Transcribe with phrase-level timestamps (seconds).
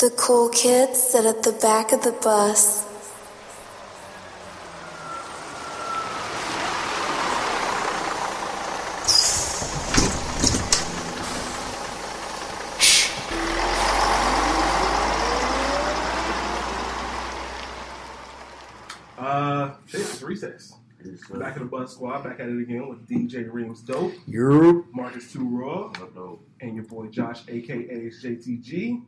[0.00, 2.86] The cool kids sit at the back of the bus.
[19.18, 20.72] Uh, shit, it's recess.
[21.34, 25.30] Back in the bus squad, back at it again with DJ Reams Dope, You're Marcus
[25.30, 25.92] Two Raw,
[26.62, 29.02] and your boy Josh, aka JTG.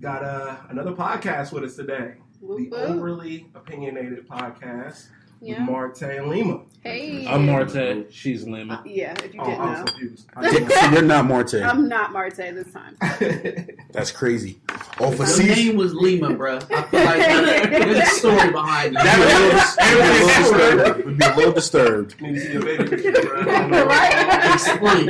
[0.00, 2.14] Got uh, another podcast with us today.
[2.40, 2.90] Whoop, the whoop.
[2.90, 5.06] overly opinionated podcast
[5.40, 5.60] Yeah.
[5.60, 6.62] with Marte and Lima.
[6.82, 7.24] Hey.
[7.28, 8.06] I'm Marte.
[8.12, 8.80] She's Lemon.
[8.84, 9.84] Yeah, if you Oh, didn't I was know.
[9.84, 10.28] confused.
[10.74, 11.54] so you're not Marte.
[11.54, 12.96] I'm not Marte this time.
[13.92, 14.60] That's crazy.
[14.98, 15.66] Oh, for Her season.
[15.66, 16.56] name was Lima, bro.
[16.56, 19.02] I feel like there's a story behind it.
[19.04, 22.20] That would be a little disturbed.
[22.20, 23.40] Need to see your baby picture, bro.
[23.42, 23.86] I don't know.
[23.86, 24.54] right?
[24.54, 25.08] Explain.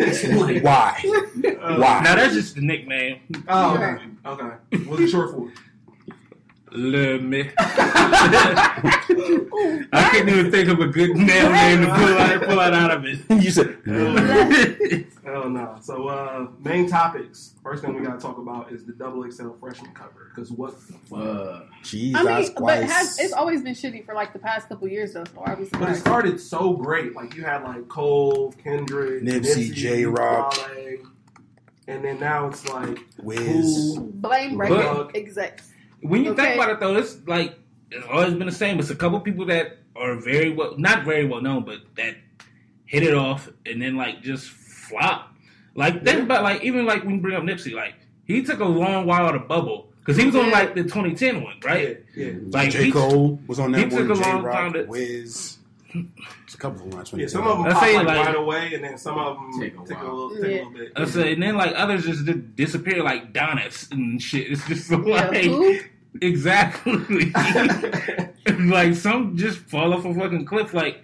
[0.00, 0.62] Explain.
[0.62, 1.02] Why?
[1.04, 2.00] Uh, Why?
[2.02, 3.20] Now that's just the nickname.
[3.48, 4.04] Oh, okay.
[4.26, 4.84] okay.
[4.84, 5.52] What's it short for?
[6.74, 7.52] Lemon.
[9.92, 12.90] I couldn't even think of a good male name to pull out, pull out, out
[12.90, 13.20] of it.
[13.42, 13.78] you said.
[15.24, 15.78] Hell no.
[15.80, 17.54] So, uh, main topics.
[17.62, 20.32] First thing we got to talk about is the double XL freshman cover.
[20.34, 21.18] Because what the fuck?
[21.18, 24.68] Uh, Jesus I mean, but it has, it's always been shitty for like the past
[24.68, 25.24] couple years though.
[25.24, 27.14] So why are we But it started so great.
[27.14, 30.58] Like, you had like Cole, Kendrick, Nipsey, Jay Rock.
[31.86, 33.42] And then now it's like, Wiz.
[33.96, 34.00] who?
[34.14, 35.70] Blame But- record execs.
[36.04, 36.42] When you Okay.
[36.44, 37.58] think about it, though, it's like
[37.90, 38.78] it's always been the same.
[38.78, 42.14] It's a couple people that are very well, not very well known, but that
[42.84, 45.32] hit it off and then like just flop.
[45.74, 46.24] Like think Yeah.
[46.24, 47.94] about like even like when you bring up Nipsey, like
[48.24, 51.54] he took a long while to bubble because he was on like the 2010 one,
[51.64, 52.00] right?
[52.14, 52.26] Yeah.
[52.26, 52.32] yeah.
[52.48, 52.84] Like J.
[52.86, 54.18] he- Cole was on he that took one.
[54.18, 54.32] a J.
[54.32, 55.58] long time Rock, to- Wiz.
[56.44, 57.20] It's a couple of them.
[57.20, 59.36] Yeah, some of them I pop say, like, like- right away, and then some of
[59.36, 60.26] them Take take a a, while.
[60.26, 60.92] little, take a little bit.
[60.96, 64.50] I said, and then like others just did disappear, like Donnis and shit.
[64.50, 65.78] It's just so, Yeah, like who?
[66.20, 67.32] Exactly.
[68.60, 70.74] like some just fall off a fucking cliff.
[70.74, 71.02] Like,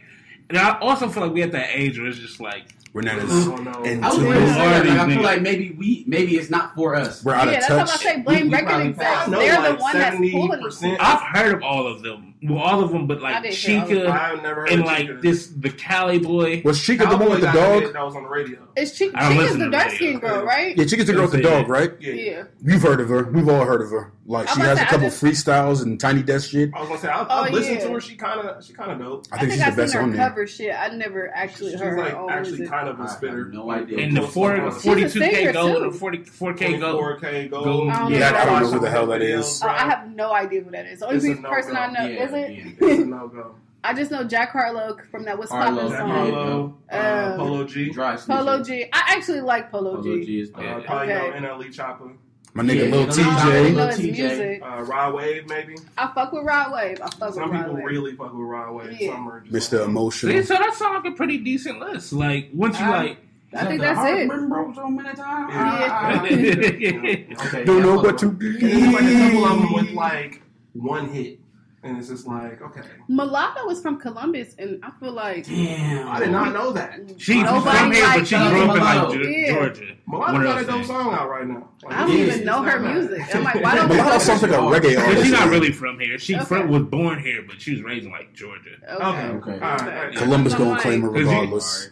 [0.48, 3.20] and I also feel like we at that age where it's just like We're not
[3.20, 3.46] I as.
[3.46, 3.86] don't.
[3.86, 4.86] And I was two- going to say that.
[4.86, 7.23] Like, I feel like maybe we, maybe it's not for us.
[7.24, 7.86] We're out yeah, of that's touch.
[7.86, 8.20] what I say.
[8.23, 9.28] Blame We- we record probably execs.
[9.28, 11.01] Know, They're like the one that's pulling it.
[11.01, 12.27] I've heard of all of them.
[12.42, 13.98] Well, all of them, but like didn't hear all of them.
[14.06, 15.20] Chika I've never heard and of like Chika.
[15.20, 16.62] this the Cali boy.
[16.64, 17.92] Was Chika the one with the dog?
[17.92, 18.67] That was on the radio.
[18.77, 19.12] It's Chika.
[19.14, 19.96] I don't Chika's the dark radio.
[19.96, 20.74] skinned girl, right?
[20.77, 21.92] Yeah, Chika's the girl with the dog, right?
[22.01, 22.12] Yeah.
[22.14, 22.42] Yeah.
[22.64, 23.24] You've heard of her.
[23.24, 24.14] We've all heard of her.
[24.24, 26.70] Like she has to a couple just- freestyles and tiny desk shit.
[26.74, 27.86] I was gonna say I, Oh, I listened yeah.
[27.89, 28.01] to her.
[28.01, 29.27] She kind of she kind of dope.
[29.33, 30.28] I I think think she's I've the best her on there.
[30.28, 30.74] cover shit.
[30.74, 32.70] I never actually She's heard like her own actually music.
[32.80, 33.98] Kind of I a have no idea.
[33.98, 35.85] And the four, She's a 42k singer, gold too.
[35.89, 37.20] or 40, 4k gold.
[37.20, 37.64] 4K gold.
[37.64, 37.89] Gold.
[37.91, 38.39] I don't Yeah, know.
[38.39, 39.46] I don't know who the hell that is.
[39.46, 39.64] Videos.
[39.64, 39.68] Oh.
[39.68, 41.01] I have no idea who that is.
[41.01, 42.02] The only It's a pe- person I no-go.
[42.02, 42.51] know Yeah, is it.
[42.80, 42.89] yeah.
[42.89, 43.55] It's a no go.
[43.83, 45.89] I just know Jack Harlow from that What's Harlow.
[45.89, 46.11] Poppin' song.
[46.30, 48.17] Polo, uh, Um, Polo G, Dry.
[48.17, 48.85] Polo G.
[48.92, 50.24] I actually like Polo, Polo G.
[50.27, 50.85] G is uh, bad.
[50.85, 51.40] probably Okay.
[51.40, 52.13] know NLE Choppa,
[52.60, 53.74] My nigga Yeah, Lil you know, I don't really TJ.
[53.74, 54.62] know Lil Tjay.
[54.62, 55.74] uh, Rod Wave maybe.
[55.96, 57.00] I fuck with Rod Wave.
[57.00, 57.84] I fuck Some with Rod people Wave.
[57.86, 59.00] really fuck with Rod Wave.
[59.00, 59.12] Yeah.
[59.12, 59.78] Some are just Mr.
[59.78, 60.32] like- Emotional.
[60.32, 62.12] See, so that sounds like a pretty decent list.
[62.12, 63.16] Like once you I- like,
[63.54, 64.28] I think that's it.
[64.28, 65.52] Broke so many times.
[65.52, 65.80] Yeah.
[65.80, 67.46] yeah, ah, ah.
[67.46, 68.48] Okay, Don't know fuck what to with be.
[68.48, 70.42] And then like a couple of them with like
[70.74, 71.40] one hit,
[71.83, 76.08] and it's just like okay, Mulatto is from Columbus, and I feel like Damn.
[76.08, 77.01] I did not know that.
[77.18, 79.13] she's Nobody from here, but she grew up in like Mulatto.
[79.14, 79.52] Yeah.
[79.55, 79.96] Georgia.
[80.07, 81.69] Mulatto got a dope song out right now.
[81.83, 82.95] Like, I don't Yeah, even it's know her bad.
[82.96, 83.35] music.
[83.35, 85.23] I'm like, why don't Mulatto sounds like a reggae artist.
[85.23, 86.19] she's not really from here.
[86.19, 86.45] She Okay.
[86.45, 88.70] from, was born here, but she was raised in like Georgia.
[88.89, 89.52] Okay, Okay.
[89.52, 89.80] all right.
[89.80, 90.14] all right.
[90.17, 91.90] Columbus I'm gonna claim her regardless.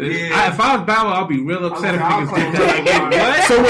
[0.00, 0.30] Yeah.
[0.34, 3.10] I, if I was Bow I'd be real upset if niggas did that.
[3.10, 3.48] Like, what?
[3.48, 3.62] So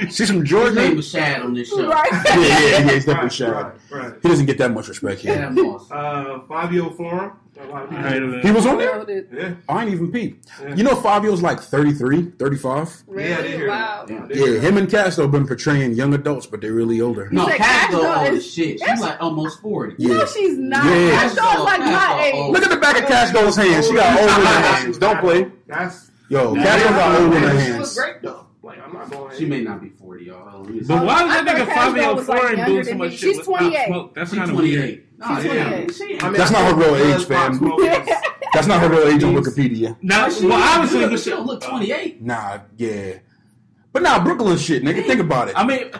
[0.00, 1.88] wait, she's from His name was Shad on this show.
[1.88, 2.08] Right.
[2.26, 2.92] yeah, yeah.
[2.94, 3.50] He's definitely Right, shy.
[3.50, 4.12] right, right.
[4.22, 5.34] He doesn't get that much respect here.
[5.34, 5.90] Shad Moss.
[5.90, 7.32] Uh, Fivio Foreign.
[7.58, 9.26] A lot of people- Alright, He was on there?
[9.32, 10.42] Yeah, I ain't even peep.
[10.60, 10.74] Yeah.
[10.74, 13.02] You know Fivio's like 33, 35?
[13.16, 14.06] Yeah, I Wow.
[14.08, 14.24] Yeah.
[14.24, 17.28] I Yeah, him and Castro have been portraying young adults, but they're really older.
[17.32, 18.78] No, said Cash Kash Doll Doll old is- shit.
[18.80, 19.94] She's like almost 40.
[19.98, 20.14] Yeah.
[20.18, 20.84] No, she's not.
[20.84, 21.10] Yeah.
[21.12, 22.34] Cash Doll's like my age.
[22.34, 22.52] old.
[22.52, 23.84] Look at the back of Castro's hand.
[23.84, 24.98] She got old in her hands.
[24.98, 25.50] Don't play.
[25.66, 27.94] That's Yo, That Castro is got old in her She was hands.
[27.98, 28.46] great though.
[28.62, 29.36] Like I'm not going.
[29.38, 30.05] She may not be 40,
[30.56, 30.64] y'all.
[30.64, 30.88] Hold on, let me see.
[30.88, 32.72] But why um, was I that thought nigga Kash Doll Fivio was, like, Foreign younger
[32.72, 33.86] doing so much shit She's with Pop 28.
[33.86, 34.14] Smoke?
[34.14, 34.78] That's kind of weird.
[34.78, 35.18] 28.
[35.18, 35.86] Nah, yeah.
[35.92, 37.58] She- I mean, That's not her real age, fam.
[37.58, 38.08] Pop Smoke is-
[38.52, 39.96] That's not her real age on Wikipedia.
[40.02, 42.22] Now, She, well, obviously, look, you she don't look 28.
[42.22, 43.18] Nah, yeah.
[43.92, 45.06] But nah, Brooklyn shit, nigga.
[45.06, 45.54] Think about it.
[45.56, 45.90] I mean,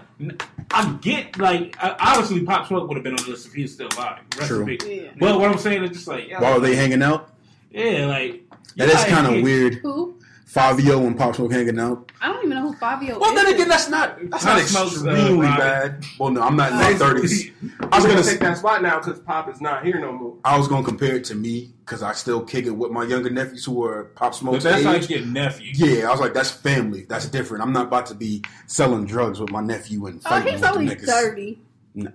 [0.70, 3.72] I get like obviously Pop Smoke would have been on the list if he was
[3.72, 4.20] still alive.
[4.36, 4.76] Rest True.
[4.86, 5.12] Yeah.
[5.18, 7.32] But what I'm saying is just like, yeah, While they hanging out,
[7.70, 8.42] yeah, like
[8.76, 9.76] that is kind of weird.
[9.76, 10.15] Who?
[10.56, 12.10] Fivio and Pop Smoke hanging out.
[12.22, 13.42] I don't even know who Fivio Well, is.
[13.44, 16.04] then again, that's not that's Pop not Smoke's, uh, extremely bad.
[16.18, 17.50] Well, no, I'm not in my thirties.
[17.80, 20.12] I was gonna gonna say, take that spot now because Pop is not here no
[20.12, 20.34] more.
[20.44, 23.28] I was gonna compare it to me because I still kick it with my younger
[23.28, 24.84] nephews who are Pop But that's age.
[24.86, 25.72] like your nephew.
[25.74, 27.04] Yeah, I was like, that's family.
[27.06, 27.62] That's different.
[27.62, 30.72] I'm not about to be selling drugs with my nephew and Oh, fighting he's with
[30.72, 31.04] the only niggas.
[31.06, 31.58] thirty.
[31.96, 32.14] That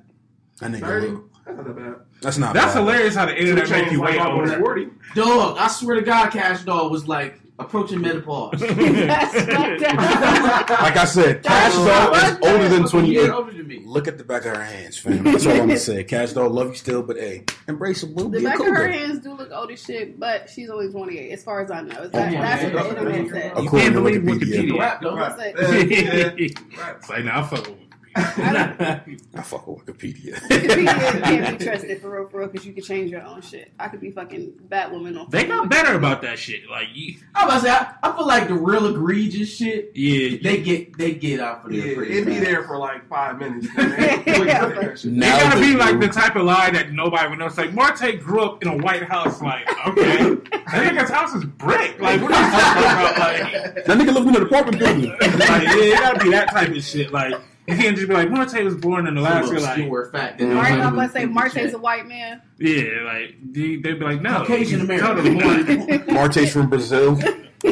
[0.71, 1.07] nigga, Thirty.
[1.09, 1.95] look- That's not that bad.
[2.21, 2.53] that's not.
[2.53, 2.79] That's bad.
[2.81, 4.87] hilarious how the internet Two make chains you like way forty.
[5.15, 8.59] Dog, I swear to God, Cash Dog was like approaching menopause.
[8.59, 10.69] That's fucked up.
[10.81, 13.11] Like I said, Cash That's Doll is older than 28.
[13.11, 13.81] year older than me.
[13.85, 15.23] Look at the back of her hands, fam.
[15.23, 16.03] That's all I'm gonna say.
[16.03, 18.23] Kash Doll, love you still, but hey, embrace a boo.
[18.29, 20.89] The Be a back of her hands do look old as shit, but she's only
[20.91, 21.95] 28, as far as I know.
[21.99, 22.73] Oh, that, Oh, that's man.
[22.73, 23.45] what the internet said.
[23.57, 24.69] You According can't to believe Wikipedia.
[24.71, 24.79] Wikipedia.
[24.79, 25.15] Rap, though.
[25.15, 25.55] Right.
[25.55, 26.91] That's Yeah, yeah.
[26.97, 27.77] it's like, nah, I fuck with
[28.15, 30.33] I fuck with Wikipedia.
[30.49, 33.71] Wikipedia can't be trusted for real, for real, because you can change your own shit.
[33.79, 35.29] I could be fucking Batwoman on.
[35.29, 35.69] They got Wikipedia.
[35.69, 36.69] better about that shit.
[36.69, 39.91] Like, you, I was about to say, I, I feel like the real egregious shit,
[39.95, 42.45] yeah, they get they get out for Yeah, their it'd be fast.
[42.45, 43.67] there for like five minutes.
[43.77, 45.13] and then quick Yeah, to take that shit.
[45.13, 47.45] It gotta be you- like the type of lie that nobody would know.
[47.47, 49.41] It's like Marte grew up in a White House.
[49.41, 51.99] Like, okay, that nigga's house is brick.
[51.99, 53.17] Like, what are you talking about?
[53.19, 55.09] Like, That nigga lived in an apartment building.
[55.09, 57.11] like yeah, it gotta be that type of shit.
[57.11, 57.35] Like,
[57.71, 59.59] you can't just be like Marte was born in Some Alaska.
[59.59, 60.39] Like, obscure fact.
[60.39, 62.41] that Right, Right, nobody I'm would about to say think Marte's a white man.
[62.59, 65.39] yeah, like they, they'd be like, no, Caucasian he's American.
[65.39, 65.97] totally.
[66.13, 67.19] Marte's from Brazil.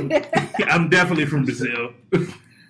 [0.68, 1.94] I'm definitely from Brazil.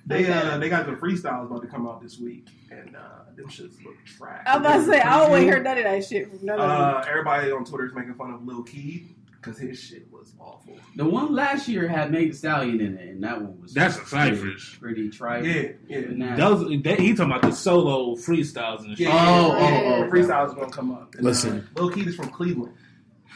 [0.05, 3.01] They uh they got the freestyles about to come out this week, and uh
[3.35, 4.43] them shits look trash.
[4.47, 6.69] I'm about to say I always heard none of that shit from none of.
[6.69, 10.77] Uh, everybody on Twitter is making fun of Lil Keed because his shit was awful.
[10.95, 13.95] The one last year had Meg Thee Stallion in it, and that one was That's
[13.97, 14.77] a pretty, Cyphers.
[14.79, 15.45] pretty trite.
[15.45, 16.01] Yeah, yeah.
[16.11, 16.35] Nah.
[16.35, 19.07] Those that, he talking about the solo freestyles and shit.
[19.07, 20.03] Yeah, Oh, yeah, oh, oh.
[20.03, 21.15] The freestyles gonna come up.
[21.15, 21.67] And, Listen.
[21.75, 22.73] uh, Lil Keed is from Cleveland,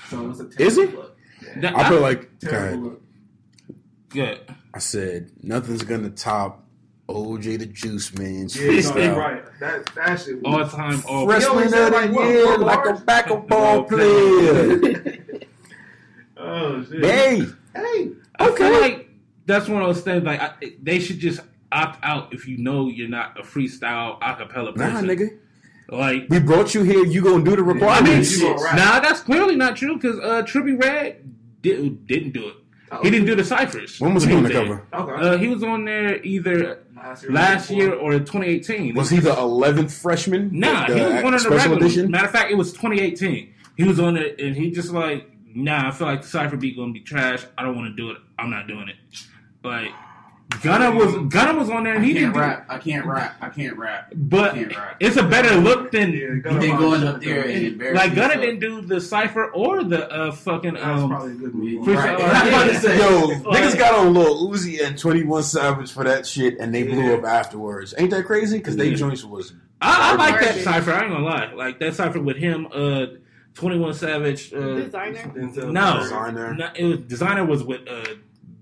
[0.09, 0.81] so it's a Is he?
[0.85, 1.17] terrible look.
[1.41, 3.01] Yeah, That- I feel like terrible God, look.
[4.13, 4.35] yeah.
[4.73, 6.59] I said nothing's gonna top
[7.09, 8.47] OJ the Juice Man.
[8.49, 9.43] Yeah, no, right.
[9.59, 10.39] That that shit.
[10.45, 13.01] all time, all Fresh- Freshman of the like, year, like a bars?
[13.01, 15.19] backup Ball ball player.
[16.43, 17.03] oh shit.
[17.05, 17.45] hey,
[17.75, 18.09] Hey,
[18.39, 18.81] I feel Okay.
[18.81, 19.09] like
[19.45, 20.23] that's one of those things.
[20.23, 20.51] Like I,
[20.81, 21.39] they should just
[21.71, 25.07] opt out if you know you're not a freestyle acapella person.
[25.07, 25.37] nah, nigga,
[25.89, 27.03] Like, we brought you here.
[27.05, 28.37] You gonna do the I mean, requirements?
[28.39, 32.55] you nah, that's clearly not true because uh, Trippie Redd did, didn't do it.
[33.01, 33.99] He didn't do the ciphers.
[33.99, 34.85] when was he on the cover?
[34.93, 35.13] Okay.
[35.13, 37.83] Uh, he was on there either last year, last before.
[37.83, 38.93] year or 2018.
[38.93, 40.51] Was he the eleventh freshman?
[40.53, 42.11] Nah, The he was one of the special edition.
[42.11, 43.51] Matter of fact, it was 2018.
[43.77, 46.75] He was on it, and he just like, nah, I feel like the cipher beat
[46.77, 47.45] gonna be trash.
[47.57, 48.17] I don't want to do it.
[48.39, 48.95] I'm not doing it.
[49.63, 49.91] Like
[50.61, 52.39] Gunna was Gunna was on there, and I he can't didn't.
[52.47, 52.65] Rap.
[52.69, 53.35] I can't rap.
[53.41, 54.11] I can't rap.
[54.15, 54.97] but can't rap.
[54.99, 58.59] it's a better look than Yeah, Gunna going up there and embarrassing like Gunna didn't
[58.59, 61.09] do the cipher or the uh fucking That's um.
[61.09, 61.77] probably a good movie.
[61.77, 62.21] Freestyle- Right.
[62.21, 62.97] I was about say.
[62.99, 66.83] Yo, niggas got on Lil Uzi and Twenty One Savage for that shit, and they
[66.83, 67.13] blew Yeah.
[67.15, 67.93] up afterwards.
[67.97, 68.57] Ain't that crazy?
[68.57, 68.95] Because they Yeah.
[68.95, 70.91] joints was I, I like that cipher.
[70.91, 71.53] I ain't gonna lie.
[71.53, 73.05] Like that cipher with him, uh,
[73.53, 74.51] Twenty One Savage.
[74.53, 75.71] Uh, Desiigner.
[75.71, 75.99] No.
[75.99, 76.57] Desiigner.
[76.57, 78.03] no, it was Desiigner was with uh,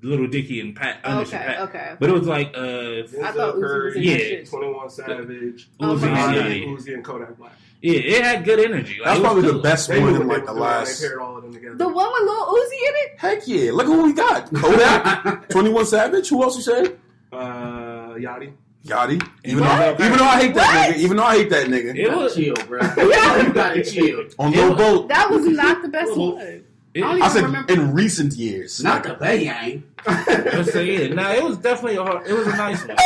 [0.04, 1.38] Little Dicky and Pat Anderson.
[1.38, 1.60] Okay, Pat.
[1.70, 1.96] okay.
[2.00, 4.44] But it was like uh, I thought Uzi was Curry, Yeah.
[4.46, 6.78] 21 Savage, Oh, Uzi, yeah, yeah, Uzi.
[6.78, 7.54] Uzi, and Kodak Black.
[7.82, 8.98] Yeah, it had good energy.
[9.00, 10.70] Like, That's it was probably the best They one in like the was doing when
[10.70, 11.02] last.
[11.02, 11.76] They paired all of them together.
[11.78, 13.12] The one with Lil Uzi in it?
[13.18, 13.72] Heck yeah!
[13.72, 14.54] Look who we got.
[14.54, 16.30] Kodak, Twenty One Savage.
[16.30, 16.94] Who else you say?
[17.32, 18.54] uh, Yachty.
[18.86, 19.22] Yachty.
[19.44, 19.98] Even What?
[19.98, 20.96] though, even though I hate that What?
[20.96, 22.80] nigga, even though I hate that nigga, It You gotta was- chill, bro.
[22.98, 24.24] you gotta chill.
[24.40, 25.08] on It Lil Boat.
[25.10, 26.64] That was not the best one.
[26.94, 27.72] I don't I said remember.
[27.72, 28.84] in recent years.
[28.84, 29.84] Not Like, the bang.
[30.06, 31.14] Let's say yeah.
[31.14, 32.98] Nah, it was definitely a hard, it was a nice one.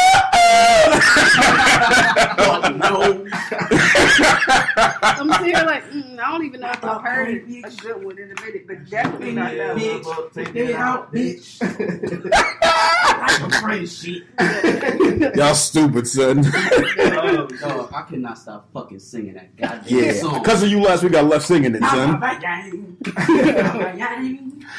[2.38, 3.26] Fuck no.
[5.02, 7.44] I'm sitting here like, mm, I don't even know if I've heard it.
[7.66, 9.80] a good one in a minute, but definitely not that one.
[9.80, 11.60] Bitch, Take get it out, out, bitch.
[11.60, 12.30] bitch.
[13.28, 15.36] I'm afraid of shit.
[15.36, 16.44] Y'all stupid, son.
[17.28, 20.42] Oh, Dog, I cannot stop fucking singing that goddamn yeah, song.
[20.42, 22.22] because of you last week, I left singing it, son.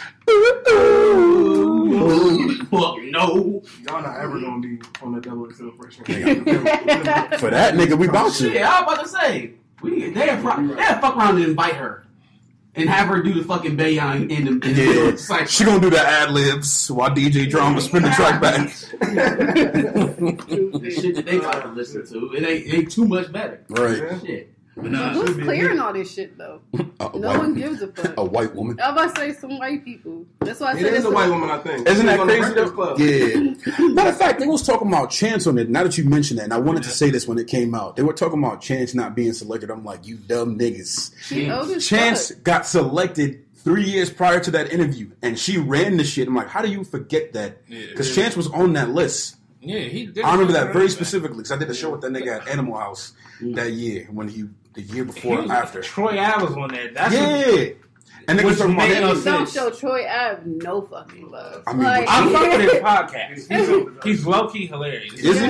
[0.26, 0.35] my.
[2.71, 3.62] Fuck no.
[3.87, 6.45] Y'all not ever gonna be on the double XL freshman.
[7.38, 8.61] For that nigga, we bout Shit, you.
[8.61, 9.52] I was about to say.
[9.83, 12.02] We they had pro- they had fuck around and invite her.
[12.78, 15.47] And have her do the fucking bayon in the in Yeah, the cypher.
[15.47, 18.68] she gonna do the ad libs while DJ Drama spin the track back.
[19.00, 22.33] the shit that they like to listen to.
[22.35, 23.62] It ain't, it ain't too much better.
[23.71, 24.21] Right.
[24.21, 24.52] Shit.
[24.78, 26.61] But nah, Who's clearing all this shit though?
[27.00, 28.12] A, No one gives a fuck.
[28.18, 28.78] a white woman.
[28.83, 30.26] I'm about to say some white people.
[30.40, 31.88] That's why I It said is it's a white woman, I think.
[31.88, 32.52] Isn't She that was on the crazy?
[32.54, 32.95] Breakfast though?
[33.54, 33.78] Club.
[33.80, 33.88] Yeah.
[33.95, 35.71] Matter of fact, they was talking about Chance on it.
[35.71, 37.97] Now that you mentioned that, and I wanted to say this when it came out,
[37.97, 39.71] they were talking about Chance not being selected.
[39.71, 41.14] I'm like, you dumb niggas.
[41.23, 42.42] She old as Chance fuck.
[42.45, 46.28] got selected three years prior to that interview, and she ran the shit.
[46.28, 47.62] I'm like, how do you forget that?
[47.66, 47.87] Yeah.
[47.90, 49.37] Because Chance was on that list.
[49.61, 50.06] Yeah, he.
[50.06, 52.47] Did I remember that very specifically because I did a show with that nigga at
[52.49, 54.45] Animal House that year when he
[54.76, 55.80] the year before was, or after.
[55.83, 56.92] Troy Ave was on there.
[56.92, 57.71] That's yeah,
[58.28, 59.25] and niggas Which talking about made him.
[59.25, 61.62] don't show Troy Ave no fucking love.
[61.66, 63.95] I mean, like, but- I fuck with his podcast.
[63.99, 65.14] He's, he's low key hilarious.
[65.14, 65.47] Is he?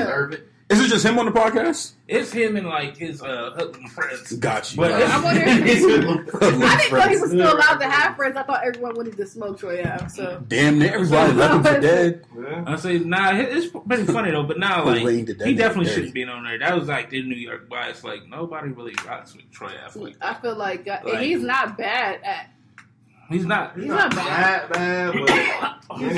[0.69, 0.85] Deserve it.
[0.85, 1.93] Is it just him on the podcast?
[2.09, 4.33] It's him and like his uh Hoodlum friends.
[4.35, 4.77] Got you.
[4.79, 5.25] But Got I you.
[5.25, 6.63] wonder It's if good.
[6.65, 8.37] I didn't know he was still allowed to have friends.
[8.37, 10.09] I thought everyone wanted to smoke Troy Ave.
[10.09, 12.25] So Damn near everybody left him for dead.
[12.37, 12.65] Yeah.
[12.67, 14.43] I say nah, it- it's pretty funny though.
[14.45, 16.59] But now like Rained it that he definitely shouldn't be on there.
[16.59, 18.03] That was like the New York bias.
[18.05, 19.99] Like nobody really rocks with Troy Ave.
[20.01, 22.51] Like, I feel like, uh, Like- he's not bad at.
[23.29, 23.77] He's not.
[23.77, 24.71] He's not bad.
[24.71, 25.31] bad, bad, but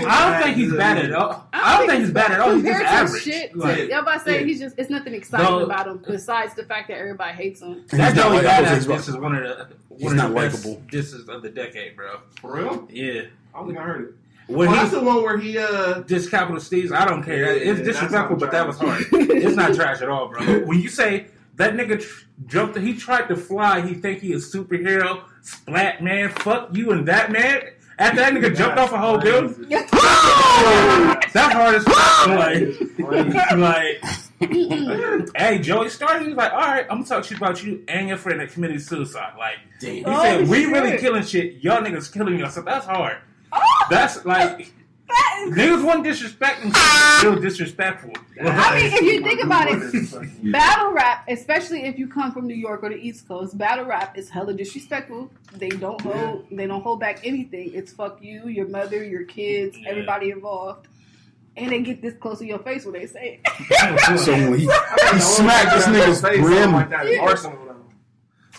[0.07, 1.47] I don't think he's bad at all.
[1.53, 2.55] I don't think he's bad at all.
[2.55, 3.23] He's just Compared average.
[3.23, 4.47] Shit, to, Like, y'all about to say yeah.
[4.47, 4.79] he's just.
[4.79, 5.65] It's nothing exciting No.
[5.65, 7.73] about him besides the fact that everybody hates him.
[7.73, 9.35] And That's he's the not only like- bad I ass was about- diss is one
[9.37, 9.69] of the
[10.05, 10.83] one not of the best likable.
[10.91, 12.21] disses of the decade, bro.
[12.41, 12.87] for real.
[12.91, 13.23] Yeah.
[13.55, 14.15] I don't think I heard it.
[14.49, 17.55] When well, he that's the one where he uh diss Capital Steez, I don't care.
[17.57, 19.07] Yeah, it's disrespectful, but that was not hard.
[19.13, 20.61] it's not trash at all, bro.
[20.67, 23.81] When you say that nigga tr- jumped, he tried to fly.
[23.83, 25.23] He think he a superhero.
[25.43, 27.61] Splat man, fuck you and that man.
[27.99, 32.29] After that nigga jumped off a whole building, that's hard as fuck.
[32.29, 34.03] Like, like,
[35.37, 36.23] hey, Joey started.
[36.23, 38.51] He was like, all right, I'm gonna talk shit about you and your friend that
[38.53, 39.33] committed suicide.
[39.39, 39.95] Like, Damn.
[39.95, 40.73] he Oh, said, we shit.
[40.73, 41.57] really killing shit.
[41.63, 42.67] Y'all niggas killing yourself.
[42.67, 43.17] That's hard.
[43.53, 43.61] Oh.
[43.91, 44.73] That's like.
[45.09, 48.11] That is- Niggas wasn't disrespecting, still disrespectful.
[48.43, 52.55] I mean, if you think about it, battle rap, especially if you come from New
[52.55, 55.31] York or the East Coast, battle rap is hella disrespectful.
[55.55, 57.73] They don't hold, they don't hold back anything.
[57.75, 59.89] It's fuck you, your mother, your kids, Yeah.
[59.91, 60.89] everybody involved,
[61.57, 64.19] and they get this close to your face when they say it.
[64.19, 64.73] So when he, he
[65.13, 66.73] he smacked this nigga's Like brim.
[66.73, 67.27] that Yeah.
[67.27, 67.68] Arsonal,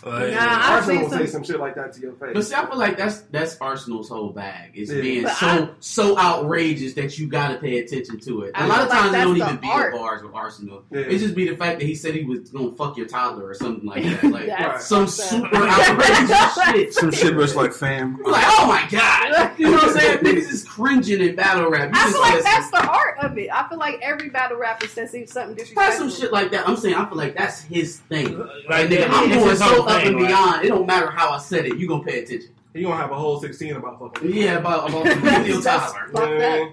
[0.10, 0.18] though.
[0.26, 2.32] Like, Nah, I've Arsonal seen will say some- some shit like that to your face.
[2.34, 4.72] But see, I feel like that's that's Arsonal's whole bag.
[4.76, 5.02] It's Yeah.
[5.02, 8.52] being But so I- so outrageous that you got to pay attention to it.
[8.56, 9.94] I A lot feel of like times it don't that's even the be art.
[9.94, 10.82] at bars with Arsonal.
[10.92, 11.00] Yeah.
[11.02, 13.54] It just be the fact that he said he was gonna fuck your toddler or
[13.54, 14.24] something like that.
[14.30, 16.94] Like That's some super outrageous shit.
[16.94, 18.18] Some shit was like, fam.
[18.20, 20.18] You're like, oh my god, you know what I'm saying?
[20.20, 21.90] Niggas is cringing in battle rap.
[21.94, 23.50] You I feel like said that's the art of it.
[23.52, 26.10] I feel like every battle rapper says something That's disrespectful.
[26.10, 26.68] some shit like that.
[26.68, 28.38] I'm saying I feel like that's his thing.
[28.38, 30.66] Like, Like, nigga, I'm it's going so up thing, and beyond.
[30.66, 31.78] It don't matter how I said it.
[31.78, 32.52] You gonna pay attention.
[32.74, 34.32] He gonna have a whole sixteen about fucking.
[34.34, 35.08] Yeah, about about
[35.44, 36.10] Steal Tyler.
[36.12, 36.72] Fuck that.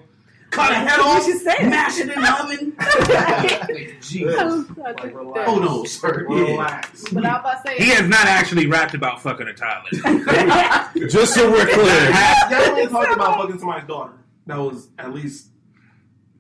[0.51, 2.77] Cut a head off, should say mash it in the oven.
[2.99, 4.71] Oh, like, Jesus.
[4.77, 5.49] Like, relax.
[5.51, 6.27] Oh no, sir.
[6.31, 6.37] Yeah.
[6.37, 7.05] Relax.
[7.13, 9.91] But I'm about to say, He has not actually rapped about fucking a toddler.
[11.09, 12.13] Just so we're clear.
[12.13, 14.13] Has definitely talked about fucking somebody's daughter.
[14.47, 15.49] That was at least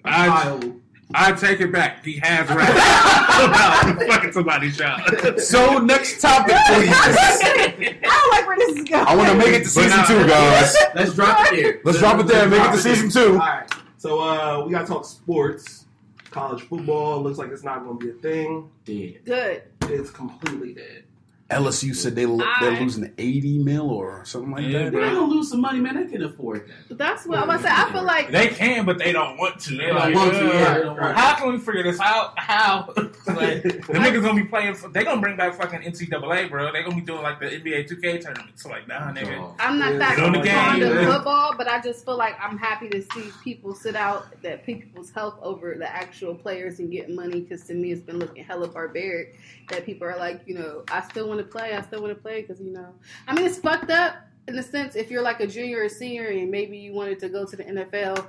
[0.05, 0.81] a I, child.
[1.15, 2.05] I take it back.
[2.05, 2.71] He has rapped
[3.97, 5.39] about fucking somebody's child.
[5.41, 6.91] So next topic, please.
[6.93, 9.07] I don't like where this is going.
[9.07, 10.75] I want to make it to season now- two, guys.
[10.95, 11.81] Let's drop it there.
[11.85, 13.33] Let's drop it there and make it to season two.
[13.35, 13.71] All right.
[13.99, 15.85] So uh, we gotta talk sports.
[16.31, 18.69] College football looks like it's not gonna be a thing.
[18.85, 19.21] Dead.
[19.25, 19.63] Good.
[19.89, 21.05] It's completely dead.
[21.51, 24.93] LSU said they lo- they're losing 80 mil or something like Yeah, that.
[24.93, 25.95] They're gonna lose some money, man.
[25.95, 26.75] They can afford that.
[26.89, 27.69] But that's what I'm about to say.
[27.71, 29.77] I feel like They can, but they don't want to.
[29.77, 32.01] They're like, don't want to, "Uh, yeah, they don't want how can we figure this
[32.01, 32.37] out?
[32.37, 32.93] How?
[32.97, 33.15] like,
[33.63, 34.75] the niggas gonna be playing.
[34.75, 36.73] For, they gonna bring back fucking NCAA, bro.
[36.73, 38.59] They gonna be doing like the NBA 2K tournament.
[38.59, 39.39] So like, nah, nigga.
[39.39, 39.55] Oh.
[39.61, 42.17] I'm not Yeah, that get on the fond game, of football, but I just feel
[42.17, 46.81] like I'm happy to see people sit out that people's health over the actual players
[46.81, 47.41] and get money.
[47.43, 49.39] Because to me, it's been looking hella barbaric.
[49.69, 51.75] That people are like, you know, I still want to play.
[51.75, 52.95] I still want to play because you know,
[53.27, 54.17] I mean, it's fucked up
[54.49, 57.29] in the sense if you're like a junior or senior and maybe you wanted to
[57.29, 58.27] go to the NFL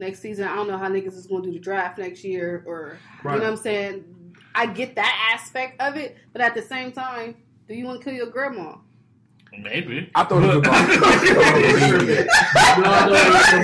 [0.00, 0.46] next season.
[0.46, 3.34] I don't know how niggas is going to do the draft next year or Right.
[3.34, 4.04] you know what I'm saying.
[4.54, 8.04] I get that aspect of it, but at the same time, do you want to
[8.04, 8.76] kill your grandma?
[9.62, 10.10] Maybe.
[10.14, 10.88] I thought it was about.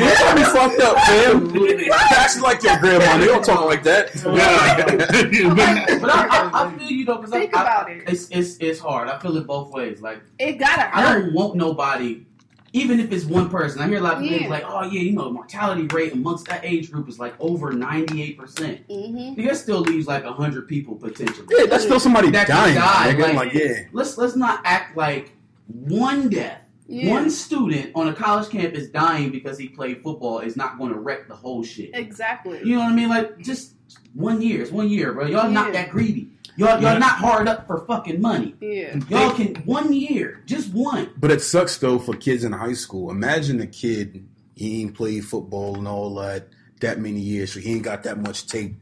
[0.00, 1.54] You got me fucked up, fam.
[1.54, 3.18] You actually like your grandma.
[3.18, 4.10] They don't talk like that.
[4.22, 8.04] But- But I, I, I feel you though, because Think I, about it.
[8.06, 9.08] It's it's it's hard.
[9.08, 10.00] I feel it both ways.
[10.00, 12.24] Like It gotta I don't want nobody,
[12.72, 13.80] even if it's one person.
[13.82, 14.38] I hear a lot of Yeah.
[14.38, 17.72] things like, oh yeah, you know, mortality rate amongst that age group is like over
[17.72, 18.86] ninety eight percent.
[18.88, 19.42] Mm-hmm.
[19.44, 21.46] That still leaves like hundred people potentially.
[21.50, 22.74] Yeah, that's still somebody That dying.
[22.76, 23.20] die, nigga.
[23.20, 23.74] like- Like, yeah.
[23.92, 25.32] Let's let's not act like
[25.72, 27.10] one death, Yeah.
[27.10, 30.98] one student on a college campus dying because he played football is not going to
[30.98, 31.90] wreck the whole shit.
[31.94, 32.58] Exactly.
[32.64, 33.08] You know what I mean?
[33.08, 33.74] Like just
[34.14, 34.62] one year.
[34.62, 35.26] It's one year, bro.
[35.26, 36.32] Y'all not that greedy.
[36.56, 38.54] Y'all y'all not hard up for fucking money.
[38.60, 38.96] Yeah.
[39.08, 41.10] Y'all can one year, just one.
[41.16, 43.10] But it sucks though for kids in high school.
[43.10, 46.48] Imagine a kid he ain't played football and all that
[46.80, 48.74] that many years, so he ain't got that much tape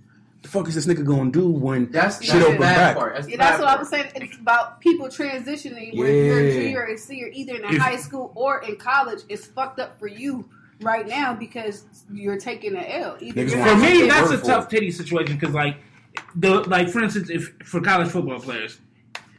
[0.42, 2.97] the fuck is this nigga gonna do when That's, shit that's the open bad back?
[2.97, 3.14] part.
[3.16, 4.12] That's Yeah, that's bad what I was saying.
[4.14, 7.97] It's about people transitioning where you're a junior or a senior, either in If- high
[7.97, 9.21] school or in college.
[9.28, 10.49] It's fucked up for you
[10.80, 13.16] right now because you're taking an L.
[13.21, 14.76] Either Niggas you're want For me, that's a tough it.
[14.76, 15.76] titty situation because, like,
[16.37, 18.78] the like for instance, if for college football players,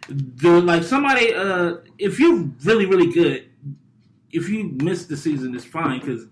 [0.10, 3.50] the like somebody, uh, if you're really really good,
[4.32, 6.26] if you miss the season, it's fine because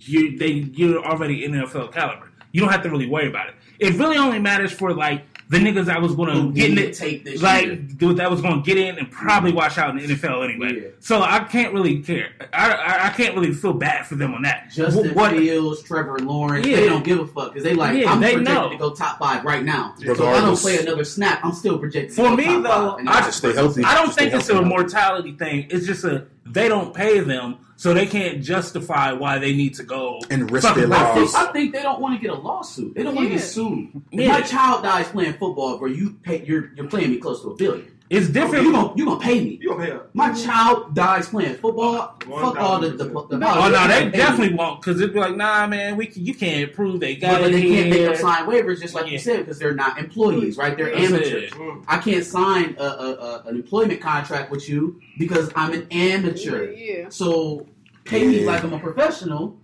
[0.00, 2.30] you they you're already NFL caliber.
[2.52, 3.54] You don't have to really worry about it.
[3.78, 6.78] It really only matters for like the niggas I was going to Who get in
[6.78, 7.76] it, take this like year.
[7.76, 9.58] dude that was going to get in and probably mm-hmm.
[9.58, 10.80] wash out in the NFL anyway.
[10.82, 10.88] Yeah.
[11.00, 12.30] So I can't really care.
[12.52, 14.70] I, I I can't really feel bad for them on that.
[14.70, 16.76] Justin what Fields, Trevor Lawrence, Yeah.
[16.76, 18.70] they don't give a fuck because they like Yeah, I'm they projected know.
[18.70, 19.94] to go top five right now.
[19.98, 22.16] So if I don't play another snap, I'm still projected.
[22.16, 23.06] For to go me, top though, five.
[23.06, 23.84] I just stay healthy.
[23.84, 25.66] I don't Just think it's a mortality thing.
[25.70, 29.82] It's just a they don't pay them, so they can't justify why they need to
[29.82, 31.32] go And risk their lives.
[31.32, 31.48] think.
[31.48, 32.94] I think they don't want to get a lawsuit.
[32.94, 33.38] They don't want to Yeah.
[33.38, 33.88] get sued.
[34.12, 34.28] If Yeah.
[34.32, 37.54] my child dies playing football, bro, you pay, you're you're playing me close to a
[37.56, 37.86] billion.
[38.16, 38.72] It's You different.
[38.72, 39.58] gonna you gonna pay me?
[39.60, 40.14] You gonna pay up?
[40.14, 42.16] My child dies playing football.
[42.26, 44.10] One Fuck all the the, the, Oh no, they pay me.
[44.12, 47.32] definitely won't because it'd be like, nah, man, we can, you can't prove they got
[47.32, 48.10] But, but it they can't make here.
[48.10, 49.12] them sign waivers, just like Yeah.
[49.12, 50.76] you said, because they're not employees, right?
[50.76, 51.42] They're That's amateurs.
[51.44, 51.50] it.
[51.52, 51.84] Mm.
[51.88, 56.70] I can't sign a, a, a, an employment contract with you because I'm an amateur.
[56.72, 57.08] Yeah.
[57.08, 57.66] So
[58.04, 59.56] pay me like I'm a professional,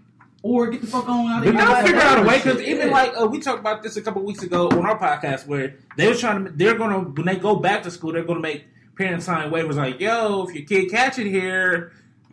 [0.42, 1.62] or get the fuck on out of But here.
[1.64, 2.92] they'll Like figure out a way because even Yeah.
[2.94, 6.09] like uh, we talked about this a couple weeks ago on our podcast where they
[6.09, 8.64] were trying to they're gonna when they go back to school they're gonna make
[8.97, 11.92] parents sign waivers like yo if your kid catch it here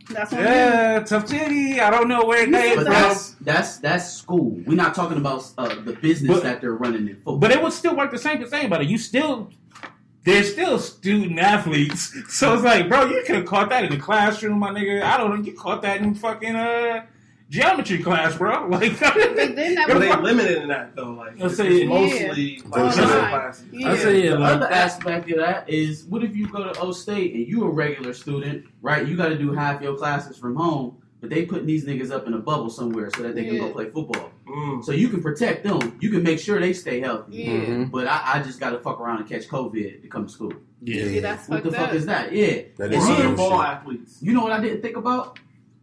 [0.10, 2.94] That's what yeah tough titty I don't know where it You came said But from
[2.94, 4.52] that's that's that's school.
[4.66, 7.38] We're not talking about uh, the business But- that they're running in football.
[7.40, 8.88] But it would still work the same thing about it.
[8.90, 9.50] You still,
[10.24, 12.14] they're still student athletes.
[12.30, 15.02] So it's like, bro, you could have caught that in the classroom, my nigga.
[15.02, 15.42] I don't know.
[15.44, 17.06] You caught that in fucking uh,
[17.50, 18.68] geometry class, bro.
[18.70, 19.16] Like, But
[19.56, 21.12] then that But was they limited in that though.
[21.12, 23.30] Like Let's it's, say- it's mostly like Online.
[23.30, 23.66] classes.
[23.72, 23.92] Yeah.
[23.92, 26.80] I say, yeah, the like, other aspect of that is, what if you go to
[26.80, 29.08] O State and you a regular student, right?
[29.08, 32.28] You got to do half your classes from home, but they putting these niggas up
[32.28, 34.30] in a bubble somewhere so that they can go play football.
[34.48, 34.84] Mm.
[34.84, 35.98] So you can protect them.
[36.00, 37.38] You can make sure they stay healthy.
[37.38, 37.50] Yeah.
[37.52, 37.92] Mhm.
[37.92, 40.54] But I, I just got to fuck around and catch COVID to come to school.
[40.82, 41.04] yeah.
[41.06, 41.96] Yeah, that's What fucked the fuck up.
[41.96, 42.32] is that?
[42.34, 42.62] Yeah.
[42.78, 44.18] That And is Or some then- real ball athletes.
[44.22, 45.40] You know what I didn't think about?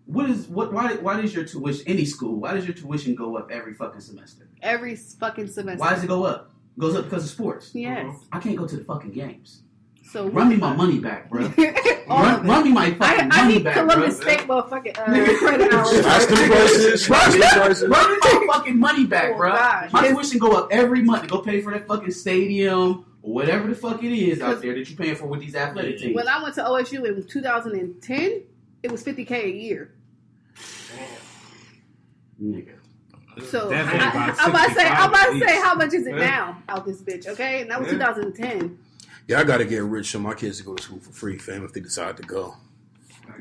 [0.07, 0.73] What is what?
[0.73, 0.95] Why?
[0.97, 2.37] Why does your tuition any school?
[2.41, 4.49] Why does your tuition go up every fucking semester?
[4.63, 5.81] Every fucking semester.
[5.81, 6.51] Why does it go up?
[6.77, 7.71] It goes up because of sports.
[7.75, 8.15] Yes.
[8.33, 9.63] I can't go to the fucking games.
[10.11, 11.41] So Run me my money back, bro.
[11.43, 12.07] Run, of it.
[12.09, 14.27] run me my I, fucking I money need back, Columbus bro.
[14.33, 15.39] State motherfucking uh, Nigga.
[15.39, 15.91] credit hours.
[16.03, 17.05] Slash them prices.
[17.07, 17.89] Slash them prices.
[17.89, 19.53] Run me my fucking money back, Oh, bro.
[19.53, 19.93] gosh.
[19.93, 20.13] My Yes.
[20.15, 23.75] tuition go up every month to go pay for that fucking stadium or whatever the
[23.75, 26.15] fuck it is out there that you're paying for with these athletic teams.
[26.15, 28.43] When I went to OSU in 2010,
[28.83, 29.95] it was 50k a year.
[32.43, 32.75] Nigga.
[33.51, 33.81] So I,
[34.39, 36.25] am about to say, I'm about to say, how much is it Yeah.
[36.27, 37.27] now out this bitch?
[37.27, 37.99] Okay, and that was Yeah.
[37.99, 38.79] 2010.
[39.27, 41.65] Yeah, I gotta get rich so my kids to go to school for free, fam,
[41.65, 42.55] if they decide to go.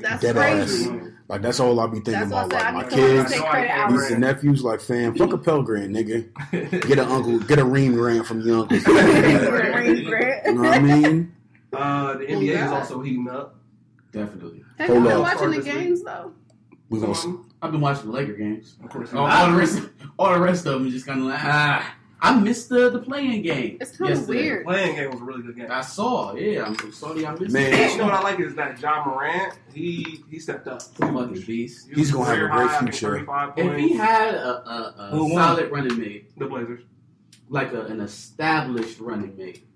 [0.00, 0.90] That's Dead crazy.
[0.90, 0.96] ass.
[1.28, 2.52] Like that's all I be thinking That's about.
[2.52, 4.64] Like my kids, State nieces and nephews.
[4.64, 6.26] Like fam, fuck a Pell Grant, nigga.
[6.88, 8.76] Get an uncle, get a ream grant from your uncle.
[8.78, 10.46] you Grant, grant.
[10.56, 11.34] know what I mean?
[11.72, 13.56] Uh, the Oh, NBA is also heating up.
[14.10, 14.64] Definitely.
[14.78, 16.32] Have you been watching the Start this games though?
[16.88, 17.34] We gonna see.
[17.64, 18.76] I've been watching the Laker games.
[18.84, 19.80] of course, All, all the rest,
[20.18, 21.96] all the rest of them just kind of like ah.
[22.20, 23.78] I missed the the playing game.
[23.80, 24.42] It's kind of yesterday.
[24.42, 24.64] weird.
[24.66, 25.66] playing game was a really good game.
[25.70, 26.64] I saw, yeah.
[26.64, 27.72] I'm so sorry I missed Man.
[27.72, 27.92] it.
[27.92, 29.58] You know what I like is that Ja Morant.
[29.72, 30.82] He he stepped up.
[30.82, 31.88] Fucking beast.
[31.88, 33.26] He He's gonna have a great high, I think, future.
[33.56, 36.80] If he had a, a, a solid running mate, the Blazers.
[37.48, 39.66] like a, an established running mate,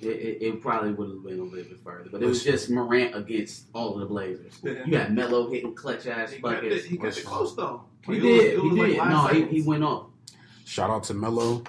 [0.00, 2.08] it, it, it probably would have been a little bit further.
[2.10, 4.54] But it was just Morant against all of the Blazers.
[4.62, 6.84] You had Melo hitting clutch ass He kept it, buckets.
[6.84, 7.84] he kept it close though.
[8.06, 8.54] He It did.
[8.54, 8.96] was- he was like did.
[9.10, 10.10] no, he, he went up.
[10.64, 11.62] Shout out to Melo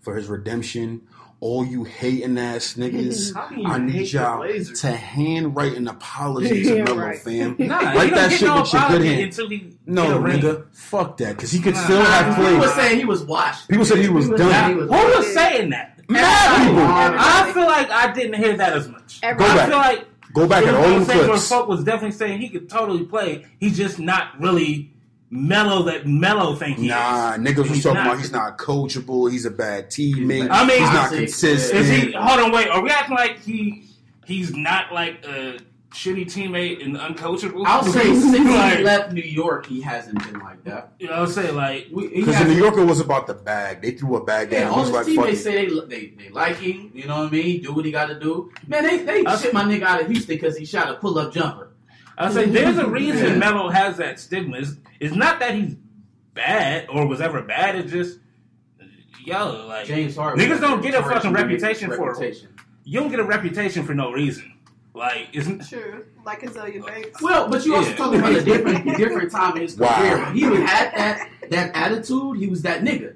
[0.00, 1.02] for his redemption.
[1.38, 6.62] All you hating ass niggas, How can you I need y'all to handwrite an apology
[6.64, 7.18] to Yeah, Melo, right.
[7.18, 7.56] fam.
[7.58, 9.20] Nah, Write don't that get shit no with your good hand.
[9.22, 10.40] until he get No, a ring.
[10.40, 11.84] nigga, fuck that, because he could Nah.
[11.84, 12.46] still have played.
[12.54, 13.68] People were saying he was washed.
[13.68, 14.50] People said he was People done.
[14.50, 15.95] said who was was saying that?
[16.08, 16.82] Mad people.
[16.82, 19.20] I feel like I didn't hear that as much.
[19.20, 19.68] Go I back.
[19.68, 21.48] feel like Go back it at was all one them where clips.
[21.48, 23.46] folk was definitely saying he could totally play.
[23.58, 24.92] He's just not really
[25.30, 27.38] mellow that mellow think he Nah, is.
[27.40, 28.06] niggas was He's talking not.
[28.06, 29.30] about he's not coachable.
[29.30, 30.48] He's a bad teammate.
[30.50, 31.80] I mean, he's not consistent.
[31.80, 32.12] Is he?
[32.12, 32.68] Hold on, wait.
[32.68, 33.84] Are we acting like he
[34.26, 35.58] he's not like a
[35.90, 37.62] shitty teammate and uncoachable?
[37.66, 40.92] I'll say since like, he left New York, he hasn't been like that.
[40.98, 43.82] You know, I'll say like Because the New Yorker was about the bag.
[43.82, 44.72] They threw a bag Yeah, down.
[44.72, 46.90] all He his like, teammates say they, they they like him.
[46.94, 47.62] You know what I mean?
[47.62, 48.52] Do what he got to do.
[48.66, 51.18] Man, they they I- shit my nigga out of Houston because he shot a pull
[51.18, 51.72] up jumper.
[52.18, 53.34] I say, there's a reason Yeah.
[53.36, 54.56] Melo has that stigma.
[54.58, 55.76] It's, it's not that he's
[56.32, 57.76] bad or was ever bad.
[57.76, 58.18] It's just
[59.24, 60.44] yo, like James Harden.
[60.44, 62.48] Niggas don't get a fucking nigga reputation for- reputation.
[62.84, 64.52] you don't get a reputation for no reason.
[64.96, 66.04] Like, isn't True.
[66.24, 67.20] Like Azealia Banks.
[67.22, 67.96] Well, but you also Yeah.
[67.96, 69.94] talking about a different different time in his Wow.
[69.98, 70.24] career.
[70.24, 73.14] When he would had that that attitude, he was that nigga.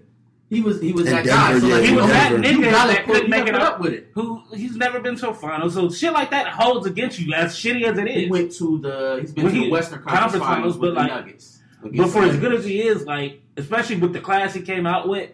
[0.50, 1.52] He was he was In that guy.
[1.52, 2.48] Denver, So like he was that Denver.
[2.48, 3.74] you nigga gotta that put, couldn't you make it up.
[3.74, 4.10] up with it.
[4.14, 7.54] who he's never been to a final, so shit like that holds against you as
[7.54, 10.44] shitty as it He went to the he's been Well, to the Western Conference, Conference
[10.44, 11.56] Finals Finals, with but the like- Nuggets.
[11.82, 15.08] But for as good as he is, like especially with the class he came out
[15.08, 15.30] with,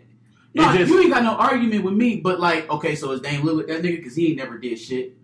[0.54, 3.42] No, just you ain't got no argument with me, but like, okay, so is Dame
[3.42, 5.16] Lillard that nigga because he ain't never did shit.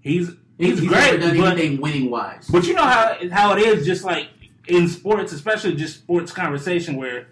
[0.00, 1.20] he's He's, he's, never great.
[1.20, 2.48] done But, anything winning wise.
[2.50, 4.28] but you know how how it is, just like
[4.66, 7.28] in sports, especially just sports conversation, where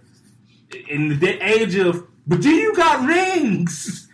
[0.88, 4.08] in the day- age of but do you got rings?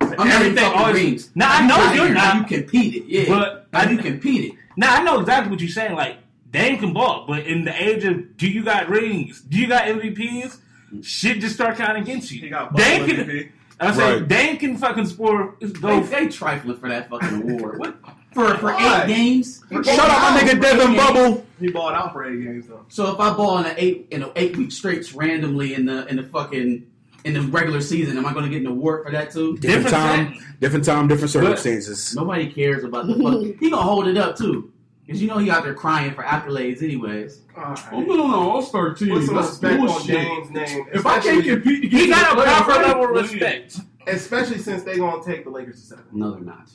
[0.00, 1.30] I'm Everything talking always- rings.
[1.34, 2.50] Nah, I you know you're here, not.
[2.50, 3.24] You competed, yeah.
[3.28, 4.52] But how I- you competed.
[4.76, 5.94] Now I know exactly what you're saying.
[5.96, 6.18] Like
[6.50, 9.40] Dame can ball, but in the age of do you got rings?
[9.42, 10.58] Do you got MVPs?
[11.02, 12.40] Shit just start counting against you.
[12.40, 13.30] He got Dame Buffalo can.
[13.36, 13.50] MVP.
[13.80, 14.28] I say Right.
[14.28, 15.56] Dame can fucking score.
[15.60, 16.00] They, Go.
[16.00, 17.78] they trifling for that fucking award.
[17.78, 17.96] What
[18.38, 19.64] for for eight games?
[19.68, 21.46] For Shout eight my nigga Devin Bubble.
[21.60, 22.84] He balled out for eight games though.
[22.88, 26.06] So if I ball in an eight in an eight week straight randomly in the
[26.06, 26.86] in the fucking
[27.24, 29.56] in the regular season, am I going to get an award for that too?
[29.58, 30.60] Different, Different time, set.
[30.60, 32.14] different time, different circumstances.
[32.14, 33.56] Nobody cares about the fuck.
[33.60, 34.72] he gonna hold it up too,
[35.04, 37.42] because you know he out there crying for accolades anyways.
[37.56, 37.92] All right.
[37.92, 39.10] on an All Star team.
[39.10, 40.86] Put some respect on Dame's name.
[40.92, 43.80] If I can't especially- compete, He got a proper level of respect.
[44.06, 46.04] especially since they gonna take the Lakers to seven.
[46.12, 46.70] No, they're not.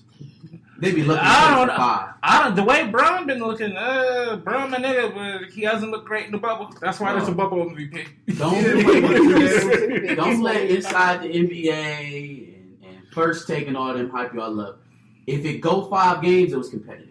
[0.80, 2.10] They be looking I don't know.
[2.24, 2.56] I don't.
[2.56, 6.32] The way Brown been looking, uh, Brown my nigga, but he hasn't looked great in
[6.32, 6.74] the bubble.
[6.82, 8.08] That's why there's a bubble MVP.
[8.38, 14.80] Don't don't let inside the NBA and, and first taking all them hype y'all love.
[15.28, 17.10] If it go five games, it was competitive.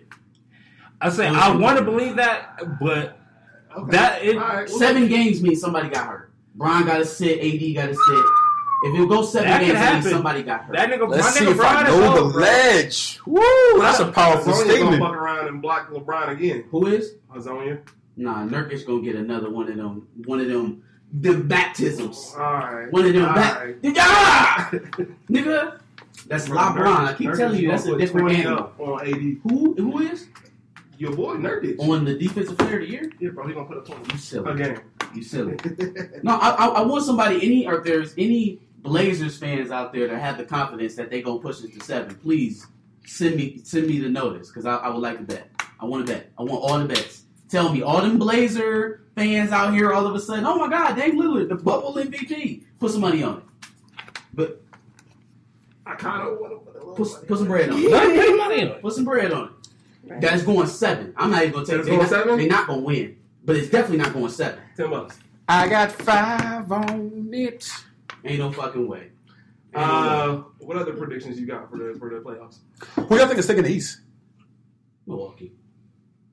[1.01, 3.19] I say I want to believe that, but
[3.77, 3.91] Okay.
[3.93, 6.33] that it, All right, well, Seven games means somebody got hurt.
[6.55, 7.39] Brown got to sit.
[7.39, 8.25] AD got to sit.
[8.85, 9.61] If it goes seven That
[9.93, 10.77] games, it somebody got hurt.
[10.77, 12.41] that nigga, Let's my see nigga if I know the bro.
[12.43, 13.21] ledge.
[13.27, 13.41] Woo,
[13.79, 15.03] that's a powerful Hazonia's gonna statement.
[15.03, 16.65] fuck around and block LeBron again.
[16.71, 17.15] Who is?
[17.33, 17.81] Hazonia.
[18.17, 20.09] Nah, Nurkic gonna get another one of them.
[20.25, 20.83] One of them.
[21.21, 22.35] The baptisms.
[22.37, 22.91] All right.
[22.93, 23.61] One of them All back.
[23.65, 23.77] right.
[23.99, 24.71] Ah!
[25.31, 25.79] Nigga,
[26.27, 26.87] that's LeBron.
[27.09, 28.53] I keep Nurkic telling you, that's a different 20 game.
[28.53, 29.37] on AD.
[29.51, 29.75] Who?
[29.75, 30.27] Who is
[30.99, 31.79] Your boy Nurkic.
[31.81, 33.13] on the defensive player of the year?
[33.21, 34.51] Yeah, bro, he gonna put up twenty You silly.
[34.51, 34.81] again.
[35.15, 35.57] You silly.
[36.23, 37.37] No, I, I, I want somebody.
[37.45, 41.23] Any or if there's any Blazers fans out there that have the confidence that they
[41.23, 42.67] gonna push it to seven, please
[43.07, 45.49] send me send me the notice because I, I would like to bet.
[45.81, 46.31] I want to bet.
[46.39, 47.25] I want all the bets.
[47.49, 50.47] Tell me all them Blazer fans out here all of a sudden.
[50.47, 52.65] Oh my God, Dame Lillard, the bubble MVP.
[52.81, 53.45] Put some money on it.
[54.35, 54.63] But
[55.87, 56.97] I kind of want to put.
[56.97, 57.91] Put, put some bread on it.
[57.91, 58.83] Let him put money on it.
[58.83, 60.21] Put some bread on it.
[60.21, 61.15] That's going seven.
[61.17, 61.77] I'm not even gonna take.
[61.77, 62.39] That's They're going not, seven?
[62.39, 64.61] They're not gonna win, but it's definitely not going seven.
[64.77, 65.19] ten bucks.
[65.49, 67.71] I got five on it.
[68.25, 69.11] Ain't no fucking way.
[69.75, 69.85] Ain't no way.
[69.85, 72.59] Uh, what other predictions you got for the for the playoffs?
[73.09, 74.01] Who y'all think is taking the East?
[75.07, 75.53] Milwaukee.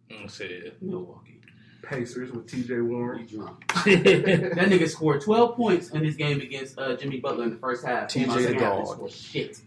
[0.09, 0.81] Mm, shit.
[0.81, 1.41] Milwaukee.
[1.81, 2.81] Pacers with T.J.
[2.81, 3.27] Warren.
[3.27, 3.65] You drunk.
[3.85, 7.83] That nigga scored 12 points in his game against uh, Jimmy Butler in the first
[7.83, 8.09] half.
[8.09, 9.09] Came out TJ second dog.
[9.09, 9.61] Shit.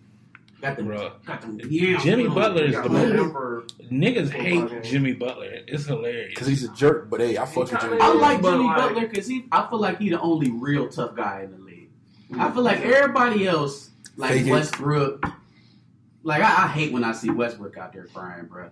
[0.61, 0.87] Got them.
[0.87, 1.25] Bruh.
[1.25, 1.61] Got them.
[1.69, 1.99] Yeah.
[1.99, 3.79] Jimmy Butler is the to most.
[3.91, 4.85] Niggas hate.
[4.85, 5.51] Jimmy Butler.
[5.67, 6.31] It's hilarious.
[6.31, 7.97] Because he's a jerk, but hey, I fuck with Jimmy.
[8.01, 9.47] I like Jimmy Butler because he.
[9.51, 11.72] I feel like he the only real tough guy in the league.
[12.39, 14.51] I feel like everybody else, like Fake it.
[14.51, 15.25] Westbrook,
[16.23, 18.71] like I, I hate when I see Westbrook out there crying, bro.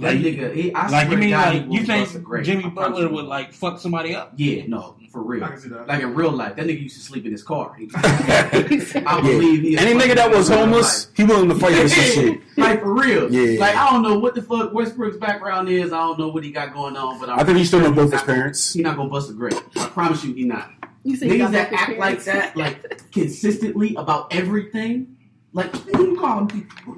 [0.00, 2.44] That Like- nigga, he, I like swear you to mean God, like you think.
[2.44, 4.32] Jimmy Butler would like fuck somebody up?
[4.34, 5.44] Yeah, no, for real.
[5.44, 5.86] I can see that.
[5.86, 7.74] Like in real life, that nigga used to sleep in his car.
[7.74, 9.78] He- I believe he.
[9.78, 12.40] Any nigga that was fucking in real homeless, he willing to fight for some shit.
[12.56, 13.32] like for real.
[13.32, 13.60] Yeah.
[13.60, 15.92] Like I don't know what the fuck Westbrook's background is.
[15.92, 17.92] I don't know what he got going on, but I'm I think he still know
[17.92, 18.72] both his not gonna- parents.
[18.72, 19.54] He not gonna bust a grape.
[19.76, 20.70] I promise you, he not.
[21.04, 25.16] You say you Niggas that act like that, like consistently about everything,
[25.52, 26.96] like you call him people,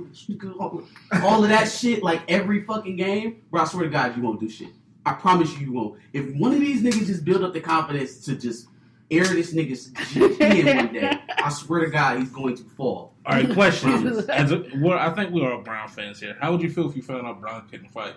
[1.22, 3.62] all of that shit, like every fucking game, bro.
[3.62, 4.68] I swear to God, you won't do shit.
[5.04, 6.00] I promise you, you won't.
[6.12, 8.68] If one of these niggas just build up the confidence to just
[9.10, 13.14] air this nigga's in one day, I swear to God, he's going to fall.
[13.24, 14.06] All right, question.
[14.30, 16.36] As a, well, I think we're all Brown fans here.
[16.40, 18.14] How would you feel if you found out Brown couldn't fight?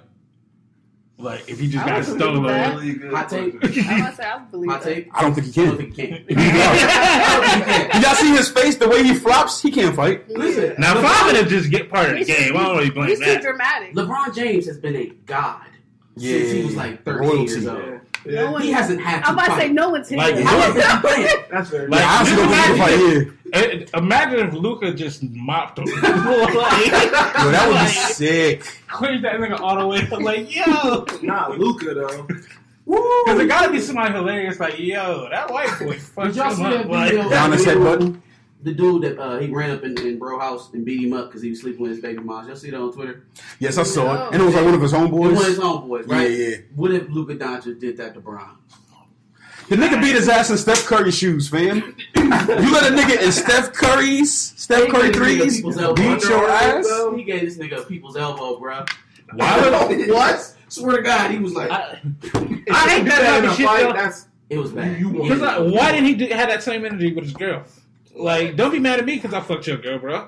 [1.20, 2.78] Like if he just I got would believe stolen?
[2.78, 3.14] Really good.
[3.14, 3.54] Hot take.
[3.56, 3.74] I'm
[4.16, 4.84] say I believe My that.
[4.84, 5.10] take.
[5.14, 5.78] I don't think he can.
[5.78, 6.26] think he can.
[6.30, 6.48] He can't.
[6.56, 7.92] I don't think he can.
[7.92, 8.78] Did y'all see his face?
[8.78, 10.30] The way he flops, he can't fight.
[10.30, 13.10] Listen, Now, if I'm gonna just get part of the game, I don't really blame
[13.10, 13.94] He's too dramatic.
[13.96, 15.66] LeBron James has been a god
[16.18, 17.52] since he was like 13 Royalty.
[17.52, 18.00] years old.
[18.26, 18.44] Yeah.
[18.46, 20.46] No one- He hasn't had to I'm about to say no one's Like, hitting.
[20.48, 21.46] How long has he been?
[21.52, 23.00] That's very Like, Yeah, I honestly don't think he can fight.
[23.02, 25.86] Yeah, Eh, Imagine if Luka just mopped him.
[26.02, 26.12] like, yo,
[27.52, 28.64] that would be sick.
[28.88, 30.06] cleared that nigga all the way.
[30.08, 32.28] Like, yo, not Luka though.
[32.86, 34.60] because there gotta be somebody hilarious.
[34.60, 36.72] Like, yo, that white boy fucked Did y'all see up.
[36.74, 37.30] that Like, video?
[37.30, 38.22] Down his head button.
[38.62, 41.28] The dude that uh, he ran up in, in bro house and beat him up
[41.28, 42.46] because he was sleeping with his baby mom.
[42.46, 43.24] Y'all see that on Twitter?
[43.60, 44.26] Yes, I saw No.
[44.28, 46.04] it, and it was like one of his It was one of his homeboys.
[46.04, 46.32] homeboys, Yeah, right?
[46.32, 46.56] yeah.
[46.76, 48.58] What if Luka Doncic did that to Bron?
[49.70, 51.96] The nigga beat his ass in Steph Curry shoes, fam.
[52.18, 55.78] you let a nigga in Steph Curry's Steph He Curry gave this nigga threes people's
[55.78, 55.96] elbow.
[55.96, 56.88] beat your ass.
[57.16, 58.84] He gave this nigga a people's elbow, bro.
[59.36, 60.56] Why would what?
[60.70, 63.46] Swear to God, he was like, I, If I you hate that that type in
[63.46, 65.00] of a shit, fight, that's it was bad.
[65.00, 67.64] You- you Cause like, why didn't he do, have that same energy with his girl?
[68.20, 70.28] Like, don't be mad at me because I fucked your girl, bro.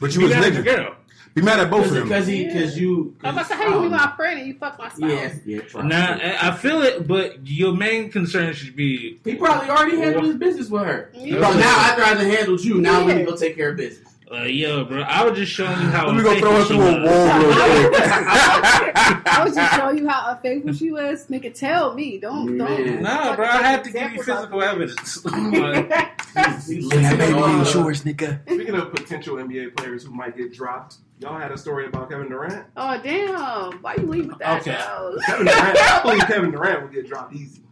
[0.00, 0.76] But you Be was mad at your nigga.
[0.76, 0.94] girl.
[1.34, 2.04] Be mad at both of them.
[2.04, 3.14] Because he, because you.
[3.22, 5.00] I'm about to say, how you be my friend and you fuck my spouse?
[5.10, 5.60] Yeah, yeah.
[5.70, 5.90] probably.
[5.90, 10.24] Nah, I I feel it, but your main concern should be He probably already handled
[10.24, 11.10] his business with her.
[11.14, 11.38] Yeah.
[11.40, 13.28] But now after I done handled you, now let me Yeah.
[13.30, 14.08] go take care of business.
[14.30, 16.06] Uh, yo, bro, I was just showing you how.
[16.06, 18.02] Let me go throw her unfaithful through a wall real quick.
[19.26, 21.26] I was just showing you how unfaithful she was.
[21.28, 22.18] Nigga, tell me.
[22.18, 22.68] Don't, don't.
[22.86, 23.02] Man.
[23.02, 25.24] Nah, bro, I had to give you physical evidence.
[25.28, 26.20] Like,
[26.66, 28.40] He's Yeah, living baby, on- insurance, nigga.
[28.46, 32.28] Speaking of potential NBA players who might get dropped, y'all had a story about Kevin
[32.28, 32.66] Durant.
[32.76, 33.72] Oh, damn.
[33.80, 34.60] Why you leave with that?
[34.60, 34.72] Okay.
[34.72, 35.16] though?
[35.26, 37.62] Kevin Durant, I believe Kevin Durant will get dropped easy.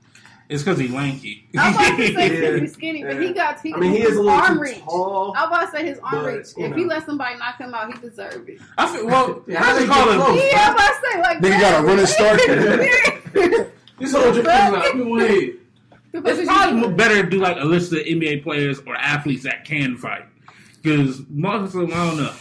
[0.49, 1.49] It's because he's lanky.
[1.59, 2.59] I'm about to say Yeah.
[2.61, 4.79] he's skinny, but he got he, I mean, he is a little arm too reach.
[4.81, 5.35] tall.
[5.37, 6.47] I'm about to say his arm But, reach.
[6.57, 6.89] you If he know.
[6.89, 8.61] let somebody knock him out, he deserve it.
[8.79, 10.21] I feel, well, Yeah, how just they call him.
[10.21, 10.43] close?
[10.53, 13.71] Yeah, I'm about to say like Nigga got a running start.
[13.99, 15.61] This whole just like, people hate.
[16.13, 19.97] It's probably better to do like a list of NBA players or athletes that can
[19.97, 20.27] fight.
[20.83, 22.33] Because most of them, I don't know.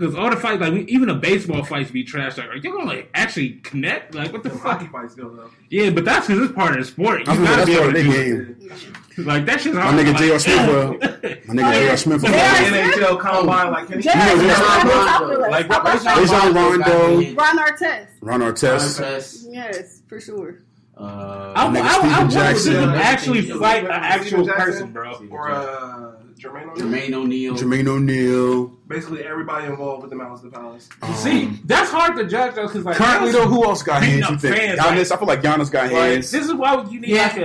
[0.00, 2.38] Because all the fights, like even the baseball fights, be trash.
[2.38, 4.14] Like, are you gonna like actually connect?
[4.14, 4.78] Like, what the The fuck?
[4.78, 5.50] hockey fights go though.
[5.68, 7.20] Yeah, but that's because it's part of the sport.
[7.26, 8.56] You I mean, gotta that's be able to the do game.
[9.18, 9.26] it.
[9.26, 10.38] Like that shit's My nigga like, J.R.
[10.38, 11.96] Smith, well, My nigga J.R.
[11.98, 12.22] Smith.
[12.22, 12.52] was Yeah.
[12.52, 14.02] like- The NHL combine like Kenny.
[14.02, 15.44] Jay- You know, Jay- Rondo.
[15.44, 17.34] Jay- Like, How about Rajon Rondo.
[17.34, 18.06] Ron Artest.
[18.22, 19.46] Ron Artest.
[19.50, 20.60] Yes, for sure.
[20.96, 22.72] I, Uh, I, Nigga I, I Steven want Jackson.
[22.74, 25.12] them to actually fight an actual person, bro.
[25.30, 26.76] Or uh, Jermaine O'Neal.
[26.86, 27.54] Jermaine O'Neal.
[27.54, 28.66] Jermaine O'Neal.
[28.88, 30.88] Basically, everybody involved with the Malice the Palace.
[31.02, 34.28] Um, See, that's hard to judge though, because like currently though, who else got hands?
[34.30, 34.56] You think?
[34.56, 35.10] fans, Giannis.
[35.10, 36.30] like- I feel like Giannis got Like, hands.
[36.30, 37.22] this is why you need Yeah.
[37.26, 37.36] like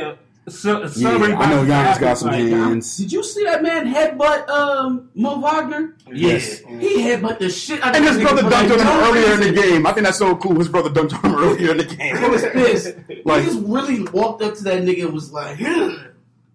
[0.47, 1.09] a, ce- a Yeah.
[1.09, 2.97] I know Giannis got some like, hands.
[2.97, 5.95] Did you see that man headbutt um, Mo Wagner?
[6.13, 6.59] Yes.
[6.59, 9.39] He headbutt the shit out of And his brother dunked on him no earlier in
[9.55, 9.85] the game.
[9.87, 10.55] I think that's so cool.
[10.57, 12.15] His brother dunked on him earlier in the game.
[12.17, 12.93] I was pissed.
[13.25, 15.99] Like- he just really walked up to that nigga and was like, "Ugh."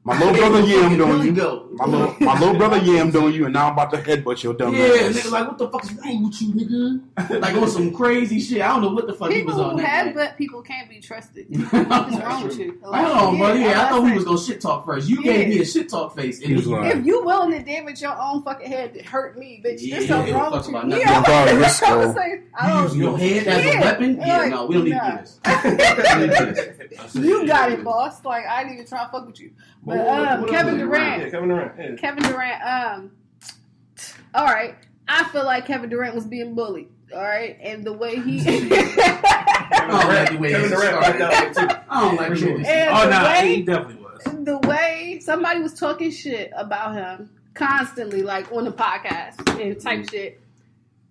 [0.02, 1.32] My little brother yammed on Really you.
[1.32, 1.68] go.
[1.72, 4.54] My little, my little brother yammed on you, and now I'm about to headbutt your
[4.54, 5.14] dumb Yeah, ass.
[5.14, 7.40] nigga, like, what the fuck is wrong with you, nigga?
[7.42, 8.62] Like, on some crazy shit.
[8.62, 10.12] I don't know what the fuck he was on who that have day.
[10.14, 11.46] but people can't be trusted.
[11.70, 12.78] What's wrong with you?
[12.82, 13.60] Hold on, buddy.
[13.60, 15.06] Yeah, I thought we was gonna shit talk first.
[15.06, 15.32] You Yeah.
[15.34, 16.38] gave me a shit talk face.
[16.38, 19.62] He was you- If you willing to damage your own fucking head to hurt me,
[19.64, 20.76] bitch, Yeah, there's something wrong fuck with you.
[20.76, 21.06] about nothing.
[21.06, 21.98] Yeah, About your I skull.
[22.06, 24.16] was saying, I You don't- use oh, your head as a weapon?
[24.18, 25.10] Yeah, no, we don't need nah.
[25.10, 25.40] to do this.
[25.44, 27.14] We don't need to do this.
[27.14, 28.24] You got it, boss.
[28.24, 29.50] Like I didn't even try to fuck with you.
[29.90, 30.78] But What- what- um, Kevin?
[30.78, 31.72] Durant, Yeah, Kevin Durant.
[31.78, 31.94] Yeah.
[31.96, 32.62] Kevin Durant.
[32.62, 33.10] Um,
[34.34, 34.74] all right.
[35.08, 36.88] I feel like Kevin Durant was being bullied.
[37.12, 41.18] All right, and the way he I don't like the Kevin Durant started.
[41.18, 41.68] backed too.
[41.90, 42.52] I don't like For sure.
[42.52, 44.44] way this and Oh no, way he definitely was.
[44.44, 50.08] the way somebody was talking shit about him constantly, like on the podcast and type
[50.08, 50.40] shit.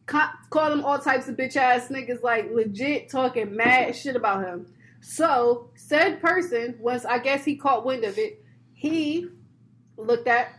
[0.06, 4.46] Con- call him all types of bitch ass niggas, like legit talking mad shit about
[4.46, 4.66] him.
[5.02, 8.42] So said person, once I guess he caught wind of it,
[8.80, 9.28] he
[9.98, 10.54] looked at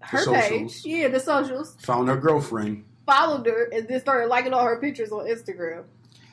[0.00, 2.84] her page, yeah, the socials, Found her girlfriend.
[3.06, 5.84] followed her, and then started liking all her pictures on Instagram.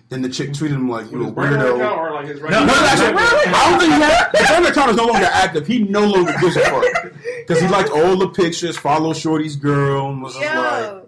[0.10, 2.40] Then the chick tweeted him like, "You a His burner account weirdo." or like his
[2.40, 3.20] No, No, that's account?
[3.20, 5.68] actually, I don't think he had, the burner account is no longer active.
[5.68, 6.86] He no longer gives a fuck
[7.40, 11.07] because he liked all the pictures, followed Shorty's girl, and was just like, Yo,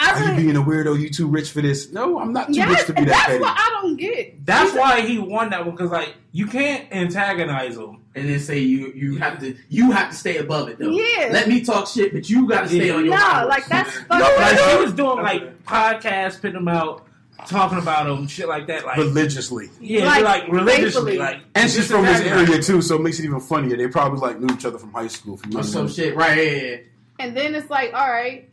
[0.00, 0.98] I "Are you being a weirdo?
[0.98, 3.12] You too rich for this?" No, I'm not too yes, rich to be and that
[3.12, 3.40] that's petty.
[3.40, 4.46] what I don't get.
[4.46, 7.98] That's why he won that one because like you can't antagonize him.
[8.14, 10.90] and then say you you have to you have to stay above it though.
[10.90, 11.28] Yeah.
[11.32, 12.94] Let me talk shit, but you got to stay Yeah.
[12.94, 13.14] on your.
[13.14, 13.48] Nah, hours.
[13.48, 14.40] like that's No, fucking.
[14.42, 14.68] Like no.
[14.70, 17.06] she was doing like podcasts, putting him out,
[17.46, 18.84] talking about them, shit like that.
[18.84, 19.70] Like religiously.
[19.80, 23.24] yeah, Like, like, religiously, like And she's from this area too, so it makes it
[23.24, 23.76] even funnier.
[23.76, 25.36] They probably like knew each other from high school.
[25.36, 26.36] From or some shit, right?
[26.36, 26.76] Yeah, yeah.
[27.20, 28.48] And then it's like, all right,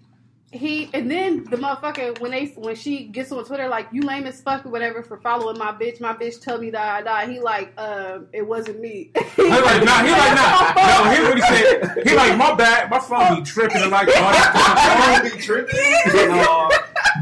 [0.52, 4.26] he and then the motherfucker when they when she gets on Twitter like you lame
[4.26, 6.00] as fuck or whatever for following my bitch.
[6.00, 7.30] My bitch told me that I died.
[7.30, 9.12] He like, um, it wasn't me.
[9.36, 12.08] He like, nah, he like, nah, no, here's what he said.
[12.08, 15.22] He like, my bad, my phone be tripping and like, all that.
[15.22, 15.80] Don't be tripping.
[16.32, 16.70] Uh,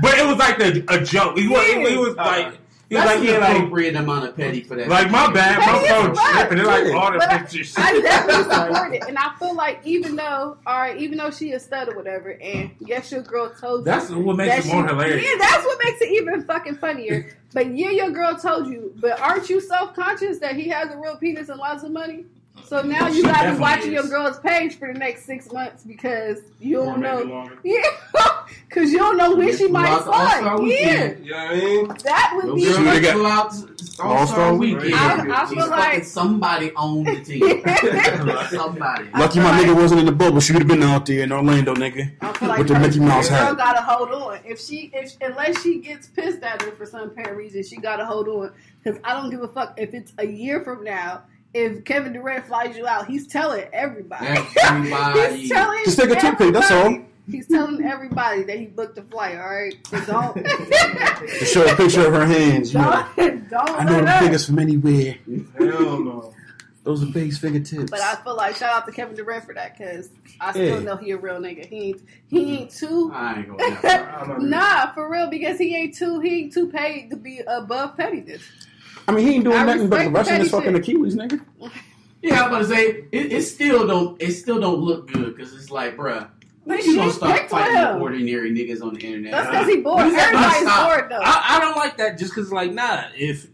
[0.01, 1.37] but it was like the, a joke.
[1.37, 2.57] He was, he, he was like,
[2.89, 4.87] he was That's like, an yeah, like, appropriate amount of petty for that.
[4.87, 6.57] like my bad, my Petty phone as tripping.
[6.57, 7.73] They're like all the But I- pictures.
[7.77, 11.51] I definitely support it, and I feel like even though, all right, even though she
[11.53, 13.85] a stud or whatever, and yes, your girl told you.
[13.85, 15.25] That's what makes that it more she- hilarious.
[15.25, 17.35] Yeah, that's what makes it even fucking funnier.
[17.53, 18.93] But yeah, your girl told you.
[18.97, 22.25] But aren't you self conscious that he has a real penis and lots of money?
[22.65, 23.93] So now you got to be watching is.
[23.93, 27.33] your girl's page for the next six months because you Or don't maybe know.
[27.35, 27.57] longer.
[27.63, 27.81] Yeah,
[28.67, 30.67] because you don't know when she might Throughout the All-Star slide.
[30.67, 31.13] Yeah.
[31.21, 31.87] You know what I mean?
[32.03, 32.63] that would be.
[32.65, 34.81] girl Should've got- flew out All-Star All-Star weekend.
[34.83, 35.33] weekend.
[35.33, 37.63] I- I feel like- somebody on the team.
[38.49, 39.09] somebody.
[39.17, 40.39] Lucky my like- nigga wasn't in the bubble.
[40.39, 42.11] She would have been out there in Orlando, nigga.
[42.21, 43.57] I feel like With the Mickey Mouse her girl hat.
[43.57, 44.39] gotta hold on.
[44.45, 48.05] If she, if unless she gets pissed at her for some apparent reason, she gotta
[48.05, 48.51] hold on.
[48.83, 51.23] Because I don't give a fuck if it's a year from now.
[51.53, 54.27] If Kevin Durant flies you out, he's telling everybody.
[54.61, 55.35] Everybody.
[55.37, 56.99] he's telling Just take a toothpick, that's all.
[57.27, 57.37] Everybody.
[57.37, 59.37] He's telling everybody that he booked a flight.
[59.37, 60.45] All right, so don't.
[60.45, 62.73] To show a picture of her hands.
[62.73, 64.21] You know, don't, don't I know let the up.
[64.23, 65.15] figures from anywhere.
[65.57, 66.33] Hell no.
[66.83, 67.89] Those are base fingertips.
[67.89, 70.09] But I feel like shout out to Kevin Durant for that because
[70.39, 70.85] I still Yeah.
[70.85, 71.65] know he a real nigga.
[71.65, 75.75] He ain't he ain't too I ain't going that not nah for real because he
[75.75, 78.43] ain't too he ain't too paid to be above pettiness.
[79.07, 80.81] I mean, he ain't doing I nothing but respect rushing his fucking shit.
[80.81, 81.41] Achilles, nigga.
[82.21, 85.53] Yeah, I'm about to say it, it still don't it still don't look good because
[85.55, 86.27] it's like, bruh,
[86.65, 89.31] But you gonna stop fighting ordinary niggas on the internet?
[89.31, 90.01] That's because he bored.
[90.01, 91.19] Everybody's bored though.
[91.21, 93.03] I, I, don't like that just because, like, nah.
[93.15, 93.47] If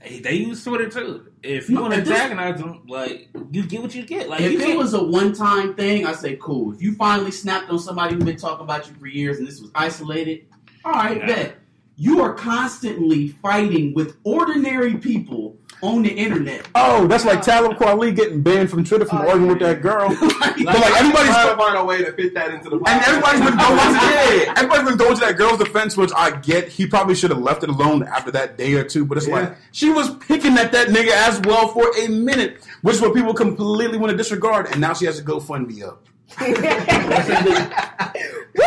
[0.00, 1.32] hey, they use Twitter too.
[1.42, 4.28] If you no, want to antagonize them, like, you get what you get.
[4.28, 6.74] Like, if it was a one-time thing, I say cool.
[6.74, 9.60] If you finally snapped on somebody who's been talking about you for years and this
[9.60, 10.46] was isolated,
[10.84, 11.26] all right, yeah.
[11.26, 11.56] bet.
[11.96, 16.66] You are constantly fighting with ordinary people on the internet.
[16.74, 17.42] Oh, that's like oh.
[17.42, 19.52] Talib Kweli getting banned from Twitter from Oh, arguing yeah.
[19.52, 20.08] with that girl.
[20.40, 23.02] Like, but like everybody's trying to find a way to fit that into the and
[23.04, 26.68] everybody's been going to yeah, everybody's been going to that girl's defense, which I get.
[26.68, 29.04] He probably should have left it alone after that day or two.
[29.04, 29.34] But it's Yeah.
[29.40, 33.14] like she was picking at that nigga as well for a minute, which is what
[33.14, 34.66] people completely want to disregard.
[34.70, 36.04] And now she has to go fund me up.
[36.38, 36.54] what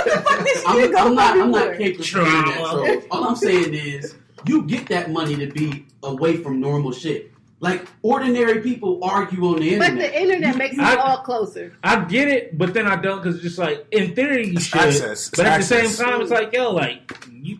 [0.05, 1.37] the fuck did she I'm, go I'm not.
[1.39, 1.75] I'm not for?
[1.77, 3.07] capable of that.
[3.11, 4.15] All I'm saying is,
[4.47, 7.31] you get that money to be away from normal shit.
[7.59, 9.93] Like ordinary people argue on the internet.
[9.95, 11.73] But the internet makes I- it all closer.
[11.83, 14.81] I get it, but then I don't because it's just like in theory you should,
[14.81, 15.27] access.
[15.27, 15.69] It's but at access.
[15.83, 17.59] the same time it's like yo, like you,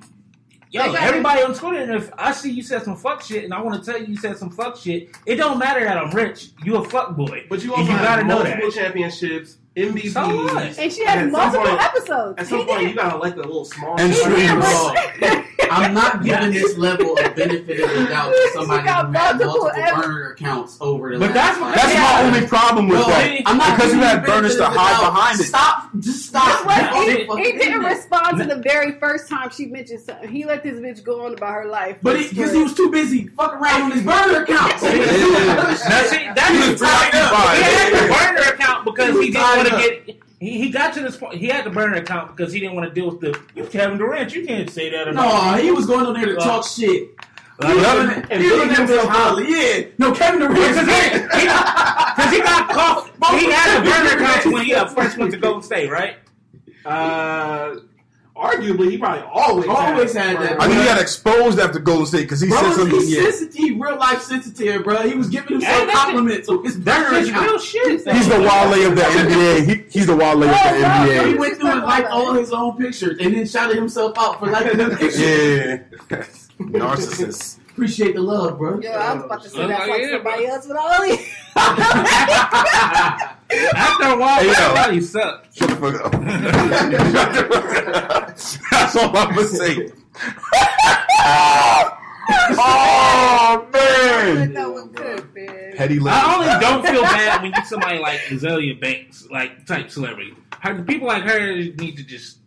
[0.71, 1.77] yo, They got- everybody on Twitter.
[1.77, 4.07] And if I see you said some fuck shit, and I want to tell you
[4.07, 6.49] you said some fuck shit, it don't matter that I'm rich.
[6.63, 8.75] You a fuck boy, But you also you have gotta know multiple that.
[8.75, 10.13] championships, MVPs.
[10.13, 10.79] So what?
[10.79, 12.35] And she And has at some multiple point- episodes.
[12.39, 12.89] At some He point, did.
[12.89, 13.99] you gotta like a little small.
[14.01, 14.65] And He streams.
[15.77, 19.11] what- I'm not giving this level of benefit of the doubt to somebody who had
[19.11, 22.01] multiple multiple burner accounts over the But last that's five what- That's years.
[22.03, 23.41] my only problem with No, that.
[23.45, 25.13] I'm not because you giving had burners to benefit of the hide doubt.
[25.13, 25.43] behind it.
[25.43, 25.89] Stop.
[25.99, 26.65] Just stop.
[26.65, 27.91] But Get he, he didn't internet.
[27.97, 30.29] respond to the very first time she mentioned something.
[30.29, 31.97] He let this bitch go on about her life.
[32.01, 34.81] But because he was too busy fucking around on his burner account.
[34.81, 37.11] now see that's He was his tied up.
[37.11, 37.57] preoccupied.
[37.57, 38.01] He had Yeah.
[38.01, 40.17] the burner account because He he didn't want to get.
[40.41, 41.35] He, he got to this point.
[41.35, 43.39] He had to burn burner account because he didn't want to deal with the.
[43.55, 44.33] You Kevin Durant.
[44.33, 45.05] You can't say that.
[45.05, 47.09] No, About he was going on there to talk shit.
[47.59, 48.61] Like, He was other on than- he was
[49.05, 49.49] on there.
[49.81, 49.87] Yeah.
[49.99, 50.55] No, Kevin Durant.
[50.57, 50.93] Because he,
[51.41, 53.11] he, 'cause he got caught.
[53.39, 56.15] He had the burner accounts when he uh, first went to Golden State, right?
[56.85, 57.75] Uh,
[58.41, 60.61] arguably, he probably always Always had that.
[60.61, 62.99] I mean, he got exposed after Golden State because he Bro, said something.
[62.99, 63.21] he's Yeah.
[63.23, 64.97] sensitive, real life sensitive, bro.
[65.07, 67.91] He was giving himself Hey, compliments on his That's burner real shit.
[67.91, 69.65] He's the Wale of the NBA.
[69.65, 72.75] He, he's the Wale of the Oh, He went through and liked all his own
[72.77, 75.87] pictures and then shouted himself out for liking the picture.
[76.09, 76.25] Yeah.
[76.61, 77.57] Narcissist.
[77.81, 78.79] Appreciate the love, bro.
[78.79, 80.53] Yo, I was about to say Oh, that like yeah, somebody bro.
[80.53, 81.17] else, but I only.
[83.75, 84.53] After a while, Hey, yo.
[84.53, 85.57] everybody sucked.
[85.57, 86.13] Shut the fuck up.
[86.13, 86.21] Shut
[87.33, 88.27] the fuck up.
[88.69, 89.89] That's all I'm gonna say.
[92.59, 94.53] oh man.
[94.53, 94.81] that was.
[95.75, 100.35] Petty I only don't feel bad when you somebody like Azealia Banks, like type celebrity.
[100.59, 102.37] Her, people like her need to just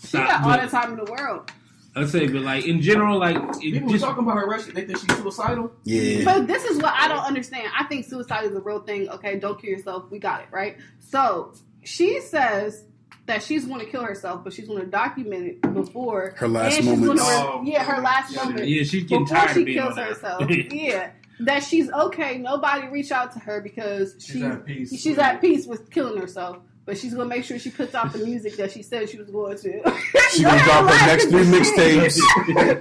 [0.00, 0.28] She stop.
[0.28, 1.50] got all the time in the world.
[1.98, 4.74] I say, but like in general, like it People just talking about her Russian.
[4.74, 5.72] They think she's suicidal.
[5.84, 6.24] Yeah.
[6.24, 7.68] But this is what I don't understand.
[7.76, 9.08] I think suicide is a real thing.
[9.08, 10.04] Okay, don't kill yourself.
[10.10, 10.76] We got it, right?
[10.98, 12.84] So she says
[13.26, 16.76] that she's going to kill herself, but she's going to document it before Her last
[16.76, 17.22] and she's moments.
[17.22, 18.68] Gonna, Oh, yeah, her last yeah, moment.
[18.68, 20.50] yeah, she's getting before tired she of being kills on herself.
[20.70, 22.38] yeah, that she's okay.
[22.38, 25.00] Nobody reach out to her because She's she's at peace.
[25.00, 26.58] she's at peace with killing herself.
[26.88, 29.28] But she's gonna make sure she puts out the music that she said she was
[29.28, 29.94] going to.
[30.32, 32.18] She gonna drop her next three mixtapes.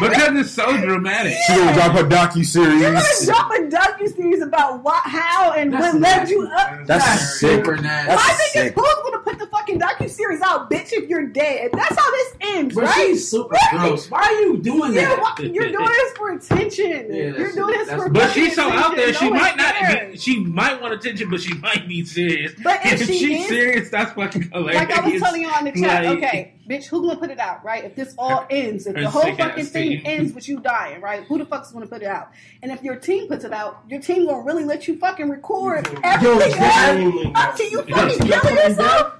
[0.00, 1.32] because it's so dramatic.
[1.46, 5.72] She gonna drop her docu You're gonna drop a docu series about what, how, and
[5.72, 6.86] That's what led you up.
[6.86, 7.64] That's That's sick.
[7.64, 8.08] super nasty.
[8.08, 8.74] That's My thing is, sick.
[8.74, 10.92] who's gonna put the fucking fucking docu series out, bitch.
[10.92, 12.94] If you're dead, that's how this ends, But right?
[12.96, 13.70] she's super Right.
[13.80, 14.10] gross.
[14.10, 15.20] Why are you doing Yeah, that?
[15.20, 16.90] why- you're doing this for attention.
[17.10, 18.08] Yeah, you're doing this that's- for.
[18.08, 19.12] But she's so out there.
[19.14, 19.74] She No might not.
[20.12, 22.52] Be, she might want attention, but she might be serious.
[22.62, 24.76] But if she she's is- serious, that's fucking hilarious.
[24.76, 27.38] Like I was telling you on the chat, Like- okay, bitch, who gonna put it
[27.38, 27.84] out, right?
[27.84, 30.02] If this all ends, if the whole fucking thing team.
[30.04, 31.24] ends with you dying, right?
[31.24, 32.30] Who the fuck's gonna put it out?
[32.62, 35.86] And if your team puts it out, your team gonna really let you fucking record
[36.04, 39.14] everything extremely else up to you fucking killing yourself?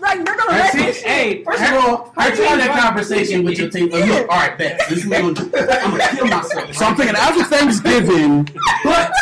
[0.00, 2.80] Like they're gonna let team- this hey, First of all, I her tried that might-
[2.80, 3.90] conversation with your team.
[3.92, 4.14] Oh, like, Yeah.
[4.14, 4.80] look, all right, bet.
[4.88, 5.58] This is what we're gonna do.
[5.58, 6.74] I'm gonna kill myself.
[6.74, 8.48] So I'm thinking after Thanksgiving,
[8.84, 9.12] But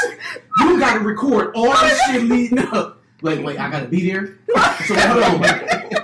[0.61, 2.98] you gotta record all this shit leading up.
[3.21, 4.39] Like, wait, I gotta be there.
[4.87, 5.41] So hold on.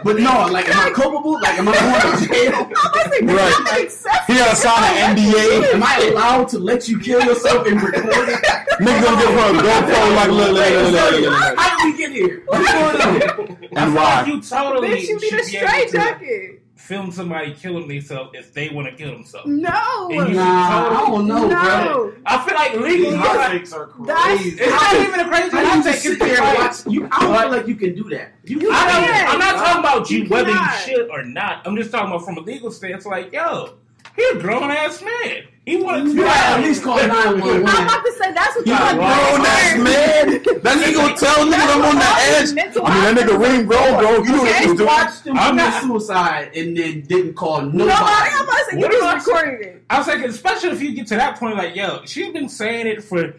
[0.02, 1.40] But no, like, am I culpable?
[1.40, 2.70] Like, am I going to jail?
[3.14, 3.30] Right.
[3.30, 4.16] That makes sense.
[4.26, 5.74] he gotta sign an NDA.
[5.74, 8.42] Am I allowed to let you kill yourself and record it?
[8.80, 11.58] Nigga gonna give her a GoPro like look, look, look, look, look, look.
[11.58, 12.42] How did we get here?
[12.46, 13.68] What's going on?
[13.76, 14.24] And why?
[14.26, 16.63] you totally Bitch, you need a be able straight jacket.
[16.84, 19.48] Film somebody killing themselves if they want to kill themselves.
[19.48, 20.08] No.
[20.12, 22.12] And you- Nah, I don't know, bro.
[22.26, 24.60] I feel like legally, These it's hot like- takes are That's- crazy.
[24.60, 26.12] it's not even a crazy How do hot just take.
[26.12, 26.74] sit there and watch?
[26.86, 28.32] You, I don't feel like you can do that.
[28.44, 29.26] You, You I don't, can.
[29.28, 30.86] I'm not talking about you, You whether cannot.
[30.86, 31.62] you should or not.
[31.66, 33.06] I'm just talking about from a legal stance.
[33.06, 33.74] Like, yo,
[34.16, 35.44] he a grown ass man.
[35.66, 36.12] He wanted to.
[36.14, 38.98] You at least call I'm about to say that's what He's you a want.
[38.98, 40.60] grown ass man.
[40.62, 42.50] That nigga gonna tell niggas I'm on the edge.
[42.50, 44.10] I mean, that nigga ring grown, bro.
[44.18, 44.86] You know what Okay, he's doing.
[44.86, 47.78] watched him I'm commit suicide and then didn't call nobody.
[47.78, 49.84] Nobody, I'm about to say you What just recorded it.
[49.88, 52.86] I was thinking, especially if you get to that point, like, yo, she's been saying
[52.86, 53.34] it for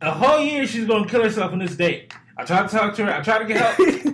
[0.00, 0.66] a whole year.
[0.66, 2.12] She's gonna kill herself on this date.
[2.36, 3.12] I tried to talk to her.
[3.14, 3.78] I tried to get help.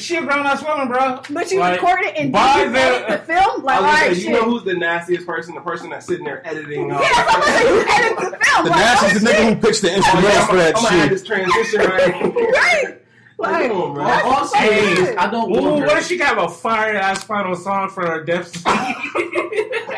[0.00, 1.20] she a grown ass woman, bro.
[1.30, 3.62] But you Like, recorded it and by did the- the film?
[3.64, 5.54] Like, I was gonna right, say, you know who's the nastiest person?
[5.54, 6.88] The person that's sitting there editing.
[6.88, 8.64] yeah, uh, I'm about to say you edit the film.
[8.64, 10.76] The like, nastiest oh, the nigga who picks the Oh, yeah, instrumentals I'm, for that
[10.76, 11.10] I'm gonna shit.
[11.10, 12.34] this transition right.
[12.52, 12.94] Right.
[13.40, 14.04] Like, Come on, bro.
[14.04, 15.16] that's All I'm so saying is, good.
[15.16, 18.24] I don't Ooh, want what if she got a fire ass final song for her
[18.24, 18.64] death scene?
[19.14, 19.97] It's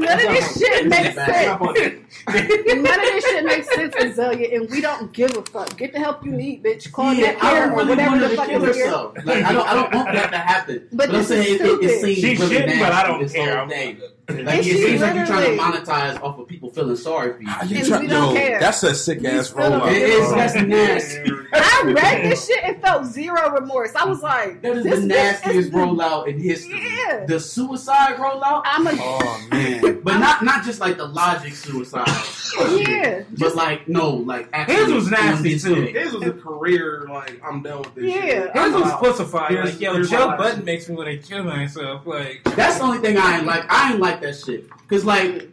[0.00, 1.36] like none of this shit makes sense.
[1.42, 1.74] Stop on.
[2.26, 5.76] None of this shit makes sense, Azealia, and we don't give a fuck.
[5.76, 6.92] Get the help you need, bitch.
[6.92, 8.64] Call Yeah, Nick I Care don't or really whatever want her the to fuck kill
[8.64, 8.84] is here.
[8.86, 9.16] herself.
[9.24, 10.88] Like, I don't, I don't want that to happen.
[10.92, 12.00] But I'm this saying is it, it, it stupid.
[12.00, 13.66] seems She really should, nasty but I don't care.
[14.32, 14.46] Whole I'm- thing.
[14.46, 17.42] And Like, it seems like you're trying to monetize off of people feeling sorry for
[17.42, 17.48] you.
[17.48, 18.60] How you try- we don't Yo, care.
[18.60, 19.92] that's a sick We ass still don't rollout.
[19.92, 20.66] It a That's fuck.
[20.68, 21.30] nasty.
[21.54, 23.94] I read this shit and felt zero remorse.
[23.94, 26.80] I was like, That is this the nastiest is the- rollout in history.
[26.82, 27.24] Yeah.
[27.26, 30.00] The suicide rollout, I'm a Oh man.
[30.04, 32.06] but not not just like the logic suicide.
[32.76, 33.22] yeah.
[33.38, 35.74] But like no, like actually His was nasty, on this too.
[35.74, 38.20] His was a career, like, I'm done with this Yeah.
[38.22, 38.52] shit.
[38.56, 38.96] His was Wow.
[38.98, 39.50] pussified.
[39.50, 42.06] Here's- Like, yo, Joe Budden makes me want to kill myself.
[42.06, 43.64] Like, That's the only thing I ain't like.
[43.68, 44.68] I ain't like that shit.
[44.88, 45.48] Cause like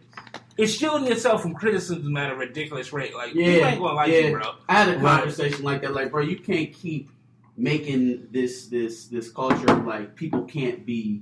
[0.57, 3.13] it's shielding yourself from criticism at a ridiculous rate.
[3.15, 4.19] Like, Yeah, you ain't gonna like yeah.
[4.19, 4.55] you, bro.
[4.67, 5.93] I had a conversation like that.
[5.93, 7.09] Like, bro, you can't keep
[7.57, 11.21] making this this this culture of like people can't be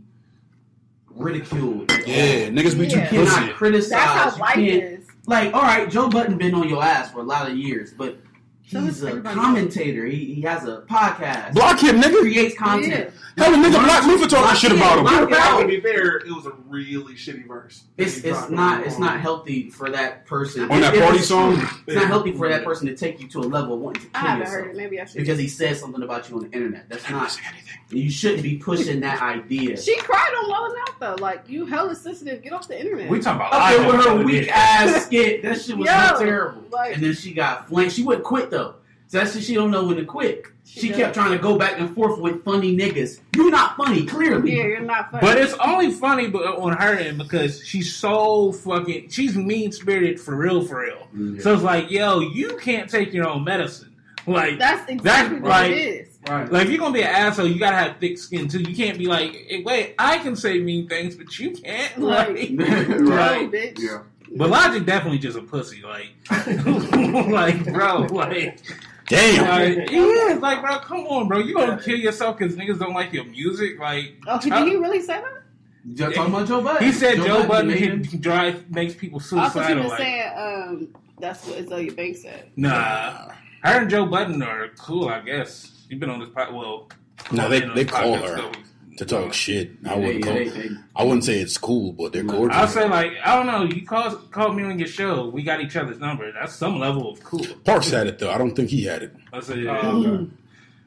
[1.09, 1.91] ridiculed.
[2.05, 3.03] Yeah, niggas be too Yeah.
[3.03, 3.53] You cannot pussy.
[3.53, 3.89] criticize.
[3.91, 5.07] That's how you life can't- is.
[5.25, 8.17] Like, all right, Joe Budden been on your ass for a lot of years, but
[8.61, 10.05] he's a commentator.
[10.05, 11.53] He, he has a podcast.
[11.53, 12.19] Block him, He nigga.
[12.21, 13.11] creates content.
[13.37, 15.27] Hell, the nigga Black Luther talking Block shit about him.
[15.27, 15.61] Block him.
[15.61, 17.83] To be fair, it was a really shitty verse.
[17.95, 21.61] It's it's not it's not healthy for that person On that party song?
[21.85, 24.09] It's not healthy for that person to take you to a level of wanting to
[24.09, 24.75] kill haven't yourself heard it.
[24.77, 25.17] Maybe I should.
[25.19, 26.89] because he said something about you on the internet.
[26.89, 27.73] That's I didn't anything.
[27.89, 29.77] You shouldn't be pushing that idea.
[29.77, 31.23] She cried on Low and Out though.
[31.23, 32.41] Like you hella sensitive.
[32.41, 33.07] Get off the internet.
[33.07, 35.85] We talking about Up there live with her on weak ass skit, that shit was
[35.87, 36.63] Yo, terrible.
[36.71, 37.91] like- and then she got flamed.
[37.91, 38.75] She wouldn't quit though.
[39.09, 40.47] So that's she don't know when to quit.
[40.79, 43.19] She She kept trying to go back and forth with funny niggas.
[43.35, 44.55] You're not funny, clearly.
[44.57, 45.21] yeah, you're not funny.
[45.25, 49.09] But it's only funny on her end because she's so fucking.
[49.09, 51.07] She's mean spirited for real, for real.
[51.15, 53.93] Mm, So it's like, yo, you can't take your own medicine.
[54.27, 56.03] Like, that's exactly what like- it is.
[56.27, 56.51] Right.
[56.51, 58.59] like if you're gonna be an asshole, you gotta have thick skin too.
[58.61, 61.97] You can't be like, hey, wait, I can say mean things, but you can't.
[62.01, 63.49] Like- Like, No, right.
[63.49, 63.79] bitch.
[63.79, 63.99] Yeah.
[64.35, 65.81] But Logic definitely just a pussy.
[65.83, 66.09] Like,
[67.29, 68.59] like, bro, like.
[69.07, 69.47] Damn.
[69.77, 71.39] Like, yeah, it's like, bro, come on, bro.
[71.39, 73.79] You gonna kill yourself because niggas don't like your music?
[73.79, 75.43] Like, Oh, did he really say that?
[75.89, 76.85] You're talking about Joe Budden.
[76.85, 79.83] he said Joe, Budden made can drive makes people I thought you suicidal.
[79.83, 82.51] were Like, saying um, that's what Azealia Banks said.
[82.57, 83.29] nah,
[83.63, 85.85] her and Joe Budden are cool, I guess.
[85.89, 86.53] You've been on this pod.
[86.53, 86.89] Well,
[87.31, 88.61] No, they they call her couple-
[88.97, 89.71] to talk shit.
[89.85, 90.33] I Yeah, wouldn't yeah, call.
[90.35, 92.51] they- they- I wouldn't say it's cool, but they're cordial.
[92.59, 93.63] I'll say like I don't know.
[93.75, 95.29] You called called me on your show.
[95.29, 96.31] We got each other's number.
[96.31, 97.45] That's some level of cool.
[97.63, 98.31] Parks had it though.
[98.31, 99.15] I don't think he had it.
[99.31, 99.71] I say, Oh, yeah.
[99.71, 100.27] Uh, okay.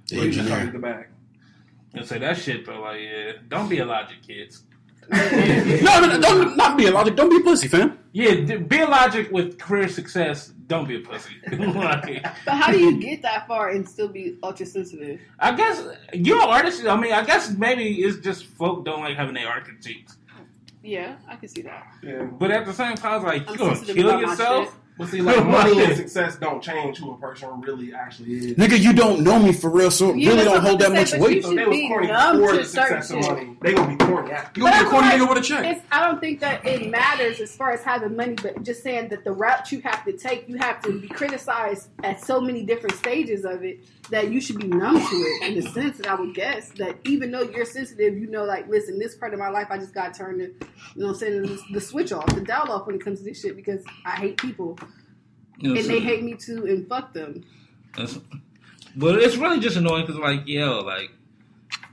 [0.09, 0.61] The just engineer.
[0.61, 1.11] talked the back.
[1.95, 2.81] I say that shit though.
[2.81, 4.65] Like, yeah, don't be a logic, kids.
[5.11, 7.17] No, no, no, don't not be a logic.
[7.17, 7.99] Don't be a pussy, fam.
[8.13, 10.53] Yeah, be a logic with career success.
[10.71, 11.33] Don't be a pussy.
[11.59, 15.19] Like, But how do you get that far and still be ultra sensitive?
[15.41, 15.83] I guess
[16.15, 16.87] you're an artist.
[16.87, 20.17] I mean, I guess maybe it's just folk don't like having their art critiques.
[20.85, 21.89] Yeah, I can see that.
[22.05, 22.23] Yeah.
[22.23, 24.80] But at the same time, it's like I'm you gonna kill yourself.
[25.01, 25.09] Shit.
[25.09, 28.55] But see, like money and success don't change who a person really actually is.
[28.55, 31.15] Nigga, you don't know me for real, so You really don't hold that about much
[31.15, 31.43] weight.
[31.43, 33.57] So they was corny numb before the success certain of money.
[33.61, 34.61] They gonna be corny after.
[34.61, 35.65] You gonna be a corny I'm nigga with a check.
[35.65, 39.09] It's, I don't think that it matters as far as having money, but just saying
[39.09, 42.63] that the route you have to take, you have to be criticized at so many
[42.63, 43.81] different stages of it
[44.11, 45.49] that you should be numb to it.
[45.49, 48.69] In the sense that I would guess that even though you're sensitive, you know, like,
[48.69, 50.49] listen, this part of my life, I just got to turn you
[50.97, 53.25] know, what I'm saying the, the switch off, the dial off when it comes to
[53.25, 54.90] this shit because I hate people You know,
[55.63, 57.45] and so- they hate me too, and fuck them.
[58.97, 61.11] But it's really just annoying because, like, yo, like,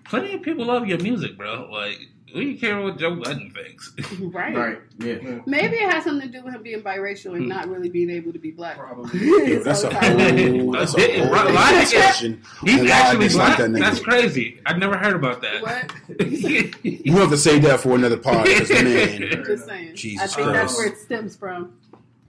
[0.06, 1.70] plenty of people love your music, bro.
[1.72, 2.00] Like,
[2.32, 3.94] what do you care what Joe Budden thinks?
[4.20, 4.56] Right.
[4.56, 4.80] Right.
[5.00, 5.40] Yeah.
[5.46, 7.50] Maybe it has something to do with him being biracial and hmm.
[7.50, 8.78] not really being able to be black.
[8.78, 9.20] Probably.
[9.54, 12.42] Yeah, that's a So, kind of- whole, that's a Did- whole right, other like- discussion.
[12.64, 13.58] He's And uh, actually dislike black.
[13.60, 13.80] that nigga.
[13.80, 14.60] That's crazy.
[14.66, 15.62] I've never heard about that.
[15.62, 15.94] What?
[16.84, 19.44] You have to say that for another pod, 'cause, man.
[19.46, 19.96] Just saying.
[19.96, 21.74] Jesus I think that's where it stems from.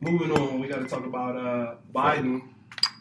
[0.01, 2.43] Moving on, we got to talk about uh, Biden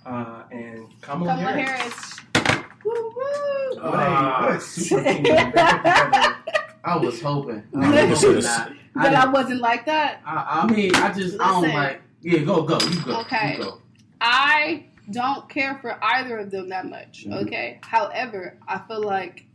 [0.06, 2.20] uh, and Kamala, Kamala Harris.
[2.34, 2.66] Harris.
[2.84, 3.82] Woo woo.
[3.82, 6.36] What a, what a super team they put together.
[6.84, 7.64] I was hoping.
[7.72, 8.72] But I was hoping not.
[8.96, 10.22] But I, I wasn't like that.
[10.26, 12.02] I, I mean, I just, I don't like.
[12.22, 12.80] Yeah, go, go.
[12.80, 13.20] You go.
[13.22, 13.58] Okay.
[13.58, 13.82] You go.
[14.20, 17.26] I don't care for either of them that much.
[17.28, 17.44] Mhm.
[17.46, 17.80] Okay.
[17.84, 19.46] However, I feel like,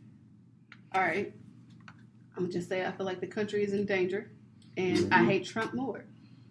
[0.94, 1.32] all right,
[2.36, 4.30] I'm gonna just say I feel like the country is in danger,
[4.76, 5.26] and I Mhm.
[5.26, 6.04] hate Trump more.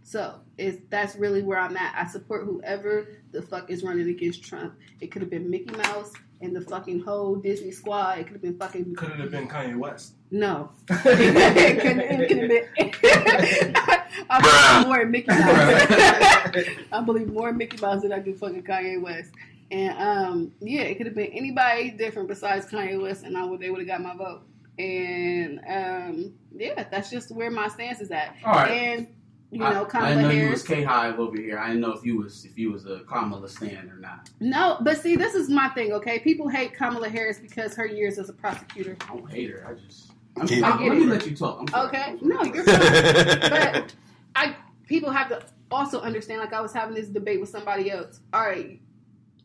[0.03, 1.93] So it's that's really where I'm at.
[1.95, 4.75] I support whoever the fuck is running against Trump.
[4.99, 8.19] It could have been Mickey Mouse and the fucking whole Disney squad.
[8.19, 10.13] It could have been fucking Could it have been Kanye West?
[10.31, 10.71] no.
[10.89, 13.75] it could it could have been.
[14.29, 16.67] I believe more in Mickey Mouse.
[16.91, 19.31] I believe more in Mickey Mouse than I do fucking Kanye West.
[19.69, 23.59] And um, yeah, it could have been anybody different besides Kanye West, and I would
[23.59, 24.41] they would have got my vote.
[24.77, 28.35] And um, yeah, that's just where my stance is at.
[28.43, 28.71] All right.
[28.71, 29.07] And
[29.51, 31.59] you I- know, I, Kamala didn't know you was K Hive over here.
[31.59, 34.29] I didn't know if you was if you was a Kamala stan or not.
[34.39, 35.91] No, but see, this is my thing.
[35.91, 38.95] Okay, people hate Kamala Harris because her years as a prosecutor.
[39.01, 39.67] I don't hate her.
[39.67, 40.11] I just.
[40.39, 41.59] I'm, Can't- I, I get let me let you talk.
[41.59, 41.87] I'm sorry.
[41.89, 43.39] Okay, no, you're fine.
[43.49, 43.95] but
[44.35, 44.55] I
[44.87, 46.39] people have to also understand.
[46.39, 48.21] Like I was having this debate with somebody else.
[48.31, 48.79] All right,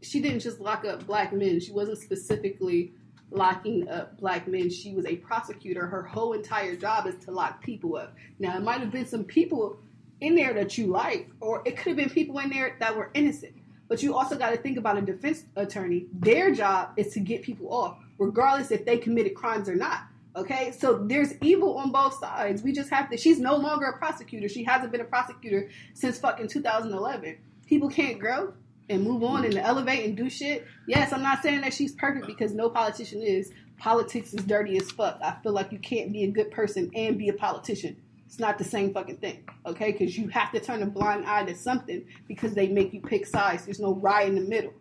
[0.03, 1.59] she didn't just lock up black men.
[1.59, 2.93] She wasn't specifically
[3.33, 4.71] locking up black men.
[4.71, 5.85] She was a prosecutor.
[5.87, 8.15] Her whole entire job is to lock people up.
[8.39, 9.81] Now it might have been some people
[10.21, 13.11] in there that you like, or it could have been people in there that were
[13.15, 13.55] innocent.
[13.89, 16.07] But you also got to think about a defense attorney.
[16.13, 20.01] Their job is to get people off, regardless if they committed crimes or not.
[20.35, 22.63] Okay, so there's evil on both sides.
[22.63, 23.17] We just have to.
[23.17, 24.49] She's no longer a prosecutor.
[24.49, 27.39] She hasn't been a prosecutor since fucking 2011.
[27.67, 28.53] People can't grow
[28.91, 30.67] and move on and elevate and do shit.
[30.87, 33.51] Yes, I'm not saying that she's perfect because no politician is.
[33.79, 35.19] Politics is dirty as fuck.
[35.23, 37.97] I feel like you can't be a good person and be a politician.
[38.27, 39.93] It's not the same fucking thing, okay?
[39.93, 43.25] Because you have to turn a blind eye to something because they make you pick
[43.27, 43.65] sides.
[43.65, 44.75] There's no right in the middle.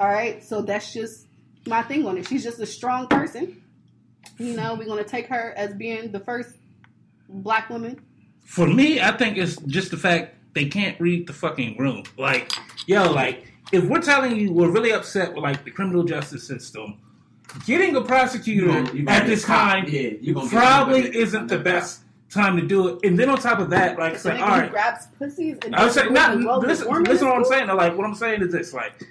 [0.00, 1.26] All right, so that's just
[1.66, 2.26] my thing on it.
[2.26, 3.62] She's just a strong person.
[4.38, 6.54] You know, we're gonna take her as being the first
[7.28, 8.00] black woman.
[8.44, 12.04] For me, I think it's just the fact they can't read the fucking room.
[12.16, 12.50] Like,
[12.86, 16.98] yo, like, if we're telling you we're really upset with like the criminal justice system,
[17.66, 21.48] getting a prosecutor You gonna- you gonna at this time Yeah, you gonna probably isn't
[21.48, 22.00] the best
[22.30, 22.98] time to do it.
[23.04, 25.84] And then on top of that, like, say, nigga all right, grabs pussies and I
[25.84, 27.68] was saying, not, listen, listen what I'm saying.
[27.68, 29.02] Like, what I'm saying is this, like,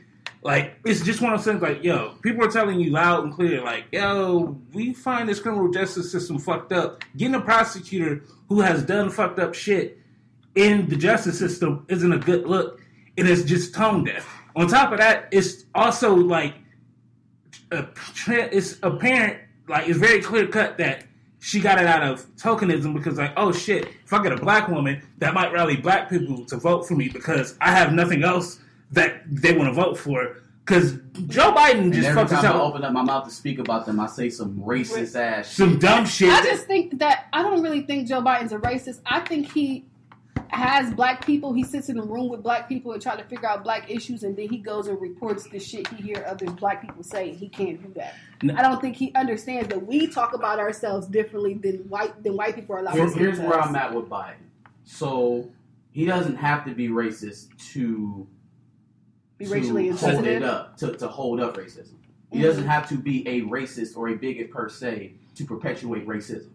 [0.43, 1.61] like it's just one of those things.
[1.61, 5.69] Like, yo, people are telling you loud and clear, like, yo, we find this criminal
[5.69, 7.03] justice system fucked up.
[7.15, 9.99] Getting a prosecutor who has done fucked up shit
[10.55, 12.81] in the justice system isn't a good look.
[13.15, 14.27] It is just tone deaf.
[14.55, 16.55] On top of that, it's also like
[17.71, 17.87] a,
[18.27, 21.03] it's apparent, like it's very clear cut that
[21.39, 24.67] she got it out of tokenism because, like, oh shit, if I get a black
[24.67, 28.59] woman, that might rally black people to vote for me because I have nothing else
[28.91, 30.37] that they want to vote for.
[30.65, 33.59] Because Joe Biden And just every fucks time I open up my mouth to speak
[33.59, 35.55] about them, I say some racist ass shit.
[35.55, 36.29] some dumb shit.
[36.29, 38.99] I just think that I don't really think Joe Biden's a racist.
[39.05, 39.85] I think he
[40.49, 41.53] has black people.
[41.53, 44.23] He sits in a room with black people and try to figure out black issues,
[44.23, 47.33] and then he goes and reports the shit he hear other black people say.
[47.33, 48.15] He can't do that.
[48.57, 52.55] I don't think he understands that we talk about ourselves differently than white than white
[52.55, 53.19] people are allowed Here's, to.
[53.19, 53.59] here's where.
[53.59, 54.35] I'm at with Biden.
[54.83, 55.49] So
[55.91, 58.27] he doesn't have to be racist to
[59.37, 61.93] Be to racially hold it up to, to hold up racism.
[62.31, 62.43] He Mhm.
[62.43, 66.49] doesn't have to be a racist or a bigot per se to perpetuate racism.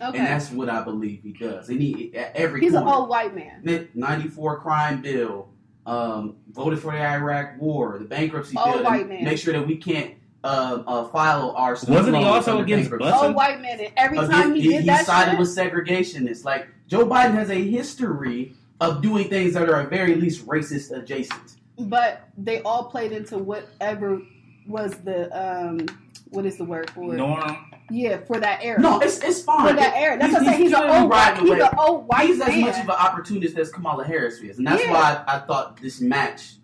[0.00, 0.18] Okay.
[0.18, 1.68] and that's what I believe he does.
[1.68, 2.96] And he every He's an corner.
[2.98, 3.88] old white man.
[3.94, 5.48] 94 crime bill,
[5.86, 9.24] um, voted for the Iraq war, the bankruptcy Old bill, white man.
[9.24, 13.16] make sure that we can't uh, uh, file our student Wasn't he also against bankruptcy.
[13.18, 13.26] busing?
[13.28, 15.56] Old white man, and every time he, he, did he that he sided shit, with
[15.56, 16.44] segregationists.
[16.44, 20.96] Like Joe Biden has a history of doing things that are at very least racist
[20.96, 21.56] adjacent.
[21.78, 24.20] but they all played into whatever
[24.66, 25.86] was the um,
[26.30, 27.16] what is the word for it?
[27.16, 27.65] Norm.
[27.90, 28.80] Yeah, for that era.
[28.80, 29.68] No, it's it's fine.
[29.68, 30.18] for that era.
[30.18, 30.62] That's He's- what I'm saying.
[30.62, 31.30] He's, he's an old white.
[31.38, 32.60] riding He's an old white He's as man.
[32.62, 34.92] much of an opportunist as Kamala Harris is, and that's Yeah.
[34.92, 36.54] why I, I thought this match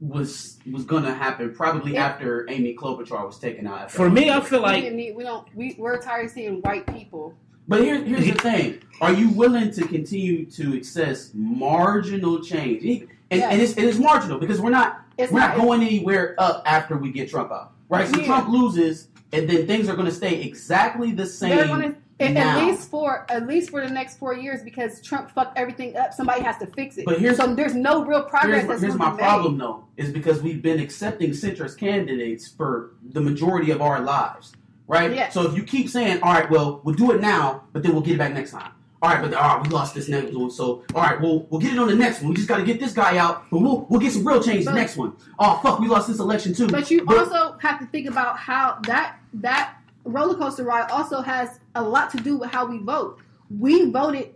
[0.00, 2.06] was was going to happen probably Yeah.
[2.06, 3.90] after Amy Klobuchar was taken out.
[3.90, 5.46] For me, I feel like didn't need, we don't.
[5.54, 7.34] We, we're tired of seeing white people.
[7.68, 12.82] But here, here's the thing: Are you willing to continue to access marginal change?
[13.30, 15.64] And, and it's, it is marginal because we're not It's we're not, not.
[15.64, 18.08] going anywhere up after we get Trump out, right?
[18.08, 18.26] So Yeah.
[18.26, 21.96] Trump loses, and then things are going to stay exactly the same.
[22.20, 22.60] At, now.
[22.60, 26.12] at least for at least for the next four years because Trump fucked everything up.
[26.12, 27.04] Somebody has to fix it.
[27.04, 28.64] But here's- so there's no real progress.
[28.64, 33.20] Here's, here's my be problem, though, is because we've been accepting centrist candidates for the
[33.20, 34.52] majority of our lives,
[34.86, 35.12] right?
[35.12, 35.34] Yes.
[35.34, 38.02] So if you keep saying, "All right, well, we'll do it now, but then we'll
[38.02, 38.72] get it back next time."
[39.02, 41.60] All right, but all right, we lost this next one, so all right, well, we'll
[41.60, 42.28] get it on the next one.
[42.28, 44.64] We just got to get this guy out, but we'll we'll get some real change
[44.64, 45.16] the next one.
[45.40, 46.68] Oh fuck, we lost this election too.
[46.68, 49.74] But you also have to think about how that that
[50.04, 53.18] roller coaster ride also has a lot to do with how we vote.
[53.50, 54.34] We voted,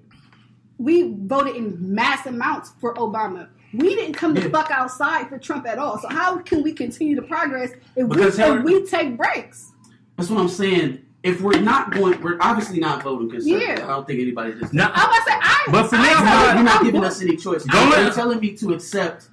[0.79, 3.49] we voted in mass amounts for Obama.
[3.75, 4.49] We didn't come the Yeah.
[4.51, 5.99] fuck outside for Trump at all.
[5.99, 9.73] So how can we continue to progress if we, Hillary- if we take breaks?
[10.17, 11.03] That's what I'm saying.
[11.23, 13.79] If we're not going, we're obviously not voting conservative.
[13.79, 13.85] Yeah.
[13.85, 14.73] I don't think anybody just.
[14.73, 15.65] No, I'm about to say I.
[15.73, 17.37] But for me, I I'm tell not- you, You're not I'm giving going- us any
[17.37, 17.65] choice.
[17.65, 19.29] Don't Are you let- telling me to accept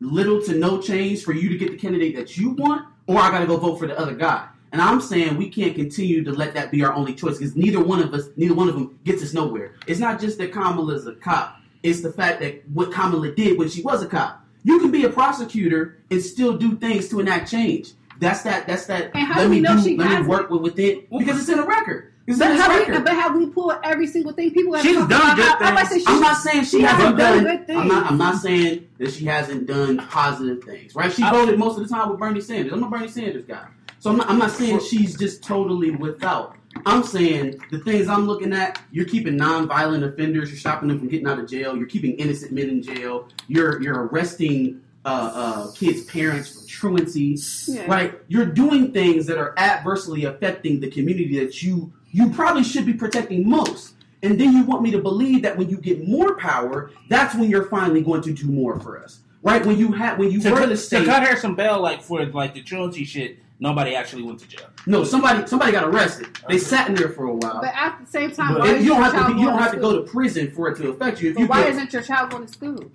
[0.00, 3.30] little to no change for you to get the candidate that you want, or I
[3.30, 4.46] got to go vote for the other guy?
[4.72, 7.82] And I'm saying we can't continue to let that be our only choice because neither
[7.82, 9.74] one of us, neither one of them gets us nowhere.
[9.86, 13.68] It's not just that Kamala's a cop; it's the fact that what Kamala did when
[13.68, 14.44] she was a cop.
[14.64, 17.92] You can be a prosecutor and still do things to enact change.
[18.20, 18.66] That's that.
[18.66, 19.12] That's that.
[19.14, 19.82] And how let do we me know do.
[19.82, 20.28] she Let me hasn't?
[20.28, 22.12] work with, with it because it's in a record.
[22.26, 23.04] It's But in his have, we, record.
[23.06, 25.36] but have we pulled every single thing people have She's done about?
[25.36, 26.04] good how- I'm about to things.
[26.04, 27.56] say I'm not saying she, she hasn't hasn't done done.
[27.56, 27.80] good things.
[27.80, 28.10] I'm not.
[28.10, 30.94] I'm not saying that she hasn't done positive things.
[30.94, 31.10] Right?
[31.10, 32.72] She I- voted most of the time with Bernie Sanders.
[32.74, 33.66] I'm a Bernie Sanders guy,
[33.98, 36.56] so I'm not, I'm not saying she's just totally without.
[36.86, 38.80] I'm saying the things I'm looking at.
[38.92, 40.50] You're keeping non-violent offenders.
[40.50, 41.76] You're stopping them from getting out of jail.
[41.76, 43.28] You're keeping innocent men in jail.
[43.48, 47.36] You're you're arresting uh, uh, kids' parents for truancy.
[47.66, 47.86] Yeah.
[47.86, 48.14] Right?
[48.28, 52.94] You're doing things that are adversely affecting the community that you you probably should be
[52.94, 53.94] protecting most.
[54.22, 57.48] And then you want me to believe that when you get more power, that's when
[57.48, 59.20] you're finally going to do more for us.
[59.42, 59.64] Right?
[59.64, 62.02] When you have when you to, were cut, the to cut her some bail, like
[62.02, 64.66] for like the truancy shit, nobody actually went to jail.
[64.86, 66.28] No, somebody somebody got arrested.
[66.48, 67.60] They sat in there for a while.
[67.60, 69.58] But at the same time, But why And is you don't have to you don't
[69.58, 71.30] have to go to prison for it to affect you.
[71.30, 72.90] If But you why get- isn't your child going to school?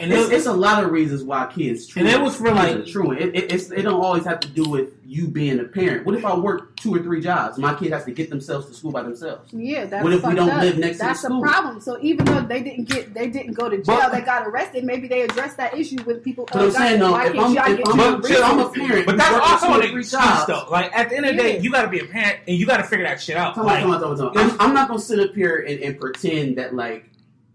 [0.00, 1.86] And it's, it, it's a lot of reasons why kids.
[1.86, 2.08] Truant.
[2.08, 3.20] And it was for, like- kids are truant.
[3.20, 6.06] It, it, it's, it don't always have to do with you being a parent.
[6.06, 7.58] What if I work two or three jobs?
[7.58, 9.52] My kid has to get themselves to school by themselves.
[9.52, 10.62] Yeah, that's What if we don't up.
[10.62, 11.42] live next to the That's school?
[11.42, 11.80] problem.
[11.80, 14.84] So even though they didn't get, they didn't go to jail, But- they got arrested.
[14.84, 16.46] Maybe they addressed that issue with people.
[16.52, 18.70] But oh, I'm saying though, why if I'm, if I'm, your a, if I'm a
[18.70, 20.66] parent, but that's works also two an or excuse, jobs, though.
[20.70, 22.66] Like at the end of the day, you got to be a parent and you
[22.66, 23.56] got to figure that shit out.
[23.56, 24.38] Like, on, on, on.
[24.38, 27.04] I'm, I'm not gonna sit up here and, and pretend that like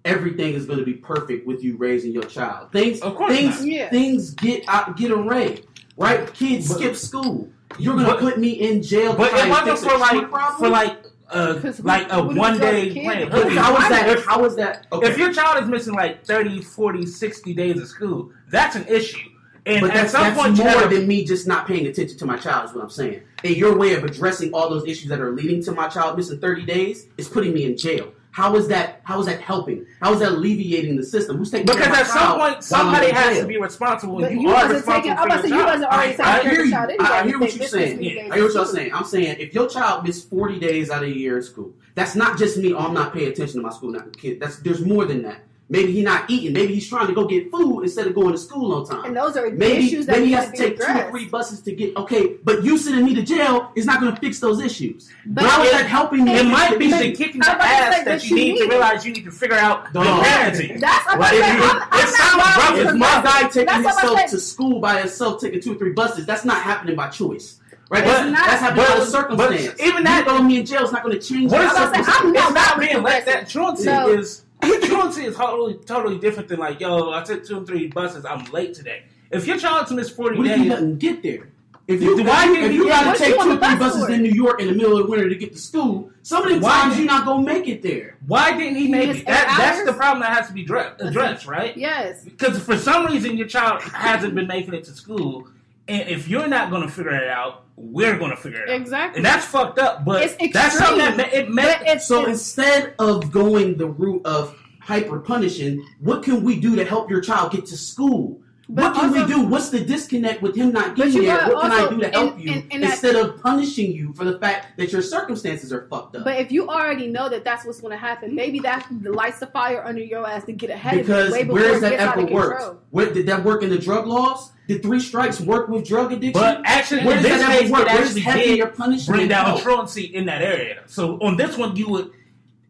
[0.05, 2.71] everything is gonna be perfect with you raising your child.
[2.71, 3.65] Things, Of course things, not.
[3.67, 3.89] Yeah.
[3.89, 5.65] things get out, get arrayed.
[5.97, 6.31] Right?
[6.33, 7.49] Kids But- skip school.
[7.79, 9.13] You're gonna put me in jail.
[9.15, 10.57] but it wasn't for like problem?
[10.59, 10.97] for like
[11.31, 13.03] uh 'Cause who- like a one day the kid?
[13.03, 13.29] plan.
[13.31, 14.07] But how is that?
[14.07, 14.85] would- How is that?
[14.93, 15.07] Okay.
[15.07, 19.17] If your child is missing like 30, 40, 60 days of school, that's an issue.
[19.65, 21.87] And but at that's, some that's point, you more gotta- than me just not paying
[21.87, 23.21] attention to my child, is what I'm saying.
[23.43, 26.39] And your way of addressing all those issues that are leading to my child missing
[26.39, 28.09] 30 days is putting me in jail.
[28.35, 28.99] How is that?
[29.05, 29.85] How is that helping?
[30.01, 31.37] How is that alleviating the system?
[31.37, 33.41] Who's taking because care of my at some point somebody has jail?
[33.43, 34.19] to be responsible.
[34.19, 35.11] But you you are wasn't responsible taking.
[35.11, 35.79] I'm for about to say your you child.
[35.79, 36.71] wasn't already I, taking I hear you.
[36.71, 37.05] child anyway.
[37.05, 37.89] I, I hear what you're saying.
[37.91, 38.75] this many days I hear what y'all school.
[38.75, 38.93] saying.
[38.93, 42.13] I'm saying if your child missed 40 days out of a year of school, that's
[42.13, 42.73] not just me.
[42.73, 43.91] Oh, I'm not paying attention to my school.
[43.91, 44.41] Not kid.
[44.41, 45.39] That's there's more than that.
[45.67, 46.53] Maybe he's not eating.
[46.53, 49.05] Maybe he's trying to go get food instead of going to school on time.
[49.05, 51.09] And those are Maybe, issues that maybe he has to to be take two or
[51.09, 54.21] three buses to get okay, but you sending me to jail is not going to
[54.21, 55.09] fix those issues.
[55.25, 56.35] But How is it- that helping me?
[56.37, 56.97] It might be issue?
[56.99, 59.05] the kick in the about to say ass that that you you need to realize
[59.07, 60.23] you need to figure out your Dog.
[60.23, 60.79] parenting.
[60.79, 63.21] That's I'm Like, about to say, it- I'm, it I'm sounds not rough If my
[63.23, 66.27] guy taking That's what I'm himself to school by himself, taking two or three buses,
[66.27, 67.59] that's not happening by choice.
[67.89, 68.03] Right?
[68.03, 68.47] It's That's, not.
[68.47, 69.79] that's happening But- out of but circumstance.
[69.81, 71.77] even You that- throwing me in jail is not going to change What that is
[71.77, 72.11] I'm about to.
[72.11, 73.49] I'm not it's not violent being like that.
[73.49, 74.09] Truancy No.
[74.09, 78.25] is truancy is totally totally different than like, yo, I took two and three buses,
[78.25, 79.03] I'm late today.
[79.31, 81.49] If your child missed forty What if he doesn't get there?
[81.87, 83.75] If you, Why if you, didn't if you Yeah, gotta take you two or three
[83.77, 86.49] buses in New York in the middle of winter to get to school, some of
[86.51, 88.17] the Why times did- you're not gonna make it there.
[88.25, 89.25] Why didn't he make it?
[89.27, 91.77] That, that's the problem that has to be addressed, right?
[91.77, 92.23] Yes.
[92.23, 95.47] Because for some reason your child hasn't been making it to school,
[95.87, 98.75] and if you're not going to figure it out, we're going to figure it out.
[98.75, 99.17] Exactly.
[99.19, 100.05] And that's fucked up.
[100.05, 101.79] But It's that's something that it meant.
[101.79, 106.59] But it's So it's- instead of going the route of hyper punishing, what can we
[106.59, 108.39] do to help your child get to school?
[108.67, 109.41] But what can also- we do?
[109.47, 111.49] What's the disconnect with him not getting there?
[111.49, 114.11] What can I do to help and- you and- and that- instead of punishing you
[114.13, 116.23] for the fact that your circumstances are fucked up?
[116.23, 119.47] But if you already know that that's what's going to happen, maybe that lights the
[119.47, 122.25] fire under your ass to get ahead because of it before where it that ever
[122.25, 122.63] worked?
[122.89, 124.51] Where, did that work in the drug laws?
[124.67, 126.33] Did three strikes work with drug addiction?
[126.33, 127.87] but actually, where does this that ever work?
[127.87, 129.17] Where's actually heavier punishment?
[129.17, 130.83] bring down truancy in that area.
[130.87, 132.11] So on this one, you would.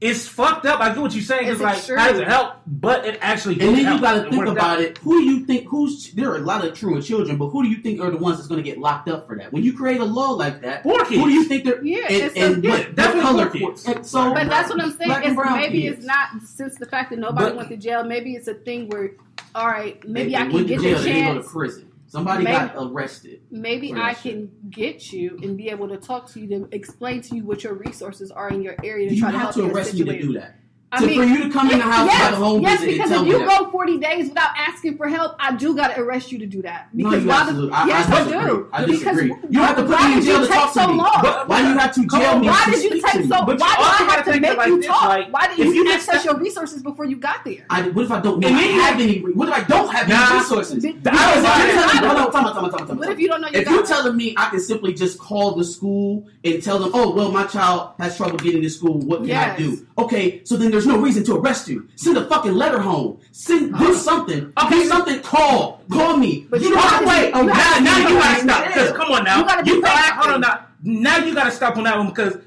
[0.01, 0.81] It's fucked up.
[0.81, 1.43] I get what you're saying.
[1.45, 1.97] It's, It's like extreme.
[1.99, 2.55] how does it help?
[2.67, 3.53] But it actually.
[3.61, 4.81] And did then you got to think about out.
[4.81, 4.97] it.
[4.99, 5.67] Who do you think?
[5.69, 8.17] Who's there are a lot of truant children, but who do you think are the
[8.17, 9.53] ones that's going to get locked up for that?
[9.53, 11.15] When you create a law like that, Poor kids.
[11.21, 11.83] who do you think they're?
[11.83, 13.49] Yeah, and, it's and a- what, yeah, what definitely color?
[13.49, 13.85] poor kids.
[13.85, 15.07] and so, But that's what I'm saying.
[15.09, 15.97] Black and Is brown maybe kids.
[15.99, 18.03] it's not since the fact that nobody But- went to jail.
[18.03, 19.11] Maybe it's a thing where,
[19.55, 21.51] all right, maybe They- I can get jail, the they didn't go to chance.
[21.51, 21.87] prison.
[22.15, 23.41] Somebody Maybe- got arrested.
[23.51, 27.35] Maybe I can get you and be able to talk to you to explain to
[27.35, 29.65] you what your resources are in your area to You try to help to you
[29.65, 30.55] have to arrest me to do that.
[30.95, 32.83] I to, mean, for you to come in the house yes, have a home yes,
[32.83, 33.47] because if me you that.
[33.63, 36.61] go 40 days without asking for help, I do got to arrest you to do
[36.61, 36.87] that.
[36.93, 38.45] No, Because why absolutely- the, I- I yes, I, disagree.
[38.47, 38.69] do.
[38.71, 39.33] I Because disagree.
[39.49, 40.93] You have to put me in jail to talk to so me.
[40.97, 41.19] long?
[41.21, 42.47] But- Why do you have to jail me?
[42.47, 43.45] why did you take so?
[43.45, 43.53] me?
[43.55, 45.31] Why do I have to make of it like you talk?
[45.31, 47.65] why did you, access your resources before you got there?
[47.69, 48.47] What if I don't know?
[48.47, 49.19] I have any?
[49.19, 50.81] What if I don't have any resources?
[50.81, 52.97] Did- I if was you're like- telling me, hold on, time out, time out, time
[52.97, 55.63] What if you don't know If you're telling me I can simply just call the
[55.63, 59.31] school and tell them, oh, well, my child has trouble getting to school, what can
[59.35, 59.85] I do?
[59.97, 61.87] Okay, so then there's no reason to arrest you.
[61.95, 63.19] Send a fucking letter home.
[63.31, 64.51] Send, do something.
[64.61, 64.69] Okay.
[64.83, 65.19] Do something.
[65.21, 65.81] Call.
[65.91, 66.47] Call me.
[66.49, 67.27] But you you don't have have to- to wait.
[67.27, 68.67] you Oh, have now, now you gotta stop.
[68.67, 70.65] Because come on now, You gotta be you gotta hold on now.
[70.83, 72.37] Now you gotta stop on that one because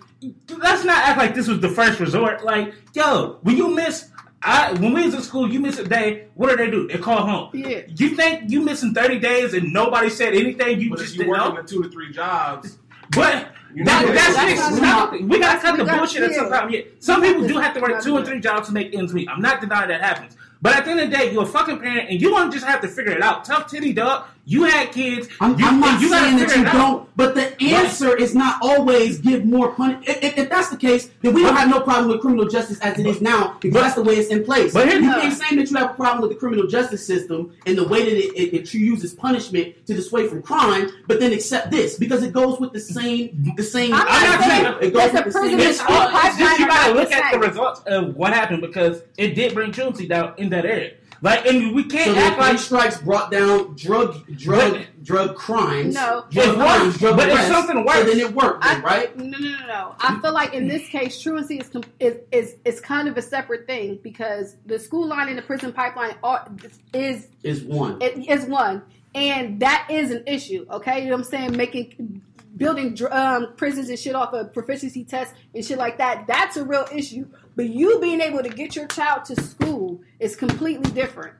[0.59, 2.45] let's not act like this was the first resort.
[2.45, 4.09] Like, yo, when you miss,
[4.43, 6.27] I when we was in school, you miss a day.
[6.35, 6.87] What do they do?
[6.89, 7.51] They call home.
[7.53, 7.81] Yeah.
[7.97, 10.81] You think you missing thirty days and nobody said anything?
[10.81, 11.61] You But just if you didn't working know.
[11.61, 12.79] in two to three jobs,
[13.13, 14.57] But You that, know that's it.
[14.57, 15.13] That's Stop.
[15.13, 16.71] not- We gotta cut we the got- bullshit at some time.
[16.71, 16.81] Yeah.
[17.01, 19.29] Some people do have to work two do and three jobs to make ends meet.
[19.29, 20.37] I'm not denying that happens.
[20.61, 22.65] But at the end of the day, you're a fucking parent and you don't just
[22.67, 23.45] have to figure it out.
[23.45, 24.25] Tough titty dog.
[24.49, 25.29] You had kids.
[25.41, 29.19] I'm, you, I'm not you saying that you don't, but the answer is not always
[29.19, 30.09] give more punishment.
[30.09, 32.81] If, if, if that's the case, then we don't have no problem with criminal justice
[32.81, 34.73] as it is now because that's the way it's in place.
[34.73, 37.07] But here's you the- can't say that you have a problem with the criminal justice
[37.07, 41.21] system and the way that it, it, it uses punishment to dissuade from crime, but
[41.21, 43.93] then accept this because it goes with the same the same.
[43.93, 45.61] I'm not saying it goes with the the same.
[45.61, 48.33] It's is all, all it's just you gotta look at the the results of what
[48.33, 50.95] happened because it did bring truancy down in that area.
[51.21, 55.95] Like, and we can't So act three like strikes brought down drug drug drug crimes.
[55.95, 56.25] No.
[56.31, 57.51] drug It crimes, drug but it's arrests.
[57.53, 58.07] something So worse.
[58.07, 59.17] then it worked, then, I- right?
[59.19, 59.95] No, no, no, no.
[60.01, 63.23] I feel like in this case, truancy is com- is, is is kind of a
[63.23, 66.49] separate thing because the school line and the prison pipeline are,
[66.95, 68.01] is Is one.
[68.01, 68.83] it is one,
[69.15, 70.67] and that is an issue.
[70.71, 71.57] Okay, you know what I'm saying?
[71.57, 72.23] Making
[72.57, 76.27] building dr- um, prisons and shit off of proficiency tests and shit like that.
[76.27, 77.27] That's a real issue.
[77.59, 81.35] But you being able to get your child to school is completely different.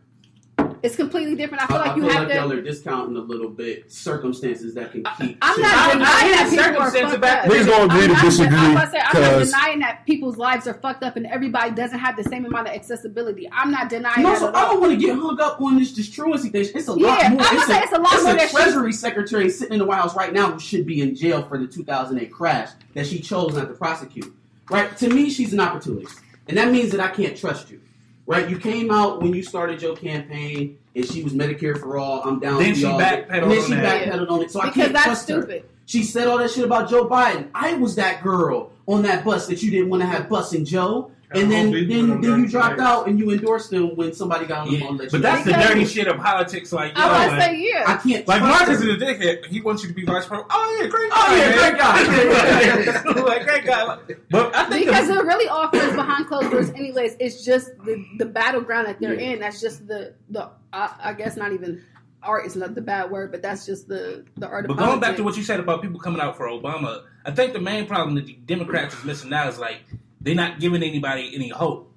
[0.83, 1.63] It's completely different.
[1.63, 2.35] I feel like you feel have like to.
[2.35, 5.39] y'all are discounting a little bit circumstances that can keep.
[5.41, 7.53] I'm shit- not I- I denying that people are circumstances fucked back up.
[7.53, 10.07] Niggas gonna agree I'm to not- disagree, I'm, about say, I'm not 'cause- denying that
[10.07, 13.49] people's lives are fucked up and everybody doesn't have the same amount of accessibility.
[13.53, 15.79] I'm not denying No, that so at I don't want to get hung up on
[15.79, 16.67] this just truancy thing.
[16.75, 17.43] It's a lot Yeah, more.
[17.43, 19.79] I'm gonna say it's a lot it's more a that she- Treasury Secretary sitting in
[19.79, 23.07] the White House right now who should be in jail for the 2008 crash that
[23.07, 24.35] she chose not to prosecute.
[24.71, 24.97] Right?
[24.99, 27.81] To me, she's an opportunist, and that means that I can't trust you.
[28.27, 28.49] Right?
[28.49, 32.23] You came out when you started your campaign, and she was Medicare for all.
[32.23, 32.59] I'm down.
[32.59, 33.01] Then with she y'all.
[33.01, 34.51] backpedaled And then she backpedaled on it.
[34.51, 35.63] So I can't that's trust her.
[35.87, 37.49] She said all that shit about Joe Biden.
[37.55, 41.11] I was that girl on that bus that you didn't want to have busing Joe.
[41.31, 43.95] And then, I hope he put then, then you dropped out and you endorsed him
[43.97, 44.97] when somebody got on the Yeah, phone.
[44.97, 46.73] but you that's the dirty shit of politics.
[46.73, 49.47] Like, yo, I like, gonna say I can't like trust Marcus is a dickhead.
[49.47, 50.51] He wants you to be vice president.
[50.51, 51.27] Oh yeah, great oh, guy.
[51.29, 52.85] Oh, yeah, man.
[52.85, 53.23] great guy.
[53.23, 53.99] like great guy.
[54.31, 57.17] But I think Because the, they're really offers behind closed doors, anyways.
[57.21, 59.33] It's just the the battleground that they're Yeah.
[59.33, 59.41] in.
[59.41, 61.83] That's just the the I, I guess not even
[62.23, 65.01] art is not the bad word, but that's just the the art of But going
[65.01, 67.87] back to what you said about people coming out for Obama, I think the main
[67.87, 69.81] problem that the Democrats is missing now is like
[70.21, 71.93] they're not giving anybody any hope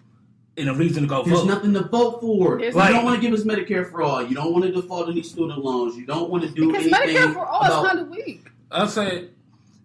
[0.57, 1.47] and a reason to go There's vote.
[1.47, 2.57] nothing to vote for.
[2.59, 4.21] There's you Like- don't want to give us Medicare for all.
[4.23, 5.95] You don't want to default any student loans.
[5.95, 8.45] You don't want to do because anything Medicare for all about is kind of weak.
[8.71, 9.27] I say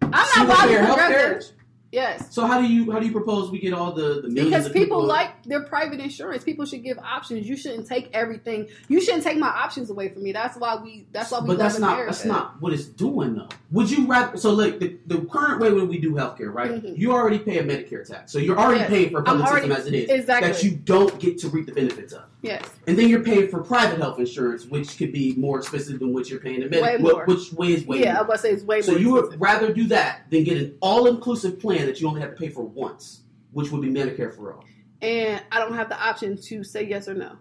[0.01, 1.51] I'm not single bothered payer with progressive.
[1.91, 2.33] Yes.
[2.33, 4.65] So how do you how do you propose we get all the the millions Because
[4.67, 6.43] of people like their private insurance.
[6.43, 7.47] People should give options.
[7.47, 8.67] You shouldn't take everything.
[8.89, 10.33] You shouldn't take my options away from me.
[10.33, 11.07] That's why we.
[11.13, 11.47] That's why we.
[11.47, 12.11] But that's not America.
[12.11, 13.47] that's not what it's doing though.
[13.71, 14.37] Would you rather?
[14.37, 16.71] So like the, the current way when we do healthcare, right?
[16.71, 16.97] Mhm.
[16.97, 18.89] You already pay a Medicare tax, so you're already Yes.
[18.89, 20.09] paying for a public already system as it is.
[20.09, 20.51] exactly.
[20.51, 22.69] That you don't get to reap the benefits of, Yes.
[22.87, 26.29] and then you're paying for private health insurance, which could be more expensive than what
[26.29, 27.25] you're paying in Way Medicare, more.
[27.25, 28.21] which way is way yeah, I more.
[28.21, 28.99] was about to say it's way So more.
[28.99, 32.31] So you would rather do that than get an all-inclusive plan that you only have
[32.31, 33.21] to pay for once,
[33.51, 34.63] which would be Medicare for all.
[35.01, 37.33] and I don't have the option to say yes or no.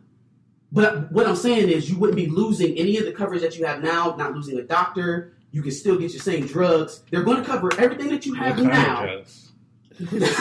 [0.73, 3.65] But what I'm saying is, you wouldn't be losing any of the coverage that you
[3.65, 4.17] have now.
[4.19, 5.33] Not losing a doctor.
[5.53, 7.03] You can still get your same drugs.
[7.11, 9.23] They're going to cover everything that you have What kind of now.
[9.97, 10.37] Drugs?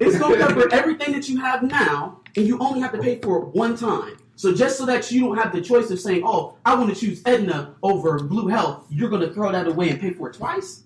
[0.00, 3.18] it's going to cover everything that you have now, and you only have to pay
[3.20, 4.16] for it one time.
[4.36, 6.98] So just so that you don't have the choice of saying, "Oh, I want to
[6.98, 10.34] choose Aetna over Blue Health," you're going to throw that away and pay for it
[10.34, 10.82] twice.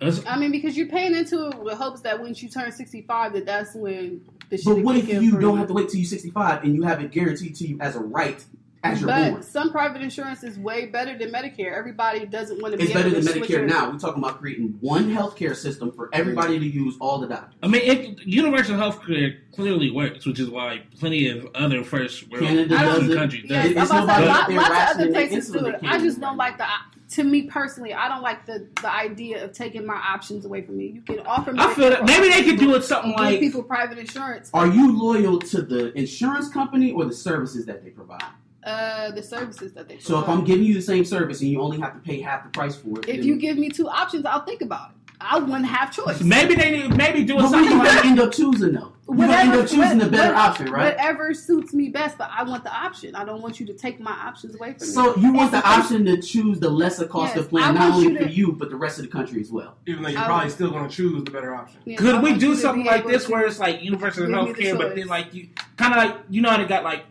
[0.00, 3.32] That's- I mean, because you're paying into it with hopes that once you turn 65,
[3.34, 4.20] that that's when
[4.50, 6.82] the shit But what if you don't have to wait till you're 65 and you
[6.82, 8.44] have it guaranteed to you as a right
[8.92, 9.42] as you're But born?
[9.42, 11.72] some private insurance is way better than Medicare.
[11.76, 13.90] Everybody doesn't want to be It's better able than to Medicare your- now.
[13.90, 17.54] We're talking about creating one healthcare system for everybody to use, all the doctors.
[17.62, 22.30] I mean, it, universal health care clearly works, which is why plenty of other first
[22.30, 23.16] world Canada I does it.
[23.16, 23.80] countries Yes, do.
[23.80, 25.76] It's about to lot- lots of other places do it.
[25.82, 26.66] I just do don't like the.
[27.10, 30.76] To me personally, I don't like the the idea of taking my options away from
[30.76, 30.86] me.
[30.86, 31.60] You can offer me.
[31.62, 34.50] I feel that maybe they could do it something give like people private insurance.
[34.52, 38.24] Are you loyal to the insurance company or the services that they provide?
[38.66, 39.96] Uh, the services that they.
[39.98, 40.28] So if.
[40.28, 42.74] I'm giving you the same service and you only have to pay half the price
[42.74, 44.96] for it, if you give me two options, I'll think about it.
[45.20, 46.20] I wouldn't have choice.
[46.20, 48.92] maybe they need maybe do it but what something you gonna end up choosing though?
[49.08, 50.94] You're gonna end up choosing the better what- option, right?
[50.96, 53.14] Whatever suits me best, but I want the option.
[53.14, 54.92] I don't want you to take my options away from me.
[54.92, 57.94] So you want It's the option to choose the lesser cost Yes, of plan, not
[57.94, 59.76] only you for you but the rest of the country as well.
[59.86, 61.78] Even though you're I probably would- still going to choose the better option.
[61.84, 64.96] Yeah, I Could we do something like this where it's like universal health care, but
[64.96, 67.04] then like you kind of like you know how they got like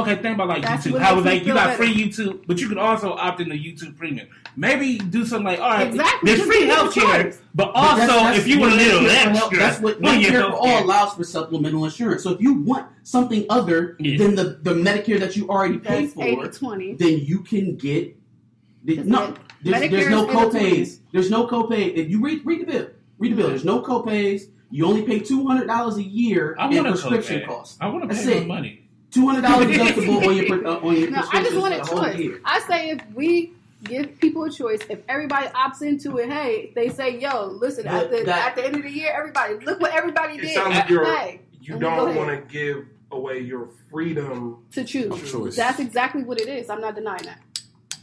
[0.00, 0.98] okay, think about like That's YouTube.
[0.98, 1.76] How makes me like you got better.
[1.76, 4.28] free YouTube, but you can also opt into YouTube Premium.
[4.56, 7.24] Maybe do something like all right, Exactly, there's free give me the health care,
[7.54, 9.80] but But also that's- that's if you want a what little Medicare for extra, that's
[9.80, 12.22] what on Medicare for all allows for supplemental insurance.
[12.22, 14.18] So if you want something other Yeah.
[14.18, 16.98] than the, the Medicare that you already paid for, 80-20.
[16.98, 18.16] then you can get
[18.84, 19.34] the, no.
[19.62, 20.98] There's, there's no is in copays.
[21.12, 21.94] There's no copay.
[21.94, 22.86] If you read read the bill,
[23.18, 23.46] read the bill.
[23.46, 23.50] Mhm.
[23.50, 24.42] There's no copays.
[24.70, 27.76] You only pay two hundred dollars a year I in want prescription costs.
[27.80, 28.46] I want to pay it.
[28.46, 28.88] my money.
[29.10, 31.78] Two hundred dollars deductible on your pre- uh, on your No, I just want a
[31.84, 32.18] for the whole choice.
[32.18, 32.40] year.
[32.44, 33.52] I say if we
[33.84, 38.10] give people a choice, if everybody opts into it, hey, they say, yo, listen, at
[38.10, 40.54] the, that- at the end of the year, everybody, look what everybody It did.
[40.54, 44.64] sounds like you're- Hey, You Let me go don't want to give away your freedom,
[44.72, 45.10] to choose.
[45.10, 45.56] Of choice.
[45.56, 46.70] That's exactly what it is.
[46.70, 47.38] I'm not denying that.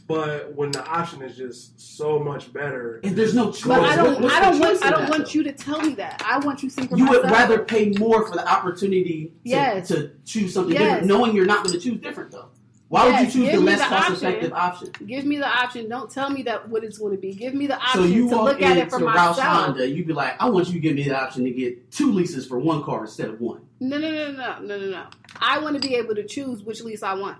[0.08, 3.94] But when the option is just so much better, and there's no choice, But I
[3.94, 4.20] don't.
[4.22, 4.82] what's I don't want.
[4.84, 5.30] I don't that, want though?
[5.32, 6.22] you to tell me that.
[6.26, 7.38] I want you to see for You would myself.
[7.38, 9.88] rather pay more for the opportunity to, Yes.
[9.88, 10.82] to choose something Yes.
[10.82, 12.46] different, knowing you're not going to choose different though.
[12.88, 14.14] Why would you choose give the less the cost option.
[14.28, 14.88] effective option?
[15.06, 15.90] give me the option.
[15.90, 17.34] Don't tell me that what it's going to be.
[17.34, 19.38] Give me the So option you to look at it for into Roush myself.
[19.40, 22.10] Honda, you'd be like, I want you to give me the option to get two
[22.10, 23.60] leases for one car instead of one.
[23.80, 25.04] No, no, no, no, no, no, no.
[25.38, 27.36] I want to be able to choose which lease I want.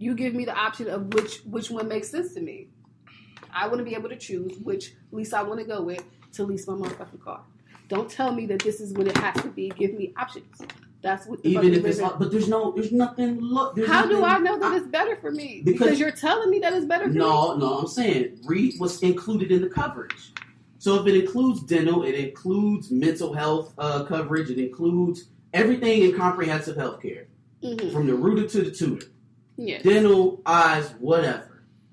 [0.00, 2.68] You give me the option of which which one makes sense to me.
[3.52, 6.44] I want to be able to choose which lease I want to go with to
[6.44, 7.42] lease my motherfucking car.
[7.88, 9.68] Don't tell me that this is what it has to be.
[9.68, 10.56] Give me options.
[11.02, 13.40] That's what Even if it's, live but there's no, there's nothing.
[13.40, 15.60] Look, there's How do I know that it's better for me?
[15.64, 17.18] Because- Because, you're telling me that it's better for me.
[17.18, 20.32] No, no, I'm saying read what's included in the coverage.
[20.78, 26.16] So if it includes dental, it includes mental health uh, coverage, it includes everything in
[26.16, 27.26] comprehensive health care,
[27.62, 27.92] Mhm.
[27.92, 29.06] from the rooter to the tutor.
[29.60, 29.82] Yes.
[29.82, 31.46] dental, eyes, whatever.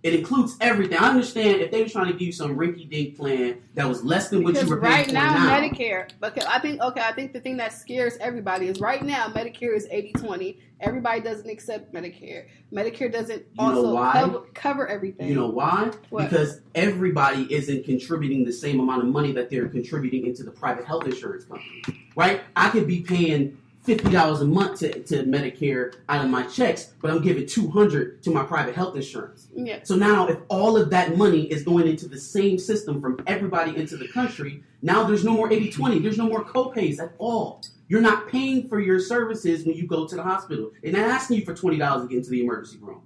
[0.03, 0.97] It includes everything.
[0.97, 4.05] I understand if they were trying to give you some rinky dink plan that was
[4.05, 5.59] less than what Because you were paying right for now, now.
[5.59, 9.27] Medicare, because I think okay, I think the thing that scares everybody is right now
[9.27, 10.59] Medicare is 80-20.
[10.79, 12.45] Everybody doesn't accept Medicare.
[12.71, 14.13] Medicare doesn't You know also why?
[14.13, 15.27] cover, cover everything.
[15.27, 15.91] You know why?
[16.09, 16.29] What?
[16.29, 20.85] Because everybody isn't contributing the same amount of money that they're contributing into the private
[20.85, 21.83] health insurance company.
[22.15, 22.41] Right?
[22.55, 23.57] I could be paying
[23.87, 27.69] fifty dollars a month to, to Medicare out of my checks, but I'm giving two
[27.69, 29.47] hundred to my private health insurance.
[29.55, 29.79] yeah.
[29.83, 33.75] So now, if all of that money is going into the same system from everybody
[33.77, 35.99] into the country, now there's no more 80 20.
[35.99, 37.61] There's no more copays at all.
[37.87, 40.71] You're not paying for your services when you go to the hospital.
[40.83, 43.01] They're not asking you for $20 to get into the emergency room.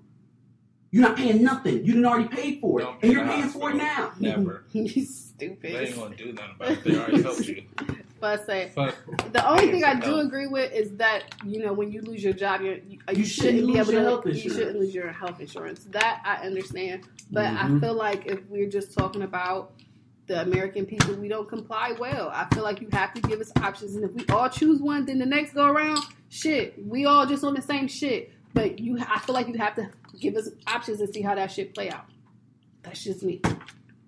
[0.89, 1.85] You're not paying nothing.
[1.85, 2.83] You didn't already pay for it.
[2.85, 4.11] Don't and you're the paying for it now.
[4.19, 4.63] Never.
[4.73, 5.65] you They stupid.
[5.75, 6.83] ain't gonna do nothing about it.
[6.83, 7.63] They already helped you.
[8.21, 8.95] But I say Fuck.
[9.33, 10.19] the only thing I do no.
[10.19, 13.25] agree with is that you know when you lose your job, you're, you, you, You
[13.25, 14.07] shouldn't, shouldn't be lose able your to.
[14.09, 14.57] health you insurance.
[14.57, 15.83] shouldn't lose your health insurance.
[15.89, 17.81] That I understand, but I Mhm.
[17.81, 19.73] feel like if we're just talking about
[20.27, 22.29] the American people, we don't comply well.
[22.29, 25.05] I feel like you have to give us options, and if we all choose one,
[25.05, 25.99] then the next go around,
[26.29, 28.31] shit, we all just on the same shit.
[28.53, 31.51] But you, I feel like you have to give us options and see how that
[31.51, 32.05] shit play out.
[32.83, 33.41] That's just me.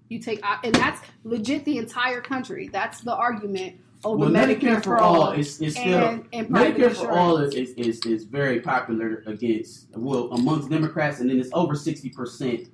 [0.10, 2.68] You take, op- and that's legit the entire country.
[2.72, 5.32] That's the argument over Well, Medicare, for all.
[5.32, 9.88] is, is still and, and Medicare for all is, is, is, is very popular against
[9.96, 12.70] well amongst Democrats, and then it's over sixty percent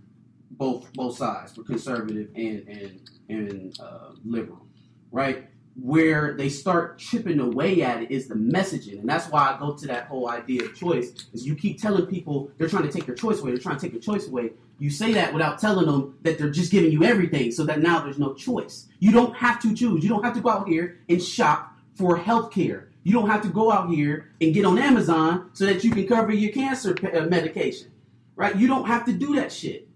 [0.51, 4.65] both both sides for conservative and and and uh, liberal,
[5.11, 5.47] right?
[5.81, 9.73] Where they start chipping away at it is the messaging, and that's why I go
[9.73, 11.11] to that whole idea of choice.
[11.33, 13.81] Is you keep telling people they're trying to take their choice away, they're trying to
[13.81, 14.51] take your choice away.
[14.79, 18.01] You say that without telling them that they're just giving you everything, so that now
[18.01, 18.87] there's no choice.
[18.99, 20.03] You don't have to choose.
[20.03, 22.89] You don't have to go out here and shop for health care.
[23.03, 26.07] You don't have to go out here and get on Amazon so that you can
[26.07, 27.91] cover your cancer uh, medication,
[28.35, 28.55] right?
[28.55, 29.87] You don't have to do that shit.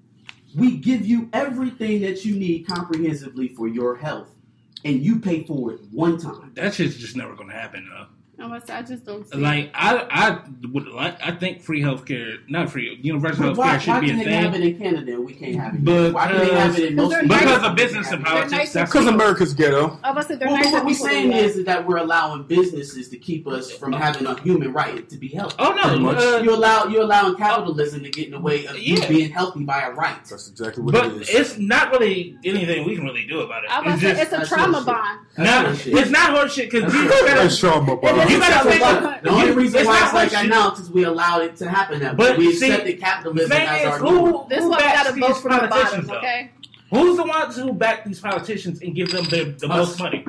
[0.55, 4.29] We give you everything that you need comprehensively for your health,
[4.85, 6.51] and you pay for it one time.
[6.55, 8.07] That shit's just never gonna happen though.
[8.43, 9.37] I must say, I just don't see.
[9.37, 10.39] Like I, I
[10.71, 11.17] would like.
[11.25, 14.23] I think free healthcare, not free, universal But why, healthcare should why be can a
[14.25, 15.85] they have it in Canada we can't have it?
[15.85, 17.09] But, why can they have it in most?
[17.21, 19.97] Because Because nice- of business and They're politics, nice that's Because America's ghetto.
[20.03, 20.71] I was say they're Well, nice.
[20.73, 21.43] what we're saying that.
[21.43, 25.17] is, is that we're allowing businesses to keep us from having a human right to
[25.17, 25.55] be healthy.
[25.59, 28.99] Oh no, uh, you allow you're allowing capitalism to get in the way of you
[29.07, 30.17] being healthy by a right.
[30.25, 31.29] That's exactly what but it is.
[31.29, 33.69] it's not really anything we can really do about it.
[33.71, 35.19] I was It's say just it's a trauma bond.
[35.37, 35.65] That's not.
[35.65, 35.93] bullshit.
[35.97, 37.25] It's not horseshit because That's you horseshit.
[37.35, 38.13] gotta trauma, bro.
[38.33, 39.19] It is You gotta think trauma.
[39.23, 40.45] The only reason It's why not it's like horseshit.
[40.45, 42.29] announced is we allowed it to happen that way.
[42.29, 44.45] But we see, accepted capitalism thing as our who, new.
[44.49, 46.51] This who one we backs gotta these vote from the politicians, bottom, okay?
[46.89, 50.25] Who's the ones who back these politicians and give them the, the most money?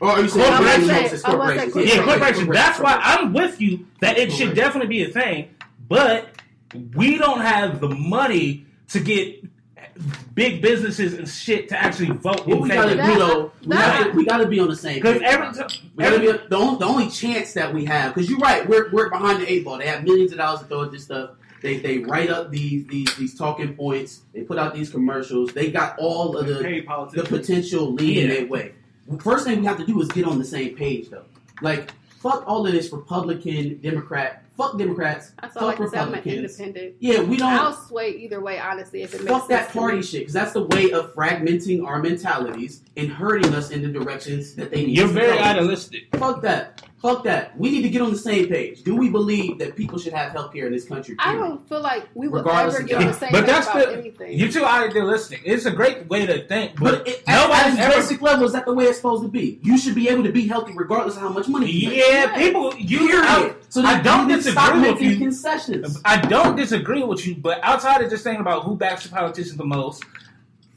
[0.00, 1.72] Or are you saying I would corporations say- versus I would say corporations?
[1.72, 1.96] corporations.
[1.96, 2.48] Yeah, corporations.
[2.48, 5.50] That's why I'm with you that it should definitely be a thing,
[5.88, 6.28] but
[6.94, 9.44] we don't have the money to get
[10.34, 12.96] big businesses and shit to actually vote What we gotta it.
[13.18, 14.96] though, we that- gotta, we gotta be on the same.
[14.96, 15.22] Because page.
[15.24, 18.14] every time, We gotta be the only, the only chance that we have.
[18.14, 19.78] Because you're right, we're, we're behind the eight ball.
[19.78, 21.30] They have millions of dollars to throw at this stuff.
[21.62, 24.22] They they write up these these these talking points.
[24.34, 25.52] They put out these commercials.
[25.52, 26.54] They got all of the
[27.12, 28.34] the potential leading Yeah.
[28.34, 28.72] their way.
[29.20, 31.22] First thing we have to do is get on the same page, though.
[31.60, 34.42] Like, fuck all of this Republican, Democrat.
[34.56, 35.32] Fuck Democrats.
[35.40, 35.98] That's all I fuck can say.
[35.98, 36.60] I'm an Republicans.
[36.60, 36.96] independent.
[37.00, 37.52] Yeah, we don't.
[37.52, 40.02] I'll sway either way, honestly, if it makes Fuck that sense to party me.
[40.02, 44.54] shit, because that's the way of fragmenting our mentalities and hurting us in the directions
[44.56, 44.96] that they need.
[44.96, 45.42] You're to very go.
[45.44, 46.14] idealistic.
[46.16, 46.82] Fuck that.
[47.02, 47.58] Fuck that.
[47.58, 48.84] We need to get on the same page.
[48.84, 51.16] Do we believe that people should have health care in this country?
[51.18, 53.66] I don't feel like we would Regardless ever get on the same But page that's
[53.66, 54.38] about the- anything.
[54.38, 55.42] You're too idealistic.
[55.44, 58.44] It's a great way to think, but, But it, at, nobody's at its basic level,
[58.46, 59.58] is that the way it's supposed to be?
[59.64, 61.98] You should be able to be healthy regardless of how much money you make.
[62.06, 62.72] Yeah, people.
[62.76, 62.98] You.
[63.08, 63.24] Period.
[63.26, 65.18] I, so I then don't you need disagree stop with making you.
[65.18, 66.00] concessions.
[66.04, 69.56] I don't disagree with you, but outside of just saying about who backs the politicians
[69.56, 70.04] the most,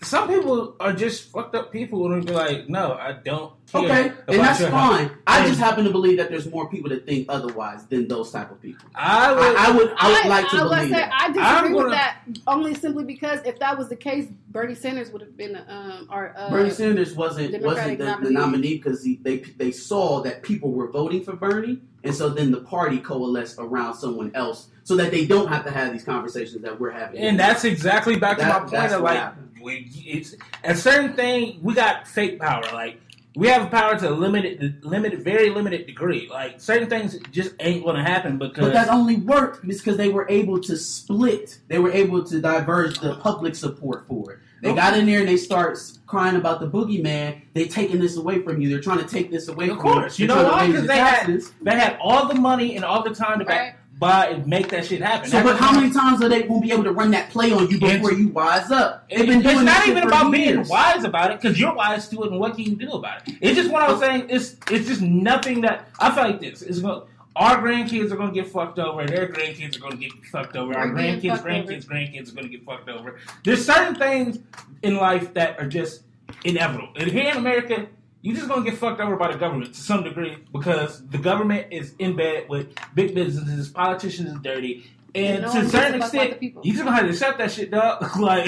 [0.01, 3.81] some people are just fucked up people and be like, no, I don't care.
[3.81, 5.11] Okay, about and that's your health." fine.
[5.25, 8.51] I just happen to believe that there's more people that think otherwise than those type
[8.51, 8.87] of people.
[8.93, 9.55] I would.
[9.55, 11.11] I, I would, I would like to I, would believe say that.
[11.13, 15.11] I disagree I'm with that only simply because if that was the case, Bernie Sanders
[15.11, 18.33] would have been um our uh, Bernie Sanders wasn't Democratic wasn't the, the nominee.
[18.33, 22.61] nominee because they they saw that people were voting for Bernie, and so then the
[22.61, 26.79] party coalesced around someone else, so that they don't have to have these conversations that
[26.79, 27.19] we're having.
[27.19, 29.49] and that's exactly back to my point that's of what like, happened.
[29.61, 31.59] we, it's a certain thing.
[31.63, 32.63] We got fake power.
[32.71, 33.01] Like
[33.35, 36.29] we have power to a limited, limited, very limited degree.
[36.29, 40.09] Like certain things just ain't going to happen because But that only worked because they
[40.09, 41.57] were able to split.
[41.67, 44.39] They were able to diverge the public support for it.
[44.61, 45.77] They got in there and they start
[46.07, 47.41] crying about the boogeyman.
[47.53, 48.69] They taking this away from you.
[48.69, 50.17] They're trying to take this away Of from course.
[50.17, 50.23] you.
[50.23, 50.79] You They're know trying to why?
[50.79, 53.45] raise 'Cause your they had- they had all the money and all the time to
[53.45, 55.29] back, buy and make that shit happen.
[55.29, 57.29] So, That's but how many times are they going to be able to run that
[57.29, 59.09] play on you before you wise up?
[59.09, 60.69] They've been it's doing not even about for being years.
[60.69, 63.35] wise about it because you're wise to it, and what can you do about it?
[63.41, 64.27] It's just what I was saying.
[64.29, 66.61] It's it's just nothing that I feel like this.
[66.61, 67.03] It's going
[67.35, 70.13] our grandkids are going to get fucked over, and their grandkids are going to get
[70.31, 70.73] fucked over.
[70.73, 73.19] Our We're grandkids, fucked grandkids, grandkids are going to get fucked over.
[73.43, 74.39] There's certain things
[74.83, 76.03] in life that are just
[76.45, 76.89] inevitable.
[76.95, 77.87] And here in America,
[78.25, 81.17] you're just going to get fucked over by the government to some degree because the
[81.19, 85.69] government is in bed with big businesses, politicians is dirty, and, And no to a
[85.69, 88.17] certain a fuck about extent, you just gonna have to accept that shit, dog.
[88.19, 88.47] like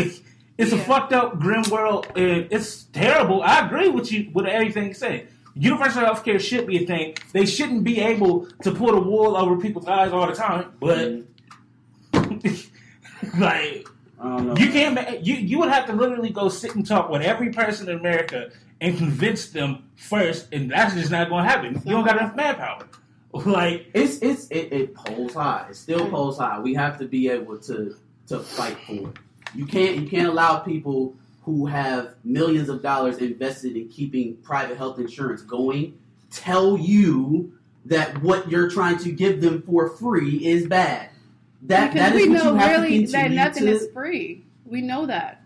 [0.58, 3.44] it's a fucked up, grim world, and it's terrible.
[3.44, 5.28] I agree with you with everything you said.
[5.54, 7.16] Universal health care should be a thing.
[7.32, 11.24] They shouldn't be able to put a wool over people's eyes all the time, but
[12.14, 13.40] mm-hmm.
[13.40, 13.88] like
[14.20, 14.58] I don't know.
[14.58, 15.24] you can't.
[15.24, 18.50] You you would have to literally go sit and talk with every person in America
[18.82, 21.82] and convince them first, and that's just not going to happen.
[21.86, 22.88] You don't got enough manpower.
[23.46, 25.68] Like It's it's it, it polls high.
[25.70, 26.60] It still polls high.
[26.60, 27.96] We have to be able to
[28.28, 29.18] to fight for it.
[29.54, 31.14] You can't you can't allow people
[31.44, 36.00] who have millions of dollars invested in keeping private health insurance going
[36.32, 37.54] tell you
[37.86, 41.10] that what you're trying to give them for free is bad.
[41.64, 43.72] That because that is we what know you have really to that continue nothing to.
[43.72, 44.44] is free.
[44.66, 45.44] We know that.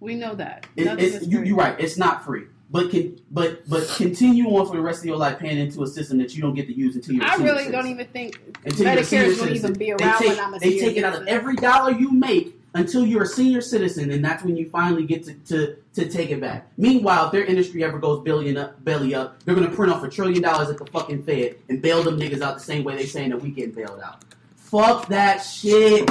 [0.00, 0.66] We know that.
[0.76, 1.78] It, it's, you, you're right.
[1.78, 2.44] It's not free.
[2.70, 5.86] But can but but continue on for the rest of your life paying into a
[5.86, 7.24] system that you don't get to use until you're.
[7.24, 7.72] a I really citizen.
[7.72, 10.60] don't even think until Medicare is going to even be around take, when I'm a
[10.60, 10.80] senior.
[10.80, 14.24] they take it out of every dollar you make until you're a senior citizen, and
[14.24, 16.70] that's when you finally get to, to, to take it back.
[16.76, 20.04] Meanwhile, if their industry ever goes billion up, belly up, they're going to print off
[20.04, 22.96] a trillion dollars at the fucking Fed and bail them niggas out the same way
[22.96, 24.24] they saying that we getting bailed out.
[24.70, 26.08] Fuck that shit.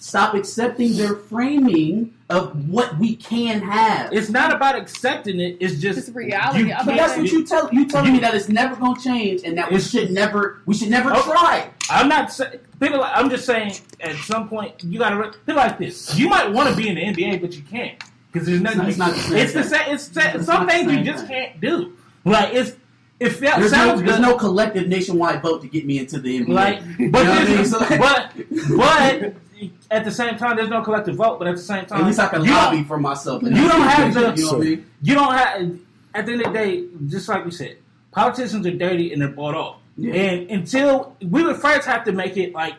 [0.00, 4.12] Stop accepting their framing of what we can have.
[4.12, 5.56] it's not about accepting it.
[5.60, 6.68] It's just It's reality.
[6.68, 9.58] you But that's what you tell you telling me that it's never gonna change and
[9.58, 11.22] that we should never we should never Okay.
[11.22, 11.70] try.
[11.90, 13.02] I'm not saying people.
[13.02, 16.16] I'm just saying at some point you got to feel like this.
[16.16, 17.98] You might want to be in the NBA, but you can't
[18.32, 18.86] because there's nothing.
[18.86, 19.94] It's not- it's not the same It's the same.
[19.94, 21.36] It's, sa- It's some things you just thing.
[21.50, 21.92] can't do.
[22.24, 22.72] Like it's
[23.20, 26.40] it felt, There's no, sounds there's no collective nationwide vote to get me into the
[26.40, 26.48] NBA.
[26.48, 27.64] Like, You but know what I mean?
[27.64, 28.32] So- but
[28.76, 29.34] but
[29.90, 31.38] at the same time, there's no collective vote.
[31.38, 33.42] But at the same time, At least I can lobby for myself.
[33.42, 34.86] You don't have to- You know I mean?
[35.02, 35.78] You don't have.
[36.14, 37.76] At the end of the day, just like we said,
[38.12, 39.76] politicians are dirty and they're bought off.
[39.96, 40.14] Yeah.
[40.14, 42.74] And until we would first have to make it like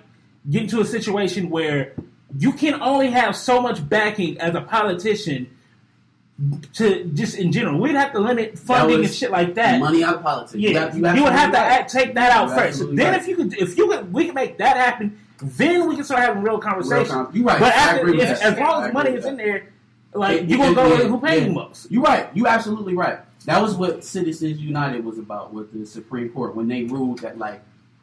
[0.50, 1.94] get into a situation where
[2.38, 5.48] you can only have so much backing as a politician
[6.74, 7.80] to just in general.
[7.80, 9.80] We'd have to limit funding and shit like that.
[9.80, 10.56] Money out of politics.
[10.56, 12.80] Yeah, have- you, would have to act, take that out first.
[12.80, 13.20] Then, right.
[13.20, 15.20] if you could, if you could, we can make that happen.
[15.42, 17.10] Then we can start having real Real conversations.
[17.12, 17.60] com- You right.
[17.60, 19.70] But I after, if, as long as money is in there,
[20.14, 21.48] like It- you gonna it- go with who pays yeah.
[21.48, 21.92] the most.
[21.92, 22.30] You're right.
[22.34, 23.20] You absolutely right.
[23.46, 27.38] That was what Citizens United was about with the Supreme Court when they ruled that
[27.38, 27.62] like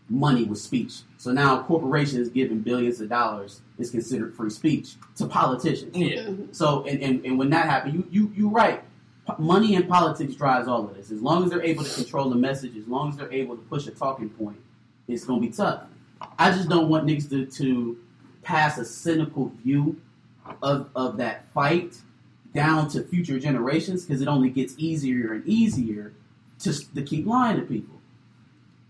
[0.09, 1.00] money with speech.
[1.18, 5.96] So now corporations giving billions of dollars is considered free speech to politicians.
[5.96, 6.52] Yeah, mm-hmm.
[6.52, 8.82] So and, and, and when that happened, you you you right.
[9.26, 11.11] P- Money and politics drives all of this.
[11.11, 13.62] As long as they're able to control the message, as long as they're able to
[13.62, 14.59] push a talking point,
[15.09, 15.82] it's gonna be tough.
[16.38, 17.98] I just don't want niggas to, to
[18.42, 20.00] pass a cynical view
[20.62, 21.96] of of that fight
[22.54, 26.12] down to future generations because it only gets easier and easier
[26.61, 27.95] to, to keep lying to people.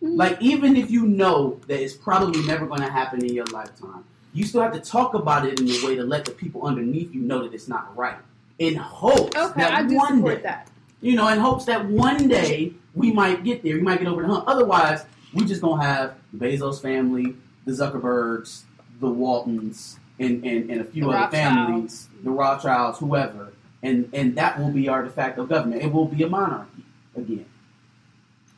[0.02, 0.16] Mm.
[0.16, 4.04] Like even if you know that it's probably never going to happen in your lifetime,
[4.32, 7.14] you still have to talk about it in a way to let the people underneath
[7.14, 8.18] you know that it's not right.
[8.58, 10.68] In hopes Okay, that I do one day, that.
[11.00, 14.22] you know, in hopes that one day we might get there, we might get over
[14.22, 14.44] the hump.
[14.46, 18.62] Otherwise, we just gonna have the Bezos family, the Zuckerbergs,
[19.00, 24.36] the Waltons, and, and, and a few The other families, the Rothschilds, whoever, and and
[24.36, 25.82] that will be our de facto government.
[25.82, 26.84] It will be a monarchy
[27.14, 27.46] again.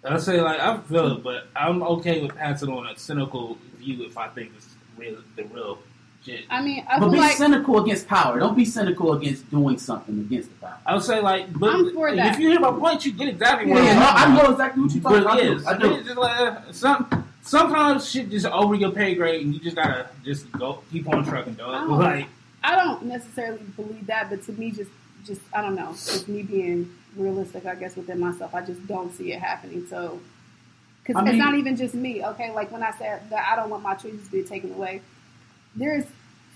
[0.05, 4.05] I say like I feel it, but I'm okay with passing on a cynical view
[4.05, 5.79] if I think it's real, the real
[6.25, 6.45] shit.
[6.51, 8.39] I mean, I But feel be like cynical against power.
[8.39, 10.79] Don't be cynical against doing something against the power.
[10.87, 12.35] I would say like, but I'm for that.
[12.35, 14.25] if you hear my point, you get exactly Yeah, what yeah, I'm no, talking I
[14.35, 14.43] about.
[14.45, 15.39] know exactly what you're talking But about.
[15.39, 15.53] I do.
[15.55, 16.05] yes, I do.
[16.05, 20.07] just like, uh, some sometimes shit just over your pay grade, and you just gotta
[20.25, 21.89] just go keep on trucking, dog.
[21.91, 21.95] Oh.
[21.95, 22.27] Like
[22.63, 24.91] I don't necessarily believe that, but to me, just
[25.25, 25.91] just I don't know.
[25.91, 28.55] It's me being realistic, I guess, within myself.
[28.55, 29.87] I just don't see it happening.
[29.89, 30.21] So,
[31.03, 32.25] because I mean- it's not even just me.
[32.25, 35.03] Okay, like when I said that I don't want my choices to be taken away.
[35.77, 36.05] There's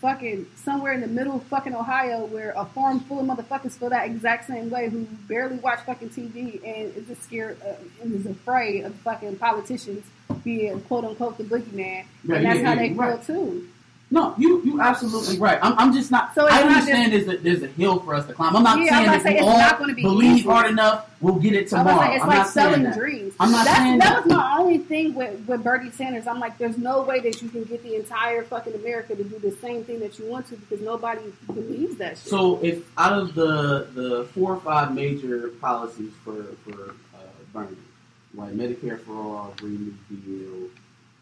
[0.00, 3.88] fucking somewhere in the middle of fucking Ohio where a farm full of motherfuckers feel
[3.88, 8.12] that exact same way who barely watch fucking TV and is just scared uh, and
[8.12, 10.04] is afraid of fucking politicians
[10.42, 12.04] being quote unquote the boogeyman.
[12.24, 13.26] Yeah, and that's yeah, how yeah, they feel right.
[13.26, 13.68] too.
[14.12, 15.58] No, you you absolutely right.
[15.62, 16.34] I'm, I'm just not.
[16.34, 18.54] So I understand there's a there's a hill for us to climb.
[18.54, 20.48] I'm not Yeah, I'm saying that say we it's all be believe easy.
[20.48, 21.08] hard enough.
[21.22, 21.96] We'll get it tomorrow.
[21.96, 23.32] like, it's I'm like selling dreams.
[23.40, 24.24] I'm not That's, saying that that.
[24.26, 26.26] was my only thing with, with Bernie Sanders.
[26.26, 29.38] I'm like, there's no way that you can get the entire fucking America to do
[29.38, 32.26] the same thing that you want to because nobody believes that shit.
[32.26, 37.18] So if out of the the four or five major policies for for uh,
[37.54, 37.76] Bernie,
[38.34, 40.68] like Medicare for all, Green New Deal,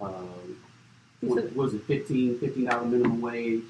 [0.01, 0.57] um,
[1.21, 3.63] what, what was it, 15 dollar minimum wage,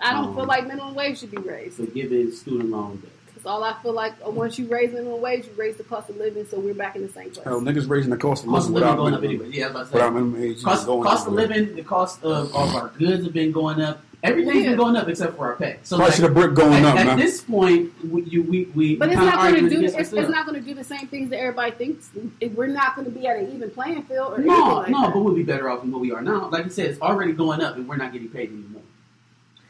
[0.00, 1.76] I don't um, feel like minimum wage should be raised.
[1.76, 3.10] forgiving student loan debt.
[3.26, 6.08] Because all I feel like uh, once you raise minimum wage, you raise the cost
[6.08, 7.44] of living, so we're back in the same place.
[7.44, 9.58] Hell, niggas raising the cost of Cost of living living without going up minimum, anyway.
[9.58, 10.62] Yeah, I was about without minimum age.
[10.62, 13.80] Cost, just going cost of living, the cost of, of our goods have been going
[13.80, 14.02] up.
[14.24, 14.70] Everything's Yeah.
[14.70, 15.76] been going up except for our pay.
[15.84, 17.18] So Price like, of the brick going at, up, at man.
[17.18, 19.78] this point, we, you, we, we But it's not going to do.
[19.78, 22.10] against It's, it's not going to do the same things that everybody thinks.
[22.40, 25.02] It- We're not going to be at an even playing field or No, like no,
[25.02, 25.14] that.
[25.14, 26.48] but we'll be better off than what we are now.
[26.48, 28.82] Like I said, it's already going up, and we're not getting paid anymore.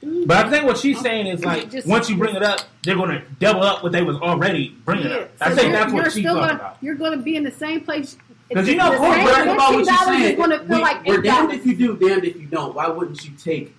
[0.03, 0.25] Mm-hmm.
[0.27, 2.95] But I think what she's saying is like Just- once you bring it up, they're
[2.97, 5.17] going to double up what they was already bringing Yeah.
[5.17, 5.31] up.
[5.43, 6.77] I So think you're- that's what she's talking gonna, about.
[6.81, 8.17] You're going to be in the same place.
[8.49, 10.37] Because you know, the Corey, same But think about what you're saying.
[10.39, 12.75] going to feel We- like we're damned if you do, damned if you don't.
[12.75, 13.75] Why wouldn't you take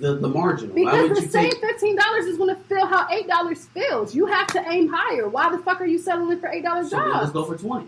[0.00, 0.74] the, the marginal?
[0.74, 4.14] Because the same take fifteen dollars is going to feel how eight dollars feels.
[4.14, 5.28] You have to aim higher.
[5.28, 7.32] Why the fuck are you settling for eight dollars So let's jobs?
[7.32, 7.86] go for twenty.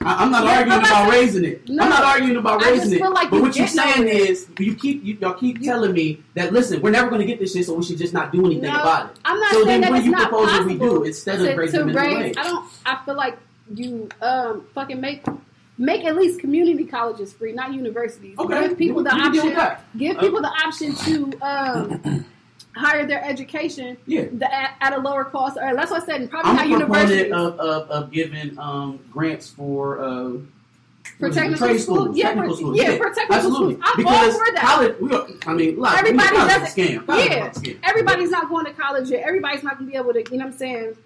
[0.00, 1.68] I, I'm not Yeah, arguing about saying- raising it.
[1.68, 1.82] No.
[1.82, 3.00] I'm not arguing about raising it.
[3.10, 4.14] like but what you're saying nowhere.
[4.14, 7.40] is you keep you, y'all keep telling me that listen, we're never going to get
[7.40, 9.16] this shit, so we should just not do anything No, about it.
[9.24, 11.58] I'm not so saying then that what you not propose we do instead to, of
[11.58, 12.36] raising to raise.
[12.36, 12.70] I don't.
[12.86, 13.38] I feel like
[13.74, 15.24] you um fucking make
[15.78, 18.36] make at least community colleges free, not universities.
[18.38, 19.84] Okay, Give people the we can deal with option.
[19.96, 22.24] Give people the option to um
[22.76, 24.26] hire their education Yeah.
[24.32, 25.56] the, at, at a lower cost.
[25.60, 26.20] Or that's what I said.
[26.20, 27.32] And probably I'm a universities.
[27.32, 30.42] of, of, of giving um, grants for uh, For
[31.18, 32.16] what is it, technical trade schools?
[32.16, 32.76] Yeah, technical for- schools.
[32.78, 33.74] yeah, for technical absolutely.
[33.74, 33.84] schools.
[33.98, 34.62] I'm all because for that.
[34.62, 36.66] college, we are, I mean, like, Everybody doesn't.
[36.68, 37.06] scam.
[37.06, 37.78] College Yeah, scam.
[37.82, 39.24] everybody's not going to college yet.
[39.26, 40.20] Everybody's not going to be able to.
[40.30, 40.96] You know what I'm saying?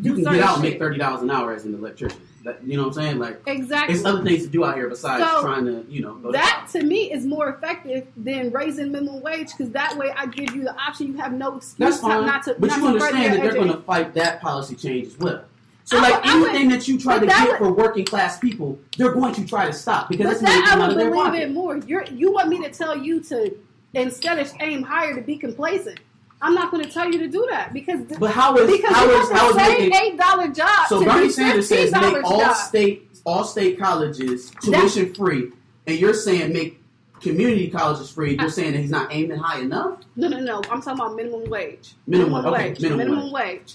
[0.00, 2.20] Do you can get out and make thirty dollars an hour as an electrician.
[2.46, 3.18] That, you know what I'm saying?
[3.18, 3.96] Like, Exactly.
[3.96, 6.32] it's other things to do out here besides So, trying to, you know, go to
[6.38, 6.84] that college.
[6.84, 10.62] to me is more effective than raising minimum wage because that way I give you
[10.62, 11.08] the option.
[11.08, 12.54] You have no excuse not to.
[12.56, 15.42] but not you to understand that they're going to fight that policy change as well.
[15.82, 18.04] So, I like would- I would- anything that you try to get would- for working
[18.04, 21.34] class people, they're going to try to stop because But that's that I would believe
[21.42, 21.78] it more.
[21.78, 23.56] You're you want me to tell you to
[23.94, 25.98] instead of aim higher to be complacent.
[26.42, 29.08] I'm not going to tell you to do that because But how is because how
[29.08, 30.86] is how is making eight dollar job.
[30.88, 32.56] So Bernie Sanders says make all job.
[32.56, 35.50] state all state colleges tuition free,
[35.86, 36.80] and you're saying make
[37.20, 38.36] community colleges free.
[38.38, 40.00] You're saying that he's not aiming high enough.
[40.14, 40.56] No, no, no.
[40.70, 41.94] I'm talking about minimum wage.
[42.06, 42.80] Minimum, okay, wage.
[42.80, 43.74] minimum Minimum wage.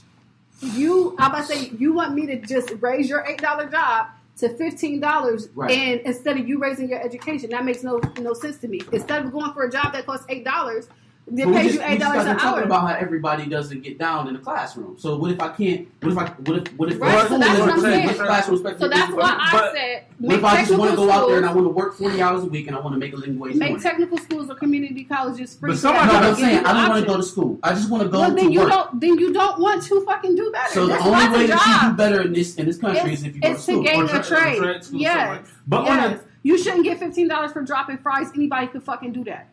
[0.61, 4.07] You, I'm about to say, you want me to just raise your eight dollar job
[4.37, 5.71] to fifteen dollars, Right.
[5.71, 8.79] and instead of you raising your education, that makes no no sense to me.
[8.91, 10.87] Instead of going for a job that costs eight dollars,
[11.31, 12.63] that But we pays just, you we eight just dollars got an done talking hour.
[12.65, 14.97] about how everybody doesn't get down in the classroom.
[14.97, 15.87] So what if I can't?
[16.01, 16.25] What if I?
[16.25, 16.73] What if?
[16.77, 16.99] What if?
[17.01, 18.09] Right, so that's what I'm saying.
[18.09, 21.27] Classroom so that's why I But- said What if I just want to go out
[21.27, 23.13] there and I want to work forty hours a week and I want to make
[23.13, 23.55] a living wage?
[23.55, 25.71] make technical schools or community colleges free.
[25.71, 27.59] But so somebody No, I'm can saying I don't the want to go to school.
[27.63, 28.69] I just want to go Well, to then you work.
[28.69, 28.99] don't.
[29.01, 30.73] Then you don't want to fucking do better.
[30.73, 33.23] So the only way of that you do better in this in this country is
[33.23, 33.85] if you go to school.
[33.85, 34.05] it's to school.
[34.07, 34.57] gain a trade.
[34.57, 35.47] trade school, yes.
[35.67, 36.19] But on yes.
[36.43, 38.27] you shouldn't get fifteen dollars for dropping fries.
[38.35, 39.47] Anybody could fucking do that.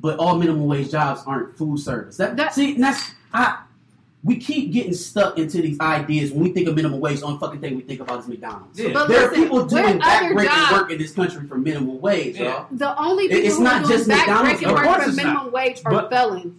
[0.00, 2.16] But all minimum wage jobs aren't food service.
[2.16, 3.58] That, That- see, and that's I.
[4.22, 7.20] We keep getting stuck into these ideas when we think of minimum wage.
[7.20, 8.78] The only fucking thing we think about is McDonald's.
[8.78, 8.90] Yeah.
[8.92, 12.02] But there are people doing with other backbreaking jobs- work in this country for minimum
[12.02, 12.44] wage, Yeah.
[12.44, 12.66] y'all.
[12.70, 14.60] The only It- people it's who not are doing just McDonald's.
[14.60, 15.52] backbreaking work for minimum not.
[15.52, 16.58] wage are But- felons.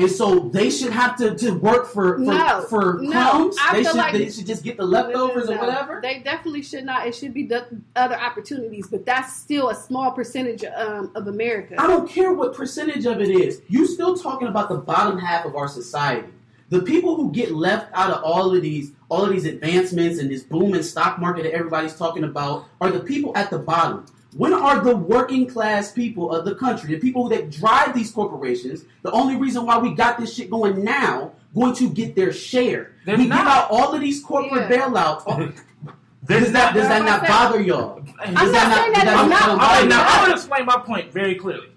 [0.00, 3.10] And so they should have to, to work for for, No, for no.
[3.10, 3.56] crumbs.
[3.60, 5.66] I they feel should like- they should just get the leftovers No, or no, no.
[5.68, 6.00] whatever.
[6.02, 7.06] They definitely should not.
[7.06, 11.74] It should be the other opportunities, but that's still a small percentage um, of America.
[11.78, 13.60] I don't care what percentage of it is.
[13.68, 16.28] You're still talking about the bottom half of our society.
[16.70, 20.30] The people who get left out of all of these all of these advancements and
[20.30, 24.06] this booming stock market that everybody's talking about are the people at the bottom.
[24.36, 28.84] When are the working class people of the country, the people that drive these corporations,
[29.02, 32.92] the only reason why we got this shit going now, going to get their share?
[33.04, 33.38] They're we not.
[33.38, 34.86] give out all of these corporate Yeah.
[34.86, 35.22] bailouts.
[35.26, 35.52] Oh,
[36.26, 37.98] does that does that not bother y'all?
[38.20, 40.08] I'm Does not saying that does it's not does All bother right, now y'all?
[40.08, 41.69] I want to explain my point very clearly.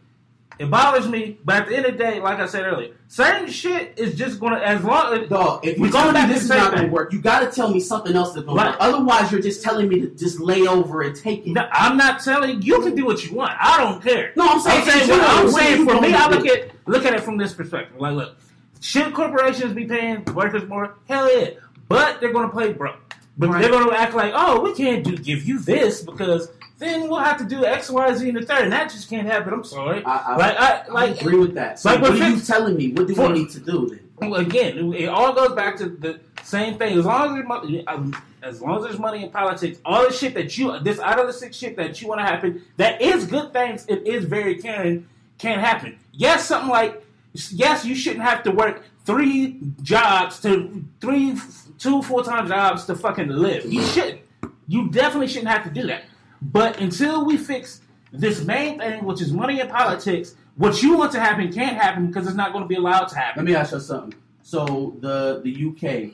[0.63, 3.49] It bothers me, but at the end of the day, like I said earlier, certain
[3.49, 6.47] shit is just gonna as long as Dog, if you tell me to this is
[6.47, 6.89] same not thing.
[6.89, 8.63] work, you got to tell me something else that's Right.
[8.63, 8.77] to work.
[8.79, 11.51] Otherwise, you're just telling me to just lay over and take it.
[11.51, 13.51] No, I'm not telling you can do what you want.
[13.59, 14.31] I don't care.
[14.37, 17.13] No, I'm saying, I'm saying, what I'm saying for me, I look at look at
[17.13, 17.99] it from this perspective.
[17.99, 18.37] Like, look,
[18.79, 20.95] should corporations be paying workers more?
[21.09, 21.49] Hell yeah,
[21.89, 22.99] but they're gonna play broke.
[23.37, 23.61] But Right.
[23.61, 26.49] they're gonna act like, oh, we can't do give you this because
[26.83, 29.25] then we'll have to do X, Y, Z, and the third, and that just can't
[29.27, 29.53] happen.
[29.53, 30.03] I'm sorry.
[30.05, 31.79] I, I, like, I I agree with that.
[31.79, 32.91] So like what are you telling me?
[32.91, 33.99] What do for- we need to do then?
[34.17, 36.97] Well, again, it all goes back to the same thing.
[36.97, 40.13] As long as there's money, um, as long as there's money in politics, all the
[40.13, 43.01] shit that you this out of the six shit that you want to happen, that
[43.01, 43.85] is good things.
[43.87, 45.07] It is very caring,
[45.39, 45.97] can happen.
[46.13, 47.03] Yes, something like
[47.51, 51.37] yes, you shouldn't have to work three jobs to three
[51.79, 53.65] two full time jobs to fucking live.
[53.65, 54.21] You shouldn't.
[54.67, 56.03] You definitely shouldn't have to do that.
[56.51, 61.11] But until we fix this main thing, which is money in politics, what you want
[61.13, 63.43] to happen can't happen because it's not going to be allowed to happen.
[63.43, 64.19] Let me ask you something.
[64.43, 66.11] So the the UK,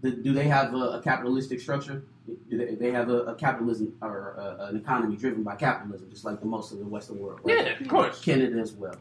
[0.00, 2.04] the, do they have a, a capitalistic structure?
[2.48, 6.24] Do they, they have a, a capitalism or a, an economy driven by capitalism, just
[6.24, 7.40] like the most of the Western world?
[7.42, 7.66] right?
[7.66, 8.22] Yeah, of course.
[8.22, 8.94] Canada as well.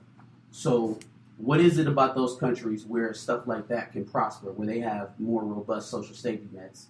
[0.51, 0.99] So,
[1.37, 5.17] what is it about those countries where stuff like that can prosper, where they have
[5.19, 6.87] more robust social safety nets?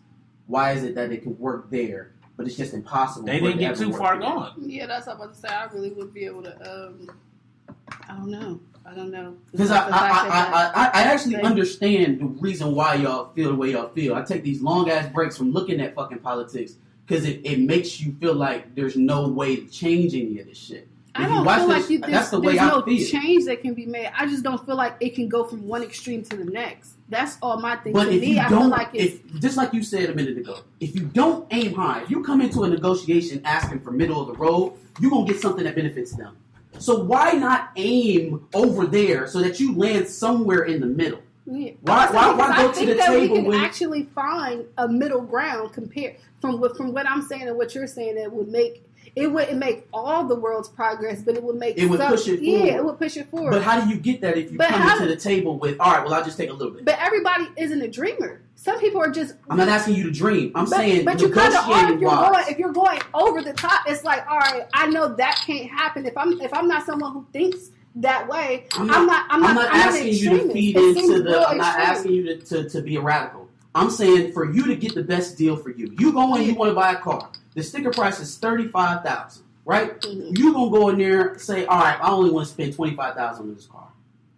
[0.48, 3.26] Why is it that it can work there, but it's just impossible?
[3.26, 4.54] They for it didn't get too far gone.
[4.58, 5.48] Yeah, that's what I'm about to say.
[5.50, 6.54] I really would be able to.
[6.88, 7.10] Um,
[8.10, 8.60] I don't know.
[8.86, 9.38] I don't know.
[9.52, 13.50] Because I, I, I, I, I, I actually Like- understand the reason why y'all feel
[13.50, 14.14] the way y'all feel.
[14.16, 16.74] I take these long ass breaks from looking at fucking politics
[17.06, 20.58] because it, it makes you feel like there's no way to change any of this
[20.58, 20.88] shit.
[21.16, 23.08] I don't feel this- like you, there's, that's the way there's I no feel.
[23.08, 24.10] change that can be made.
[24.18, 26.94] I just don't feel like it can go from one extreme to the next.
[27.10, 27.94] That's all my thing.
[27.94, 30.16] But to if me, you I feel don't, like if just like you said a
[30.16, 33.92] minute ago, if you don't aim high, if you come into a negotiation asking for
[33.92, 36.36] middle of the road, you're gonna get something that benefits them.
[36.80, 41.20] So why not aim over there so that you land somewhere in the middle?
[41.46, 41.74] Yeah.
[41.82, 44.88] Why- why- why go I to the that table we can when- actually find a
[44.88, 48.48] middle ground compared from what from what I'm saying and what you're saying that would
[48.48, 48.84] make
[49.16, 52.28] it wouldn't make all the world's progress, but it would make It would some, push
[52.28, 52.66] it forward.
[52.68, 53.52] Yeah, it would push it forward.
[53.52, 55.80] But how do you get that if you But come how- into the table with,
[55.80, 56.86] all right, well, I'll just take a little bit?
[56.86, 58.42] But everybody isn't a dreamer.
[58.56, 59.36] Some people are just.
[59.50, 60.52] I'm not asking you to dream.
[60.56, 62.32] I'm but, saying but you kind of are if you're wise.
[62.32, 63.82] going if you're going over the top.
[63.88, 66.06] It's like, all right, I know that can't happen.
[66.06, 69.26] If I'm if I'm not someone who thinks that way, I'm I'm not, not.
[69.32, 69.50] I'm not.
[69.50, 71.30] I'm not I'm asking you to feed into the.
[71.32, 71.88] real I'm not extreme.
[71.98, 73.50] asking you to, to, to be a radical.
[73.76, 75.94] I'm saying for you to get the best deal for you.
[76.00, 77.30] You go in, you want to buy a car.
[77.56, 80.00] The sticker price is thirty five thousand, right?
[80.02, 80.38] Mhm.
[80.38, 82.96] You gonna go in there and say, all right, I only want to spend twenty
[82.96, 83.88] five thousand on this car.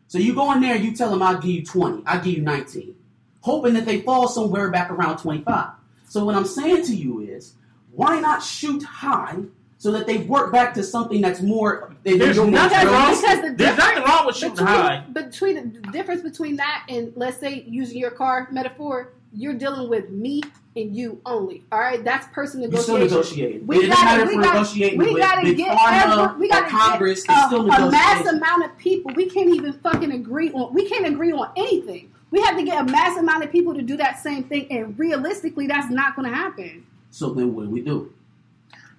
[0.08, 2.42] So you go in there, you tell them I'll give you twenty, I'll give you
[2.42, 2.96] nineteen,
[3.42, 5.70] hoping that they fall somewhere back around twenty five.
[6.08, 7.54] So what I'm saying to you is,
[7.94, 9.38] why not shoot high
[9.78, 11.94] so that they work back to something that's more.
[12.04, 12.96] They, There's you're more nothing wrong.
[13.12, 13.30] realistic.
[13.30, 15.04] Because the There's nothing wrong with shooting between, high.
[15.12, 20.10] between the difference between that and let's say using your car metaphor, you're dealing with
[20.10, 20.42] me
[20.76, 21.64] and you only.
[21.72, 23.08] All right, that's person You still negotiation.
[23.10, 23.68] negotiating.
[23.68, 25.78] We it doesn't gotta- matter if we we're gotta- negotiating We with gotta Big get
[25.78, 27.24] Pharma every, we gotta Congress.
[27.24, 29.12] get it's still a, a mass amount of people.
[29.16, 30.74] We can't even fucking agree on.
[30.74, 32.12] We can't agree on anything.
[32.32, 34.98] We have to get a mass amount of people to do that same thing, and
[35.00, 36.86] realistically, that's not going to happen.
[37.12, 38.12] So then, what do we do?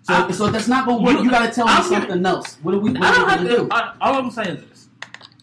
[0.03, 1.05] So, I- so that's not going.
[1.05, 1.23] to work.
[1.25, 2.57] You got to tell me I'm gonna- something else.
[2.63, 2.93] What do we?
[2.93, 3.57] What I are we don't have to to.
[3.57, 3.69] do?
[3.71, 4.89] I, all I'm saying is this: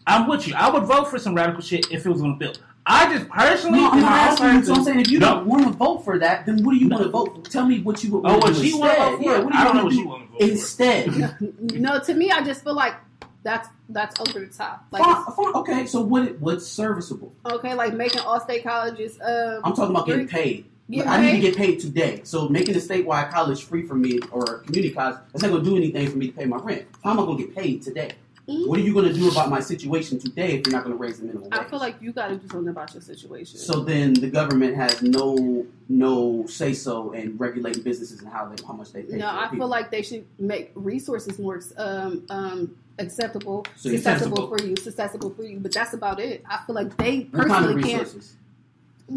[0.06, 0.54] I'm with you.
[0.56, 2.54] I would vote for some radical shit if it was on the bill.
[2.86, 4.64] I just personally, No, I'm not asking you.
[4.64, 5.36] So I'm saying, if you No.
[5.36, 6.96] don't want to vote for that, then what do you No.
[6.96, 7.50] want to vote for?
[7.50, 9.10] Tell me what you would Oh, want what to do she want to instead.
[9.10, 9.22] vote for?
[9.24, 10.50] Yeah, what do you I don't know what do she want to vote for.
[10.50, 11.36] instead?
[11.80, 12.94] No, to me, I just feel like
[13.42, 14.84] that's that's over the top.
[14.90, 16.38] Like, fine, fine, okay, so what?
[16.40, 17.32] What's serviceable?
[17.46, 19.18] okay, like making all state colleges.
[19.20, 20.66] Um, I'm talking about getting paid.
[20.90, 22.20] Getting I need to get paid today.
[22.24, 25.70] So making a statewide college free for me or community college, that's not going to
[25.70, 26.84] do anything for me to pay my rent.
[27.02, 28.12] How am I going to get paid today?
[28.48, 28.66] Mhm.
[28.68, 31.00] What are you going to do about my situation today if you're not going to
[31.02, 31.58] raise the minimum wage?
[31.58, 33.58] I feel like you got to do something about your situation.
[33.58, 38.62] so then the government has no no say so in regulating businesses and how they
[38.66, 39.16] how much they pay.
[39.16, 39.58] No, I people.
[39.64, 45.30] feel like they should make resources more um, um, acceptable, So accessible for you, accessible
[45.30, 45.58] for you.
[45.60, 46.44] But that's about it.
[46.48, 48.26] I feel like they what kind of personally can't.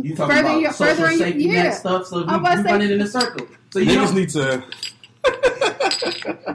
[0.03, 1.63] You talking Further about your- social further your- safety yeah.
[1.63, 2.07] net stuff?
[2.07, 3.47] So we, I'm about to we say- running in a circle.
[3.71, 4.63] So you Niggas don't, need to.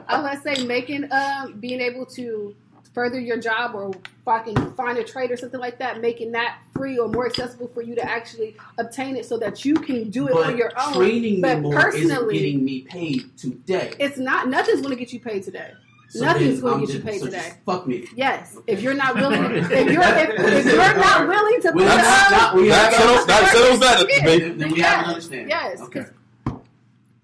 [0.08, 2.54] I let's say making um, being able to
[2.94, 3.90] further your job or
[4.24, 7.80] fucking find a trade or something like that, making that free or more accessible for
[7.82, 10.92] you to actually obtain it so that you can do it but on your own.
[10.92, 13.94] training me But more isn't personally- getting me paid today.
[13.98, 14.48] It's not.
[14.48, 15.72] Nothing's going to get you paid today.
[16.10, 17.38] So nothing's gonna I'm get you paid so today.
[17.38, 18.06] just fuck me.
[18.14, 21.96] Yes, if you're not willing, if you're if, if you're not willing to put Well,
[21.96, 24.22] that's up, not- we That have- settles that, settles that debate.
[24.42, 25.48] Then, then we Yes, have an understanding.
[25.48, 26.04] yes, Okay.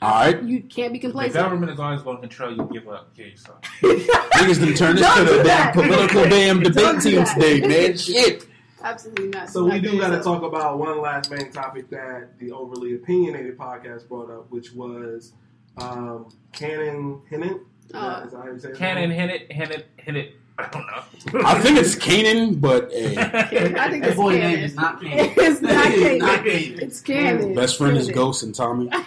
[0.01, 0.43] 'Cause All right.
[0.45, 1.35] you can't be The complacent.
[1.35, 2.69] government is always going to control you.
[2.73, 3.09] Give up.
[3.15, 3.53] Okay, so
[3.83, 7.35] Niggas done turned this Don't to do the damn political damn debate team that.
[7.35, 7.97] today, man.
[7.97, 8.47] Shit.
[8.83, 9.49] Absolutely not.
[9.49, 13.59] So we do got to talk about one last main topic that the overly opinionated
[13.59, 15.33] podcast brought up, which was
[15.79, 17.63] um, Cannon Hinnant.
[17.87, 21.43] Is that- Uh, is that how you I don't know.
[21.47, 23.21] I think it's Canaan, but hey, eh.
[23.79, 24.55] I think That it's boy Cannon.
[24.57, 25.35] name is not Canaan.
[25.37, 26.19] It's not It is Cannon.
[26.19, 26.79] not Canaan.
[26.81, 27.49] It's Cannon.
[27.51, 27.55] Mm.
[27.55, 28.91] best friend is Ghost and Tommy.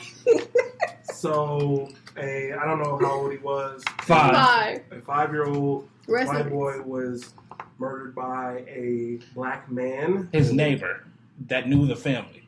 [1.14, 3.84] So a I don't know how old he was.
[4.02, 4.34] Five.
[4.34, 4.82] Five.
[4.92, 7.34] A five year old white boy was
[7.78, 10.30] murdered by a black man.
[10.32, 11.06] His neighbor
[11.48, 12.44] that knew the family.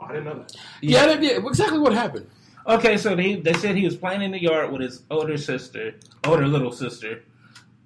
[0.00, 0.52] Oh, I didn't know that.
[0.82, 2.26] Yeah, that, yeah, exactly what happened.
[2.66, 5.94] Okay, so they they said he was playing in the yard with his older sister,
[6.26, 7.22] older little sister,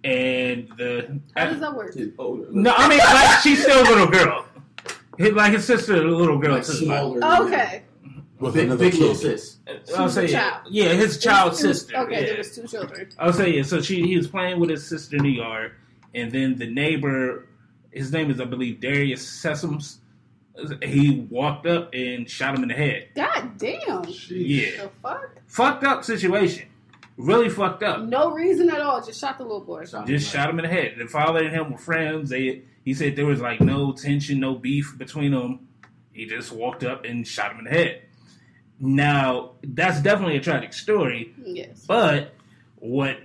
[0.04, 1.94] and the How does that work?
[1.96, 4.46] No, I mean like she's still a little girl.
[5.18, 6.72] Like his sister, a little girl like too.
[6.72, 7.20] smaller.
[7.22, 7.82] Oh, okay.
[8.40, 9.38] With Big, another big little kid.
[9.38, 9.58] sis.
[9.96, 10.62] I'll say yeah, child.
[10.70, 11.96] yeah, his child was- sister.
[11.98, 12.26] Okay, yeah.
[12.26, 13.08] there was two children.
[13.18, 13.62] I'll say yeah.
[13.62, 15.72] So she he was playing with his sister in the yard,
[16.14, 17.46] and then the neighbor,
[17.92, 19.98] his name is I believe Darius Sessoms.
[20.82, 23.08] He walked up and shot him in the head.
[23.14, 24.04] God damn.
[24.28, 25.30] Yeah, The fuck?
[25.46, 26.68] fucked up situation.
[27.16, 28.02] Really fucked up.
[28.02, 29.04] No reason at all.
[29.04, 29.84] Just shot the little boy.
[30.06, 30.94] Just shot him in the head.
[30.98, 32.30] The father and him were friends.
[32.30, 35.68] They he said there was like no tension, no beef between them.
[36.12, 38.02] He just walked up and shot him in the head.
[38.80, 41.84] Now that's definitely a tragic story, Yes.
[41.86, 42.34] but
[42.76, 43.18] what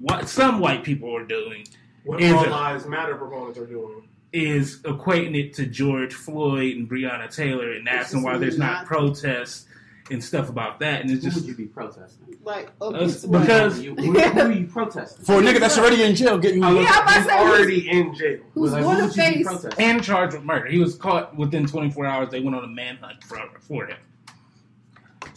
[0.00, 1.66] what some white people are doing
[2.04, 4.08] What Is All it- Lives Matter proponents are doing.
[4.32, 8.86] is equating it to George Floyd and Breonna Taylor and asking why there's not not-
[8.86, 9.66] protests
[10.10, 11.02] and stuff about that.
[11.02, 12.34] And it's Who would just you be protesting?
[12.42, 15.24] Like, Uh, because- You, who, who are you protesting?
[15.24, 17.50] For a nigga that's already in jail getting Yeah, I'm about to He's say, who's,
[17.58, 18.38] already in jail.
[18.54, 19.46] who's Like, going who to would you be face?
[19.46, 19.84] protesting?
[19.84, 20.66] and charged with murder.
[20.66, 22.28] He was caught within 24 hours.
[22.30, 23.96] They went on a manhunt for, for him.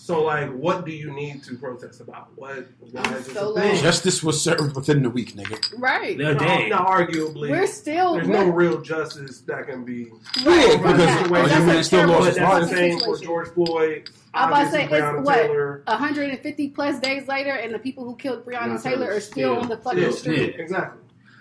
[0.04, 2.28] So, like, what do you need to protest about?
[2.36, 2.68] What?
[2.92, 3.82] Why is this So a thing?
[3.82, 5.80] Justice was served within the week, nigga.
[5.80, 6.20] Right.
[6.20, 6.68] A No, day.
[6.68, 8.16] no, arguably, We're still.
[8.16, 10.12] there's we're, no real justice that can be.
[10.46, 11.32] right, Yeah, because right.
[11.32, 13.18] oh, you That's man still terrible- lost But that's the same for.
[13.18, 14.10] George Floyd.
[14.34, 15.36] I'm about to obviously say, it's Breonna what?
[15.36, 15.84] Taylor.
[15.86, 19.32] 150 plus days later, and the people who killed Breonna Breonna Taylor Taylor are still
[19.54, 20.56] still- on the fucking Yeah, street.
[20.60, 21.00] exactly.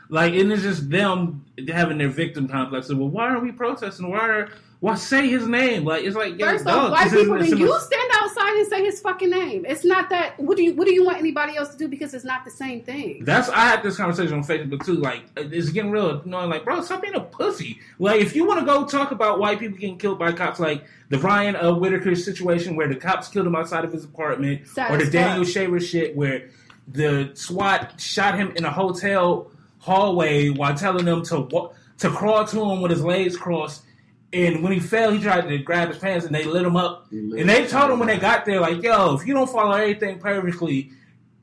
[0.08, 2.90] Like, and it's just them having their victim complex.
[2.90, 4.08] Of, well, why are we protesting?
[4.08, 4.48] Why are
[4.82, 5.84] why say his name?
[5.84, 9.30] Like, it's like, First off, white people, in you stand outside and say his fucking
[9.30, 9.64] name.
[9.64, 10.36] It's not that.
[10.40, 11.86] What do you What do you want anybody else to do?
[11.86, 13.22] Because it's not the same thing.
[13.24, 14.96] That's I had this conversation on Facebook too.
[14.96, 16.20] Like it's getting real.
[16.24, 17.78] You know, like bro, stop being a pussy.
[18.00, 20.84] Like if you want to go talk about white people getting killed by cops, like
[21.10, 24.90] the Ryan uh, Whitaker situation where the cops killed him outside of his apartment, Sad
[24.90, 25.44] or the Daniel.
[25.44, 26.50] Shaver shit where
[26.88, 29.48] the SWAT shot him in a hotel
[29.78, 33.84] hallway while telling him to to crawl to him with his legs crossed.
[34.32, 37.06] And when he fell, he tried to grab his pants, and they lit him up.
[37.10, 40.18] And they told him when they got there, like, "Yo, if you don't follow everything
[40.18, 40.90] perfectly,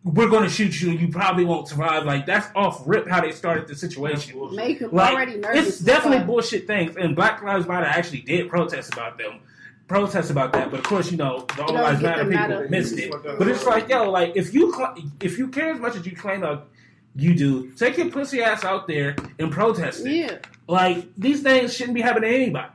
[0.03, 3.21] we're going to shoot you, and you probably won't survive." Like that's off rip how
[3.21, 4.39] they started the situation.
[4.55, 5.67] Make him Like already nervous.
[5.67, 6.27] it's definitely fuck.
[6.27, 9.39] bullshit things, and Black Lives Matter actually did protest about them,
[9.87, 10.71] protest about that.
[10.71, 13.11] But of course, you know, the All Lives Matter people mad at- missed it.
[13.37, 16.15] But it's like, yo, like if you cl- if you care as much as you
[16.15, 16.61] claim uh,
[17.15, 20.11] you do, take your pussy ass out there and protest it.
[20.11, 20.37] Yeah.
[20.67, 22.67] Like these things shouldn't be happening to anybody.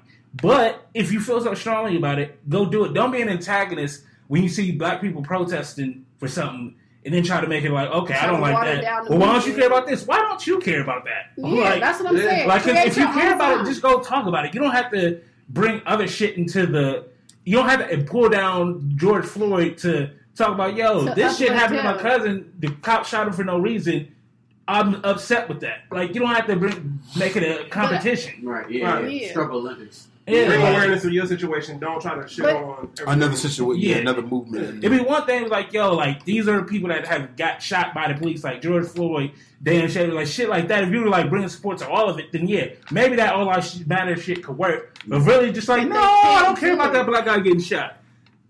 [0.42, 2.94] But if you feel so strongly about it, go do it.
[2.94, 6.74] Don't be an antagonist when you see black people protesting for something
[7.04, 9.08] and then try to make it like, okay, I don't like that.
[9.08, 10.06] Well, why don't you care about this?
[10.06, 11.32] Why don't you care about that?
[11.36, 12.48] Yeah, like, that's what I'm saying.
[12.48, 14.54] like if, Create if you care own about it, just go talk about it.
[14.54, 15.20] You don't have to
[15.50, 17.06] bring other shit into the.
[17.44, 21.06] You don't have to pull down George Floyd to talk about yo.
[21.06, 22.52] To this shit uplift happened to my cousin.
[22.58, 24.08] The cop shot him for no reason.
[24.66, 25.80] I'm upset with that.
[25.90, 28.46] Like you don't have to bring make it a competition.
[28.46, 29.04] Right, yeah, Right.
[29.12, 29.20] yeah.
[29.26, 29.30] Yeah.
[29.30, 30.08] Struggle Olympics.
[30.26, 31.78] Yeah, Bring awareness of your situation.
[31.78, 33.08] Don't try to shit But- on everything.
[33.08, 34.00] Another situation, yeah, Yeah.
[34.00, 34.82] another movement.
[34.82, 38.10] It'd be one thing like, yo, like these are people that have got shot by
[38.10, 39.32] the police, like George Floyd,
[39.62, 40.82] Dan Shaver, like shit like that.
[40.84, 43.44] If you were like bringing support to all of it, then yeah, maybe that all
[43.44, 44.96] lives matter shit could work.
[45.06, 47.98] But really, just like, no, I don't care about that black guy getting shot.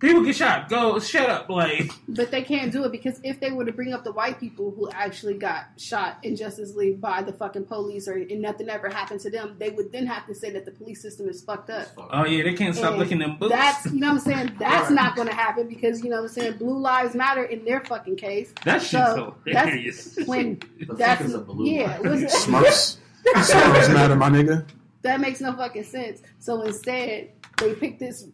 [0.05, 0.69] People get shot.
[0.69, 1.49] Go shut up.
[1.49, 4.39] Like, But they can't do it because if they were to bring up the white
[4.39, 8.69] people who actually got shot in Justice League by the fucking police or and nothing
[8.69, 11.43] ever happened to them, they would then have to say that the police system is
[11.43, 11.89] fucked up.
[11.99, 13.53] oh yeah, they can't stop And licking them boots.
[13.53, 14.53] That's you know what I'm saying.
[14.59, 14.95] That's Right.
[14.95, 16.57] not going to happen because you know what I'm saying.
[16.59, 18.53] Blue lives matter in their fucking case.
[18.65, 20.19] that shit's So, hilarious.
[20.27, 22.21] When The fuck that's is a blue yeah, line?
[22.23, 22.97] what's- Smurfs.
[23.27, 24.67] Smurfs matter, my nigga.
[25.03, 26.21] that makes no fucking sense.
[26.41, 28.27] So instead, they picked this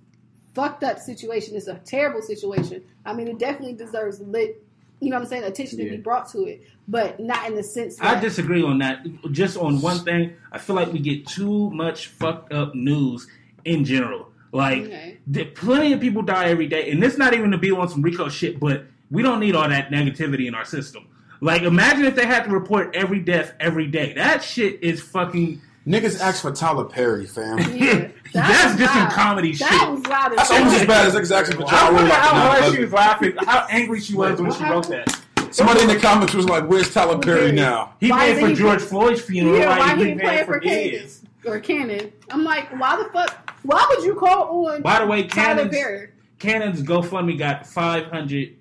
[0.60, 1.56] fucked up situation.
[1.56, 2.82] It's a terrible situation.
[3.06, 4.62] I mean, it definitely deserves lit.
[5.00, 5.44] You know what I'm saying?
[5.44, 8.78] Attention to be brought to it, but not in the sense that I disagree on
[8.78, 9.06] that.
[9.32, 13.26] Just on one thing, I feel like we get too much fucked up news
[13.64, 14.28] in general.
[14.52, 15.18] Like, Okay.
[15.54, 18.28] plenty of people die every day, and it's not even to be on some Rico
[18.28, 21.06] shit, but we don't need all that negativity in our system.
[21.40, 24.12] Like, imagine if they had to report every death every day.
[24.12, 25.62] That shit is fucking.
[25.86, 27.58] Niggas ask for Tyler Perry, fam.
[27.74, 29.80] Yeah, That's just some comedy That shit.
[29.80, 30.30] That was loud.
[30.32, 32.62] as That's almost as bad as niggas asking for I Ja Rule wonder how hard
[32.64, 32.74] 9/11.
[32.74, 35.20] she was laughing, how angry she was when she wrote that.
[35.52, 38.82] Somebody in the comments was like, "Where's Tyler Perry now?" He Why paid for George
[38.82, 39.58] Floyd's funeral.
[39.58, 41.22] Yeah, like why he he ain't paid playing for for Cannon his.
[41.44, 42.12] or Cannon?
[42.30, 43.50] I'm like, why the fuck?
[43.64, 46.10] Why would you call on By the way, Tyler Cannon's, Perry?
[46.38, 48.56] Cannon's GoFundMe got 500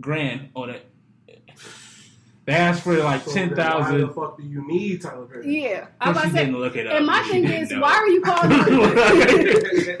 [0.00, 0.89] grand on it.
[2.46, 5.62] They asked for like So ten then Why the fuck do you need Tyler Perry?
[5.62, 6.44] Yeah, I'm She about to say.
[6.46, 6.94] didn't look it up.
[6.94, 7.80] And my thing is, know.
[7.80, 8.50] why are you calling?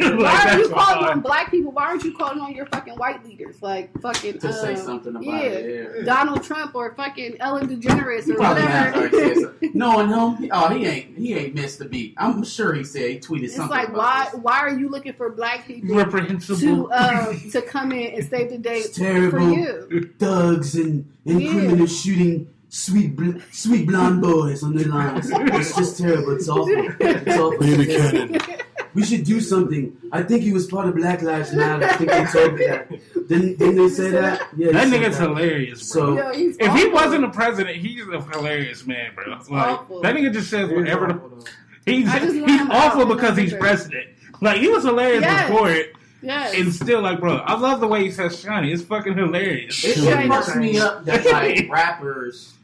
[0.18, 1.72] why are you calling on black people?
[1.72, 5.10] Why aren't you calling on your fucking white leaders, like fucking To say um, something
[5.16, 5.92] about yeah, it.
[5.98, 6.02] Yeah.
[6.04, 9.40] Donald Trump or fucking Ellen DeGeneres He or probably has already said whatever?
[9.42, 9.70] something.
[9.74, 12.14] Knowing him, oh, he ain't he ain't missed a beat.
[12.16, 13.70] I'm sure he said he tweeted It's something.
[13.76, 14.40] like about why this.
[14.40, 16.58] why are you looking for black people Reprehensible.
[16.60, 20.12] to um, to come in and save the day It's for you?
[20.18, 21.50] thugs and, and Yeah.
[21.52, 25.30] criminals shooting sweet bl- sweet blonde boys on their lawns.
[25.32, 26.32] It's just terrible.
[26.36, 26.68] It's awful.
[27.00, 27.58] It's awful.
[27.58, 28.38] Baby It's terrible.
[28.38, 28.56] Cannon.
[28.92, 29.92] We should do something.
[30.10, 31.84] I think he was part of Black Lives Matter.
[31.86, 32.88] I think they told me that.
[33.28, 34.48] Didn't, didn't they say that?
[34.56, 34.72] Yeah.
[34.72, 36.02] that they said nigga's hilarious, bro.
[36.02, 39.30] So- Yo, he's if he wasn't a president, he's a hilarious man, bro.
[39.48, 40.00] Like awful.
[40.02, 41.06] that nigga just says He's whatever.
[41.12, 41.92] awful, The, though.
[41.92, 44.08] he's I just want he's awful because he's president.
[44.40, 45.48] Like he was hilarious Yes.
[45.50, 45.92] before it,
[46.22, 46.54] yes.
[46.54, 48.72] and still like, bro, I love the way he says shiny.
[48.72, 49.84] It's fucking hilarious.
[49.84, 52.54] It, it fucks me up that like rappers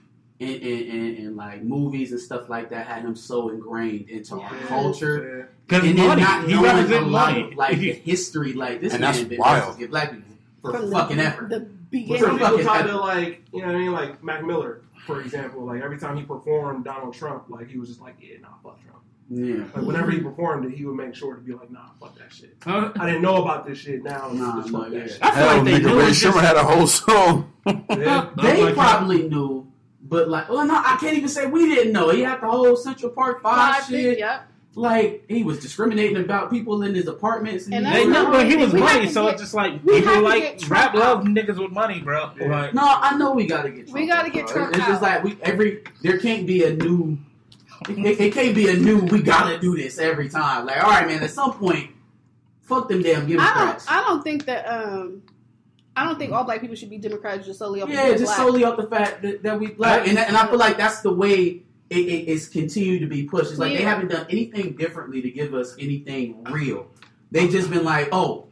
[0.40, 4.38] and, in, in, in like movies and stuff like that had him so ingrained into
[4.40, 5.50] our culture.
[5.66, 8.92] Because and then money, not he knowing a lot of like the history, like this
[8.92, 9.78] And man that's been wild.
[9.78, 11.48] get black people for From fucking the, ever.
[11.48, 12.22] The beginning.
[12.22, 13.92] some people fucking try to like, you know what I mean?
[13.92, 17.88] Like Mac Miller, for example, like every time he performed Donald Trump, like he was
[17.88, 19.02] just like, yeah, nah, fuck Trump.
[19.28, 19.64] Yeah.
[19.74, 22.32] Like whenever he performed it, he would make sure to be like, nah, fuck that
[22.32, 22.56] shit.
[22.62, 22.92] Huh?
[22.98, 24.02] I didn't know about this shit.
[24.04, 24.98] Now, Nah, just no, fuck yeah.
[25.00, 25.18] that shit.
[25.22, 27.52] I feel Hell, like they nigga, do Rae Sremmurd had a whole song.
[27.66, 28.30] Yeah.
[28.40, 29.66] They Like, probably knew,
[30.02, 32.10] but like, oh no, I can't even say we didn't know.
[32.10, 34.18] He had the whole Central Park Five, Five, shit.
[34.18, 34.48] Yep.
[34.76, 37.64] Like he was discriminating about people in his apartments.
[37.64, 39.82] And he- that's They know, but he was We money, so get- it's just like
[39.84, 42.30] we have people like rap love niggas with money, bro.
[42.38, 42.46] Yeah.
[42.48, 43.86] Like, no, I know we gotta get.
[43.88, 44.54] Trump We gotta out, get bro.
[44.54, 47.18] Trump It's just like we every there can't be a new.
[47.88, 49.00] It, it can't be a new.
[49.00, 50.66] We gotta do this every time.
[50.66, 51.22] Like, all right, man.
[51.22, 51.90] At some point,
[52.62, 53.86] fuck them damn Democrats.
[53.88, 54.04] I don't.
[54.04, 54.64] I don't think that.
[54.66, 55.22] Um,
[55.96, 57.88] I don't think all black people should be Democrats just solely off.
[57.88, 58.36] Yeah, just black.
[58.36, 61.00] solely off the fact that, that we black, and, that- and I feel like that's
[61.00, 63.50] the way it, it, it's continued to be pushed.
[63.50, 66.88] It's like they haven't done anything differently to give us anything real.
[67.30, 68.45] They've just been like, oh,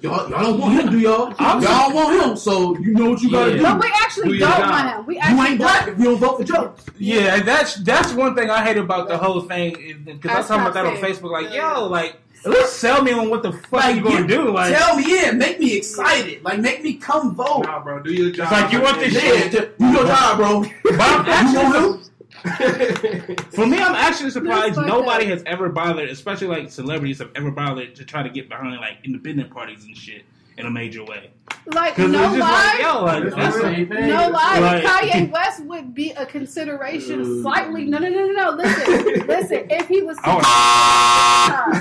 [0.00, 1.32] y'all, y'all don't want him, do y'all?
[1.38, 3.56] I'm- y'all don't want him, so you know what you gotta Yeah.
[3.58, 3.62] do.
[3.62, 5.06] But we actually Do your don't want him.
[5.06, 6.72] We actually You ain't black if you don't vote for Joe.
[6.98, 10.48] Yeah, and that's that's one thing I hate about the whole thing because I was
[10.48, 10.96] talking about that on.
[10.96, 11.30] Facebook.
[11.32, 11.74] Like, Yeah.
[11.74, 14.50] yo, like at least sell me on what the fuck Like, you gonna get- do.
[14.50, 16.42] Like, Tell me, yeah, make me excited.
[16.42, 17.64] Like, make me come vote.
[17.66, 18.48] Nah, bro, do your job.
[18.50, 19.78] It's like, you want this Yeah, shit?
[19.78, 20.60] do your job, bro.
[20.84, 21.99] but I'm You actually, want him?
[23.52, 25.30] for me, I'm actually surprised fucked nobody up.
[25.32, 28.98] has ever bothered, especially like celebrities, have ever bothered to try to get behind like
[29.04, 30.24] independent parties and shit
[30.58, 31.30] in a major way.
[31.66, 32.38] Like no lie.
[32.38, 33.66] like, yo, like That's that's real.
[33.66, 34.08] a, Same thing.
[34.08, 37.42] No lie, Like- Kanye West would be a consideration Ooh.
[37.42, 37.84] slightly.
[37.86, 38.50] No, no, no, no, no.
[38.56, 38.94] Listen,
[39.26, 39.66] listen.
[39.70, 40.40] If he was, oh.
[40.44, 41.74] I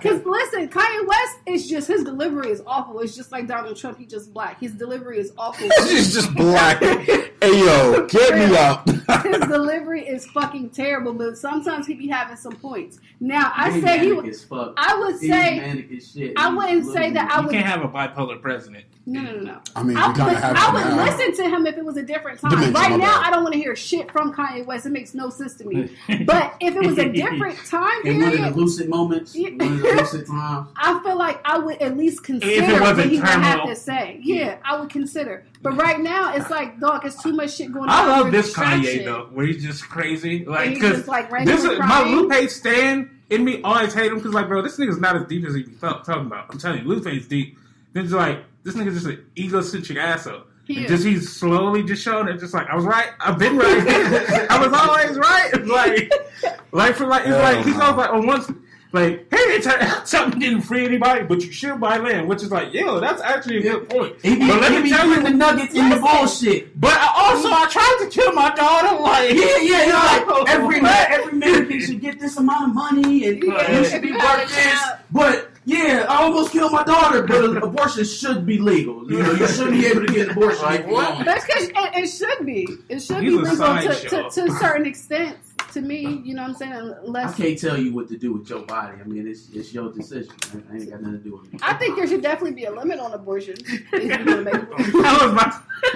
[0.00, 3.00] because listen, Kanye West is just his delivery is awful.
[3.00, 3.98] It's just like Donald Trump.
[3.98, 4.60] He just black.
[4.60, 5.68] His delivery is awful.
[5.88, 6.80] She's just black.
[6.82, 8.88] hey yo, get me out.
[9.22, 11.12] his delivery is fucking terrible.
[11.14, 12.98] But sometimes he be having some points.
[13.20, 14.06] Now I He's say he.
[14.08, 14.74] manic would- as fuck.
[14.76, 16.00] I would He's say.
[16.00, 16.32] shit.
[16.36, 17.52] I He's wouldn't say that I you would.
[17.52, 18.84] can't have a bipolar president.
[19.04, 19.60] No, no, no, no.
[19.74, 21.04] I mean, I we would, have I would now.
[21.04, 22.50] listen to him if it was a different time.
[22.50, 23.26] Dimension, right now, bad.
[23.26, 24.86] I don't want to hear shit from Kanye West.
[24.86, 25.90] It makes no sense to me.
[26.24, 29.48] But if it was a different time in one of the lucid moments, Yeah.
[29.50, 30.68] one of the lucid times.
[30.76, 33.66] I feel like I would at least consider If it wasn't what he would have
[33.66, 34.20] to say.
[34.22, 35.46] Yeah, I would consider.
[35.62, 37.90] But right now, it's like, dog, it's too much shit going on.
[37.90, 40.44] I love We're this Kanye though, where he's just crazy.
[40.44, 42.16] Like, he's because just, like, randomly this is my crying.
[42.16, 45.46] Lupe stand in me always hate him because like, bro, this nigga's not as deep
[45.46, 46.46] as he be talking about.
[46.50, 47.56] I'm telling you, Lupe's deep.
[47.92, 50.42] Then it's like this nigga's just an egocentric asshole.
[50.64, 53.56] He And just he's slowly just showing it, just like I was right, I've been
[53.56, 55.50] right, I was always right.
[55.52, 55.68] It's
[56.48, 57.78] like, like for like, it's Hell like he no.
[57.78, 58.50] goes like on once.
[58.92, 62.50] Like, hey, it turned something didn't free anybody, but you should buy land, which is
[62.50, 64.16] like, yo, that's actually a good point.
[64.22, 66.78] He be, But let he me be tell you, the nuggets in the bullshit.
[66.80, 69.00] but I also I tried to kill my daughter.
[69.00, 69.94] Like, Yeah, yeah, yeah.
[69.94, 70.92] Like Oh, every man.
[70.92, 74.16] man, every American should get this amount of money, and Yeah, you should be if
[74.18, 74.80] worth this.
[75.10, 79.10] But yeah, I almost killed my daughter, but abortion should be legal.
[79.10, 80.62] You know, you shouldn't be able to get an abortion.
[80.62, 81.24] Like, what?
[81.24, 82.66] That's because it, it should be.
[82.88, 85.38] It should He's be legal to, to, to a certain extent.
[85.72, 87.16] To me, you know what I'm saying?
[87.16, 88.98] I can't tell you what to do with your body.
[89.00, 90.30] I mean, it's it's your decision.
[90.70, 91.60] I ain't got nothing to do with it.
[91.62, 93.54] I think there should definitely be a limit on abortion.
[93.66, 94.92] if you're gonna make abortion.
[95.02, 95.48] that was my.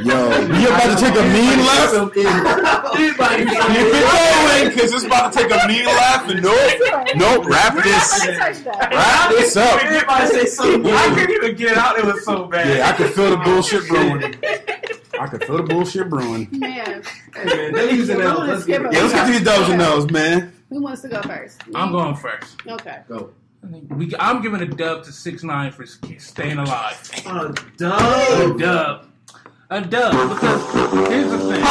[0.03, 0.17] Yo,
[0.59, 1.93] you about to take a mean left?
[2.97, 6.31] Anybody Keep it going, because it's about to take a mean left.
[6.31, 6.73] And nope,
[7.17, 8.25] nope, wrap this.
[8.25, 8.91] gonna touch that.
[8.93, 9.85] Wrap this up.
[9.85, 10.87] Everybody say something.
[10.87, 11.99] I couldn't even get it out.
[11.99, 12.79] It was so bad.
[12.79, 14.37] Yeah, I could feel the bullshit brewing.
[15.19, 16.49] I can feel the bullshit brewing.
[16.53, 17.03] Man,
[17.35, 18.39] Hey, man, they using that.
[18.39, 18.93] Let's get it.
[18.93, 20.53] Yeah, let's get to these W's and O's, man.
[20.71, 21.61] who wants to go first?
[21.75, 22.57] I'm going first.
[22.67, 23.01] Okay.
[23.09, 23.31] Go.
[23.91, 27.11] We, I'm giving a dub to six nine for staying alive.
[27.27, 28.55] A dub.
[28.55, 29.07] A dub.
[29.71, 30.29] A dub.
[30.31, 31.65] Because here's the thing.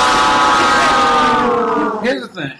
[2.03, 2.51] Here's the thing.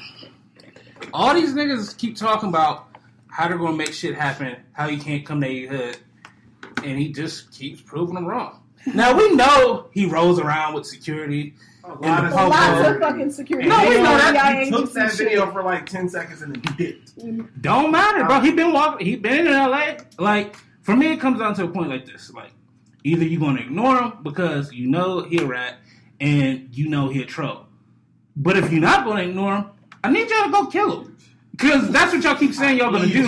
[1.13, 2.87] All these niggas keep talking about
[3.27, 5.97] how they're gonna make shit happen, how you can't come to your hood,
[6.83, 8.61] and he just keeps proving them wrong.
[8.93, 11.55] Now we know he rolls around with security.
[11.83, 13.67] A In lot the of pub- Lots of fucking security.
[13.69, 14.35] No, we know that.
[14.35, 15.27] FBI He took agents that and shit.
[15.27, 17.17] video for like ten seconds and then dipped.
[17.19, 17.41] Mm-hmm.
[17.61, 18.39] Don't matter, bro.
[18.39, 19.05] He been walking.
[19.05, 19.97] He been in LA.
[20.19, 22.51] Like for me, it comes down to a point like this: like
[23.03, 25.75] either you're gonna ignore him because you know he a rat
[26.19, 27.65] and you know he a troll.
[28.35, 29.65] But if you're not gonna ignore him,
[30.03, 31.14] I need y'all to go kill him
[31.57, 33.27] because that's what y'all keep saying y'all gonna do.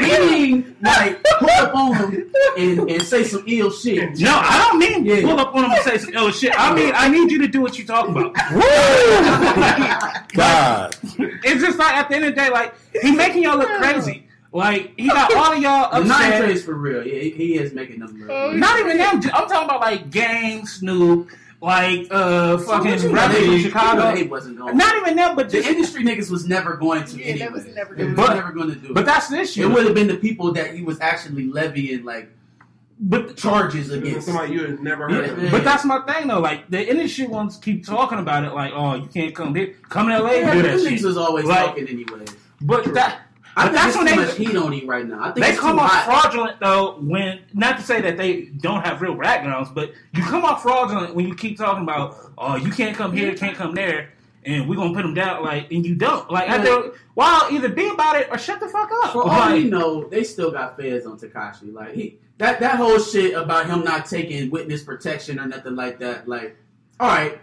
[0.00, 4.18] Meaning, like, pull up on him and, and say some ill shit.
[4.18, 5.22] No, I don't mean Yeah.
[5.22, 6.52] pull up on him and say some ill shit.
[6.58, 8.34] I mean I need you to do what you talking about.
[10.34, 10.96] God.
[11.18, 14.26] It's just like at the end of the day, like he making y'all look crazy.
[14.52, 16.30] Like he got all of y'all The upset.
[16.30, 17.06] nine trace for real.
[17.06, 18.26] Yeah, he, he is making them.
[18.30, 18.58] Oh, real.
[18.58, 19.16] Not even them.
[19.32, 21.28] I'm talking about like Game, Snoop,
[21.62, 24.14] like uh fucking what you know, rappers in Chicago.
[24.14, 24.76] know wasn't going.
[24.76, 27.38] Not even that, but the just industry niggas was never going to Yeah, anyway.
[27.40, 28.94] that was never They gonna was But- never going to do It.
[28.94, 29.68] but that's the issue.
[29.68, 32.30] It would have been the people that he was actually levying like
[33.02, 34.26] but the charges against.
[34.26, 35.44] somebody you had never heard Yeah.
[35.46, 35.50] of.
[35.52, 36.40] But that's my thing though.
[36.40, 38.52] Like the industry wants to keep talking about it.
[38.54, 41.04] Like, oh, you can't come here, come to LA, Yeah, and do that niggas shit.
[41.04, 42.28] was always Like- talking anyways.
[42.62, 43.20] But that,
[43.60, 45.20] I think that's when they much heat on him right now.
[45.22, 46.22] I think they come off hot.
[46.22, 46.96] fraudulent though.
[47.00, 51.14] When not to say that they don't have real backgrounds, but you come off fraudulent
[51.14, 54.10] when you keep talking about, oh, you can't come here, can't come there.
[54.44, 56.30] And we're gonna put them down, like, and you don't.
[56.30, 56.64] Like, I Yeah.
[56.64, 56.94] don't.
[57.14, 59.12] Well, either be about it or shut the fuck up.
[59.12, 61.72] For all Like, we know, they still got feds on Tekashi.
[61.74, 65.98] Like he that that whole shit about him not taking witness protection or nothing like
[65.98, 66.26] that.
[66.26, 66.56] Like,
[66.98, 67.38] all right,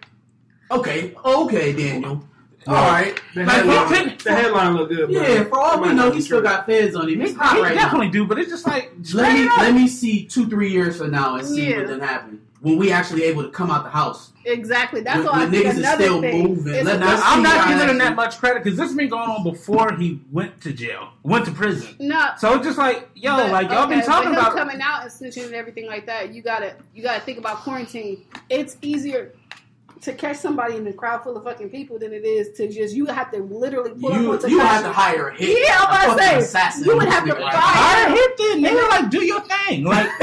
[0.71, 2.27] okay, okay, Daniel,
[2.65, 3.19] all right.
[3.35, 5.07] The Like, headline, the headline look good.
[5.07, 7.19] but Yeah, for all we know, not he still got feds on him.
[7.19, 7.83] he, It's hot he right now.
[7.83, 9.57] definitely do, but it's just like Let me up.
[9.59, 11.77] let me see two three years from now and see Yeah.
[11.79, 14.31] what then happen when we actually able to come out the house.
[14.43, 15.01] Exactly.
[15.01, 16.43] That's When- why I when think niggas is another still thing.
[16.43, 16.73] moving.
[16.73, 19.29] is- Let- Now, I'm not giving him that much credit because this has been going
[19.29, 21.95] on before he went to jail, went to prison.
[21.99, 24.55] no, So it's just like, yo, But, like y'all been talking about.
[24.55, 26.33] coming out and snitching and everything like that.
[26.33, 28.23] You gotta you gotta think about quarantine.
[28.49, 29.33] It's easier
[30.01, 32.95] to catch somebody in a crowd full of fucking people than it is to just
[32.95, 35.57] you have to literally pull You up on you have to hire a hit.
[35.67, 38.15] Yeah, I'm about to fucking say, assassin you would have to nigga right fire- now.
[38.15, 38.61] Hit them.
[38.61, 39.83] They were like, do your thing.
[39.87, 40.19] Like,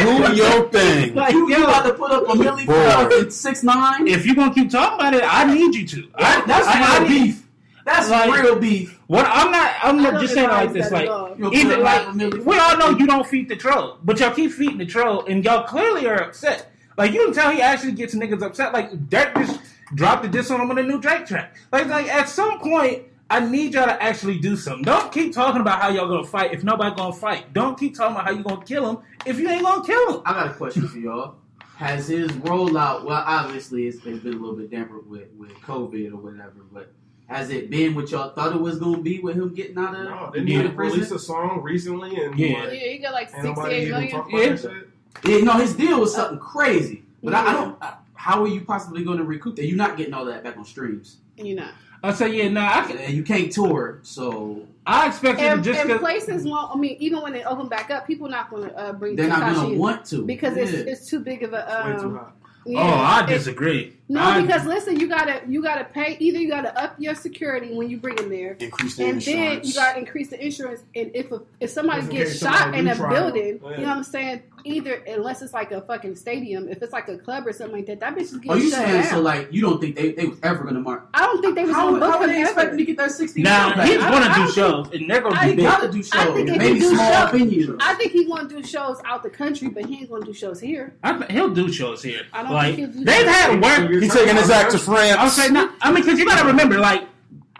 [0.00, 1.14] Do your thing.
[1.14, 4.06] like You, you about to put up a milli for fucking six nine?
[4.08, 6.08] if you're gonna keep talking about it, I need you to.
[6.16, 7.46] I, That's I, I real need- beef.
[7.84, 8.98] That's Like- real beef.
[9.06, 9.74] What I'm not.
[9.82, 10.90] I'm not just saying like this.
[10.92, 11.34] Like, at all.
[11.36, 14.20] You'll Even like up a milli we all know you don't feed the troll, but
[14.20, 16.69] y'all keep feeding the troll, and y'all clearly are upset.
[16.96, 18.72] Like you can tell he actually gets niggas upset.
[18.72, 19.60] Like Durk just
[19.94, 21.56] dropped the diss on him on a new Drake track.
[21.72, 24.82] Like like at some point, I need y'all to actually do something.
[24.84, 27.52] Don't keep talking about how y'all gonna fight if nobody gonna fight.
[27.52, 30.22] Don't keep talking about how you gonna kill him if you ain't gonna kill him.
[30.26, 31.36] I got a question for y'all.
[31.76, 33.04] Has his rollout?
[33.04, 36.92] Well, obviously it's, it's been a little bit damper with with COVID or whatever, but
[37.26, 39.94] has it been what y'all thought it was going to be with him getting out
[39.94, 40.62] of, No, didn't Yeah.
[40.62, 42.64] he release a song recently and Yeah.
[42.64, 44.10] like, Yeah, you got like ain't nobody 68 even million.
[44.10, 44.40] talk about
[44.74, 44.80] Yeah.
[45.14, 45.38] That shit?
[45.40, 47.02] Yeah, no, his deal was something crazy.
[47.22, 47.76] But I, I don't.
[47.82, 49.66] I, how are you possibly going to recoup that?
[49.66, 51.18] You're not getting all that back on streams.
[51.36, 51.68] You know,
[52.02, 52.78] I say yeah, nah.
[52.80, 56.00] I can, And you can't tour, so I expect you to and, just and 'cause-
[56.00, 56.74] places won't.
[56.74, 59.28] I mean, even when they open back up, people not going to uh, bring they're
[59.28, 60.78] not going to want to because it's Yeah.
[60.92, 61.84] it's too big of a.
[61.86, 62.36] Way too Um, hot.
[62.66, 63.96] yeah, Oh, I it- disagree.
[64.10, 67.72] No, I- because listen, you gotta you gotta pay either you gotta up your security
[67.74, 70.82] when you bring them there, Increase the and then you gotta increase the insurance.
[70.96, 73.10] And if a, if somebody Just gets shot somebody in a retrial.
[73.10, 73.70] building, Yeah.
[73.70, 74.42] you know what I'm saying?
[74.62, 77.86] Either unless it's like a fucking stadium, if it's like a club or something like
[77.86, 79.10] that, that bitch is getting shot Are you shut saying down.
[79.10, 79.20] so?
[79.22, 81.08] Like you don't think they, they was ever going to mark?
[81.14, 82.76] I don't think they was How, gonna book how are him they expecting ever.
[82.76, 83.42] to get that sixty?
[83.42, 83.88] Now back?
[83.88, 85.64] he's I- gonna I do don't shows, and they're gonna I be big.
[85.64, 86.12] gotta do shows.
[86.14, 87.76] I think Maybe do small shows- venues.
[87.80, 90.60] I think he's gonna do shows out the country, but he ain't gonna do shows
[90.60, 90.92] here.
[91.04, 92.22] I, he'll do shows here.
[92.34, 93.90] I don't like think he'll do they've had work.
[94.00, 95.16] He taking his act to France.
[95.18, 95.74] I would say not.
[95.80, 97.06] I mean, because you gotta remember, like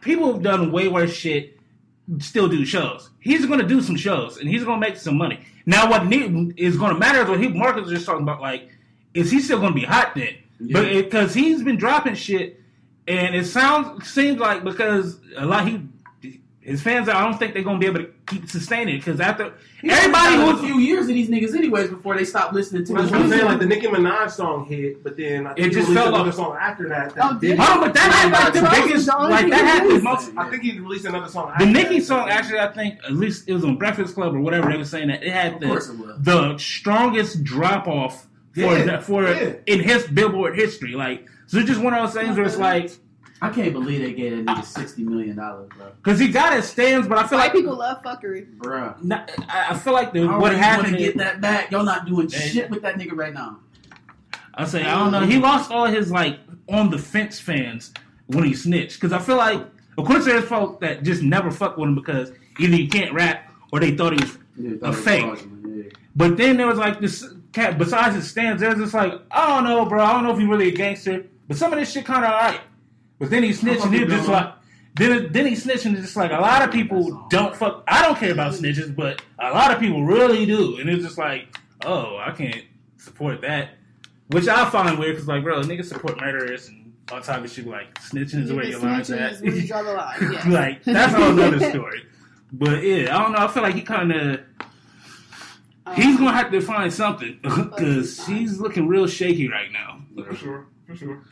[0.00, 1.58] people have done way worse shit,
[2.18, 3.10] still do shows.
[3.20, 5.40] He's gonna do some shows, and he's gonna make some money.
[5.66, 8.40] Now, what need, is gonna matter is what he Marcus was just talking about.
[8.40, 8.68] Like,
[9.14, 10.34] is he still gonna be hot then?
[10.58, 10.80] Yeah.
[10.80, 12.60] But because he's been dropping shit,
[13.06, 15.82] and it sounds seems like because a lot he.
[16.60, 19.52] His fans, I don't think they're gonna be able to keep sustaining it because after
[19.82, 22.54] He's everybody only got who's a few years of these niggas anyways before they stopped
[22.54, 23.44] listening to That's his what I'm saying.
[23.44, 26.28] Like the Nicki Minaj song hit, but then I think It just released fell another
[26.30, 26.34] off.
[26.36, 27.12] song after that.
[27.12, 27.50] Oh, that did did.
[27.58, 27.64] he?
[27.64, 30.30] Hold on, but that had like the biggest, the like that he had the most.
[30.36, 31.46] I think he released another song.
[31.48, 32.04] The after Nicki that.
[32.04, 34.84] song, actually, I think at least it was on Breakfast Club or whatever they were
[34.84, 39.54] saying that it had the it the strongest drop off for Yeah, for yeah.
[39.66, 40.92] in his Billboard history.
[40.92, 42.90] Like, so it's just one of those things where it's like
[43.42, 45.86] I can't believe they gave that nigga sixty million dollars, bro.
[46.02, 48.46] because he got his stands, but I feel White like people love fuckery.
[48.58, 48.94] bro.
[49.02, 50.88] not- I I feel like the, what are you happened.
[50.92, 51.70] gonna get that back?
[51.70, 53.58] Y'all not doing They- shit with that nigga right now.
[54.54, 55.24] I say I don't know.
[55.26, 56.38] He lost all his like
[56.68, 57.92] on the fence fans
[58.26, 59.60] when he snitched because I feel like
[59.96, 63.50] of course there's folk that just never fuck with him because either he can't rap
[63.72, 65.24] or they thought he was Yeah, A fake.
[65.66, 65.82] Yeah.
[66.14, 67.78] But then there was like this cat.
[67.78, 70.04] Besides his stance, there's just like I don't know, bro.
[70.04, 72.32] I don't know if he's really a gangster, but some of this shit kind of
[72.32, 72.60] alright.
[73.20, 74.54] But then he snitched, and just like.
[74.96, 77.84] Then, then he snitched, and it's just like a lot of people don't fuck.
[77.86, 81.16] I don't care about snitches, but a lot of people really do, and it's just
[81.16, 82.64] like, oh, I can't
[82.96, 83.70] support that,
[84.32, 87.68] which I find weird because like, bro, niggas support murderers and all type of shit.
[87.68, 89.32] Like snitching is where your line's Snitching at.
[89.34, 90.16] is where you draw the line.
[90.32, 90.48] Yeah.
[90.48, 92.02] like that's a whole other story.
[92.52, 93.38] But yeah, I don't know.
[93.38, 94.40] I feel like he kind of
[95.86, 100.00] Um, He's gonna have to find something because he's looking real shaky right now.
[100.24, 101.22] For sure, for sure.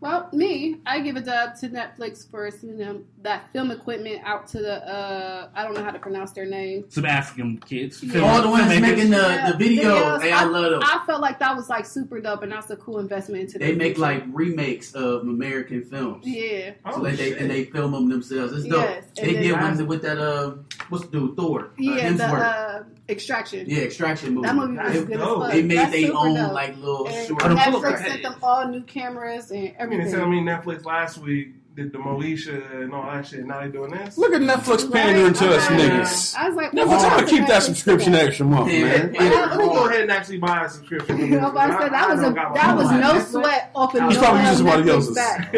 [0.00, 4.46] Well, me, I give a dub to Netflix for sending them that film equipment out
[4.48, 6.86] to the uh I don't know how to pronounce their name.
[6.88, 8.02] Some African kids.
[8.02, 8.22] Yeah.
[8.22, 10.22] All the ones making the, Yeah, the video, videos.
[10.22, 10.80] hey, I love them.
[10.82, 13.72] I felt like that was like super dope and that's a cool investment into They
[13.74, 14.00] make future.
[14.00, 16.26] like remakes of American films.
[16.26, 16.72] Yeah.
[16.86, 18.54] Oh, So they, they and they film them themselves.
[18.54, 18.80] It's dope.
[18.82, 20.54] Yes, they then- did one with that uh,
[20.88, 21.64] what's the dude Thor?
[21.66, 23.68] uh, Yeah, the uh extraction.
[23.68, 24.46] yeah, Extraction movie.
[24.46, 25.52] That movie was That's good as fuck.
[25.52, 26.52] they made their own dope.
[26.52, 27.42] like little and short.
[27.44, 30.20] Oh, the Netflix sent them all new cameras and You mean to everything.
[30.20, 33.46] tell me Netflix last week did the Moesha and all that shit?
[33.46, 34.18] Now they doing this?
[34.18, 35.80] Look at Netflix pandering to us Right?
[35.80, 36.34] niggas.
[36.34, 38.84] I was like, Never why try to keep that subscription extra month, Yeah.
[38.84, 39.14] man.
[39.14, 41.16] Yeah, let me go ahead and actually buy a subscription.
[41.18, 41.26] that?
[41.28, 44.16] You know, but I said that was a that was no sweat off of He's
[44.16, 45.14] no probably somebody else's.
[45.14, 45.52] back.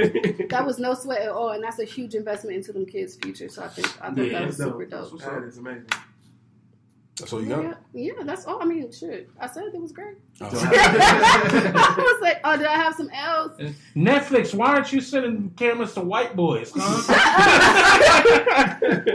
[0.50, 3.48] That was no sweat at all, and that's a huge investment into them kids' future.
[3.48, 5.10] So I think I thought Yeah, that was That's super dope.
[5.12, 5.20] dope.
[5.20, 5.86] That is amazing.
[7.22, 7.80] That's all you Yeah, got?
[7.94, 8.60] yeah, that's all.
[8.60, 9.30] I mean, shit.
[9.38, 10.16] I said it was great.
[10.40, 10.48] Oh.
[10.50, 13.52] I was like, oh, did I have some L's?
[13.94, 16.72] Netflix, why aren't you sending cameras to white boys?
[16.74, 17.14] Huh?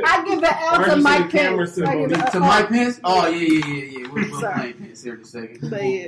[0.05, 1.85] I give the L to you Mike sending cameras Pence.
[1.85, 2.25] to I give Monique?
[2.25, 2.99] the to L- Mike Pence?
[3.03, 4.07] Oh yeah, yeah, yeah, yeah.
[4.13, 4.73] We'll, we'll Sorry.
[4.73, 5.69] play Pence here in a second.
[5.69, 6.07] But yeah,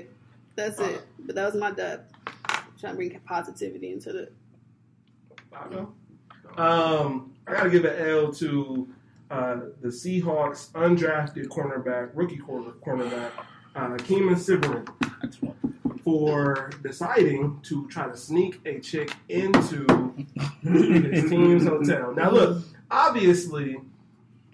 [0.55, 1.01] that's it.
[1.25, 2.01] But that was my dub.
[2.79, 4.29] Trying to bring positivity into the.
[5.53, 5.93] I know.
[6.55, 8.87] Um, I gotta give an L to
[9.29, 13.31] uh, the Seahawks undrafted cornerback, rookie corner, cornerback,
[13.75, 14.87] uh, Kemah
[16.03, 19.85] for deciding to try to sneak a chick into
[20.63, 22.13] his team's hotel.
[22.15, 23.79] Now, look, obviously,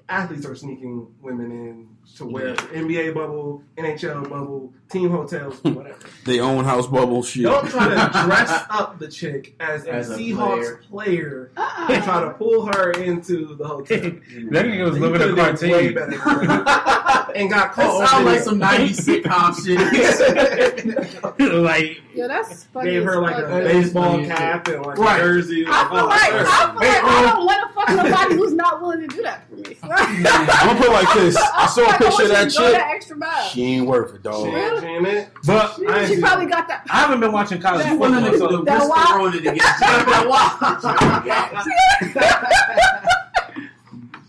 [0.10, 5.98] athletes are sneaking women in to wear NBA bubble, NHL bubble, team hotels, whatever.
[6.26, 7.44] They own house bubble shit.
[7.44, 7.96] Don't try to
[8.26, 11.88] dress up the chick as a As a Seahawks player Uh-uh.
[11.92, 14.00] and try to pull her into the hotel.
[14.02, 15.94] that nigga was living a could've cartoon.
[15.94, 16.20] better than
[16.66, 17.32] that.
[17.36, 18.00] and got caught.
[18.00, 21.54] That sounds like some '90s sitcom shit.
[21.64, 22.92] like, Yo, that's funny.
[22.92, 25.20] Gave her like a baseball cap and like Right.
[25.20, 25.66] a jersey.
[25.68, 26.46] I feel like, sure.
[26.48, 29.48] I feel like I don't want to fuck nobody who's not willing to do that
[29.50, 29.78] for me.
[29.84, 31.36] I'm gonna put it like this.
[31.38, 32.74] I saw a picture of that you to go chick.
[32.78, 33.50] that extra mile.
[33.50, 34.48] She ain't worth it, She dog.
[34.84, 35.30] ain't it.
[35.46, 36.86] but I She probably got that.
[36.90, 38.50] I haven't been watching college You want to football.
[38.50, 39.66] the, So, the That wrist why- throwing it against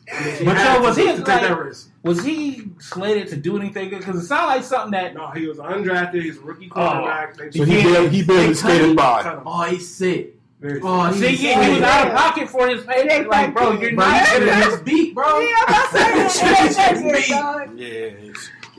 [0.44, 1.90] but so was he to take that like, risk.
[2.02, 3.90] was he slated to do anything?
[3.90, 6.22] Because it sounded like something that No, he was undrafted.
[6.22, 6.74] He's a rookie oh.
[6.74, 7.36] quarterback.
[7.36, 7.84] They So he Yeah.
[7.84, 9.40] barely, he barely skated by.
[9.44, 10.35] Oh, he's sick.
[10.66, 13.26] Very Oh, See, he's he, he was out of pocket for his paycheck.
[13.28, 15.38] Like, bro, you're Bro, not he's good getting at his beat, bro.
[15.38, 16.76] Yeah, I'm saying Shit,
[17.28, 17.72] that.
[17.76, 18.32] Yeah.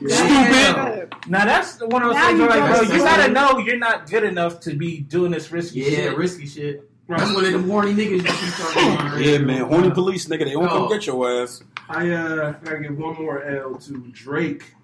[0.08, 1.14] Stupid.
[1.28, 4.08] Now that's one of those Now things where, like, bro, you gotta know you're not
[4.10, 6.16] good enough to be doing this risky Yeah, shit.
[6.18, 6.90] risky shit.
[7.08, 7.18] Right.
[7.20, 9.20] That's one of them horny niggas you keep talking about.
[9.24, 9.64] Yeah, man.
[9.64, 10.44] Horny police, nigga.
[10.44, 10.88] They won't come Oh.
[10.88, 11.62] get your ass.
[11.88, 14.74] I uh, gotta give one more L to Drake.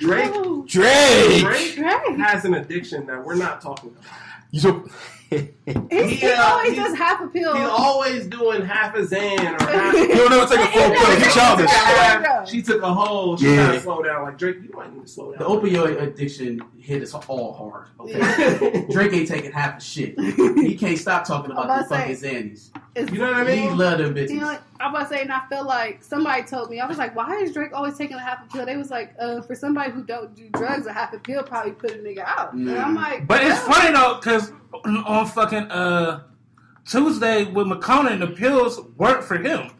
[0.00, 1.40] Drake, Oh, Drake.
[1.40, 2.18] Drake Drake.
[2.18, 4.02] has an addiction that we're not talking about.
[4.50, 4.88] You so,
[5.30, 5.36] He,
[5.90, 7.54] he He, uh, always he- does half a pill.
[7.54, 9.94] He's always doing half a Zan or half.
[9.94, 11.16] He'll never take a full pill.
[11.16, 11.70] He childish.
[11.70, 12.44] Yeah.
[12.44, 13.36] She took a whole.
[13.36, 13.66] She Yeah.
[13.66, 14.22] gotta slow down.
[14.22, 15.38] Like Drake, you might need to slow down.
[15.40, 17.86] The opioid addiction hit us all hard.
[18.00, 18.86] Okay.
[18.90, 20.18] Drake ain't taking half a shit.
[20.18, 23.12] He can't stop talking about I'm the fucking to Xannies.
[23.12, 23.62] You know what I mean?
[23.64, 24.30] He love them bitches.
[24.30, 26.96] You know, I'm about to say, and I feel like somebody told me, I was
[26.96, 28.64] like, why is Drake always taking a half a pill?
[28.64, 31.72] They was like, uh, for somebody who don't do drugs, a half a pill probably
[31.72, 32.54] put a nigga out.
[32.54, 34.50] And I'm like, But it's well, funny though, because
[35.04, 36.22] on fucking uh,
[36.86, 39.72] Tuesday with Makonnen, the pills worked for him.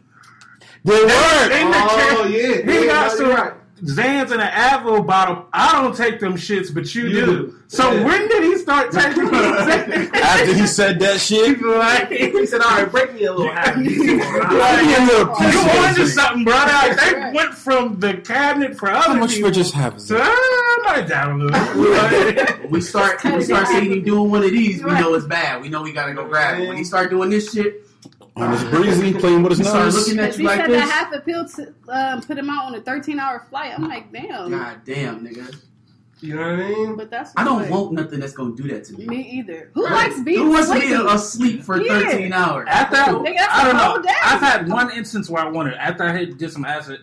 [0.85, 1.49] They They- work.
[1.49, 3.53] they- Oh yeah, He yeah, got no, some right.
[3.83, 5.45] Zans in an Advil bottle.
[5.53, 7.25] I don't take them shits, but you, You do.
[7.25, 7.55] do.
[7.67, 8.03] So Yeah.
[8.03, 9.35] when did he start taking them?
[10.13, 13.77] After he said that shit, like, He said, "All right, break me a little half."
[13.83, 16.07] you a little piece you on to shit.
[16.09, 16.71] something, brother.
[16.71, 19.49] Like, they went from the cabinet for How other much people.
[19.49, 20.17] for just having So?
[20.21, 22.69] I might down a little.
[22.69, 25.61] We start, we start seeing him doing one of these, we know it's bad.
[25.61, 26.67] We know we gotta go grab it.
[26.67, 27.87] When he start doing this shit,
[28.39, 29.95] On his breezy, playing with he his start nose.
[30.07, 30.85] looking at Because you he like said this.
[30.85, 33.73] that half a pill to um, put him out on a 13 hour flight.
[33.77, 34.49] I'm like, damn.
[34.51, 35.55] God damn, nigga.
[36.21, 36.95] You know what I mean?
[36.97, 39.05] But that's I don't what- want nothing that's gonna do that to me.
[39.07, 39.71] me either.
[39.73, 41.99] Who likes being Who wants to be asleep for Yeah.
[41.99, 42.67] 13 hours?
[42.69, 44.01] After Nigga, I don't know.
[44.01, 44.13] day.
[44.23, 46.99] I've had one instance where I wanted after I had did some acid,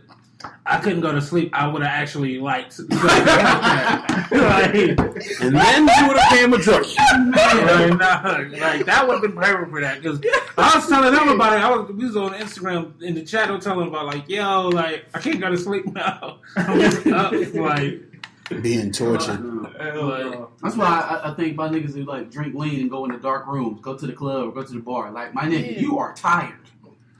[0.68, 1.50] I couldn't go to sleep.
[1.54, 2.78] I would have actually liked.
[2.90, 4.74] like,
[5.40, 6.82] And then you would have came a drug.
[6.98, 10.20] like, nah, like that would have been perfect for that because
[10.58, 11.60] I was telling them about it.
[11.62, 13.48] I was we was on Instagram in the chat.
[13.48, 16.38] I was telling them about like, yo, like I can't go to sleep now.
[16.56, 18.02] I'm up, like,
[18.62, 19.38] Being tortured.
[19.78, 20.52] Uh, Hell.
[20.62, 23.18] That's why I, I think my niggas who like drink lean and go in the
[23.18, 25.10] dark rooms, go to the club, or go to the bar.
[25.12, 25.80] Like my nigga, Yeah.
[25.80, 26.54] you are tired.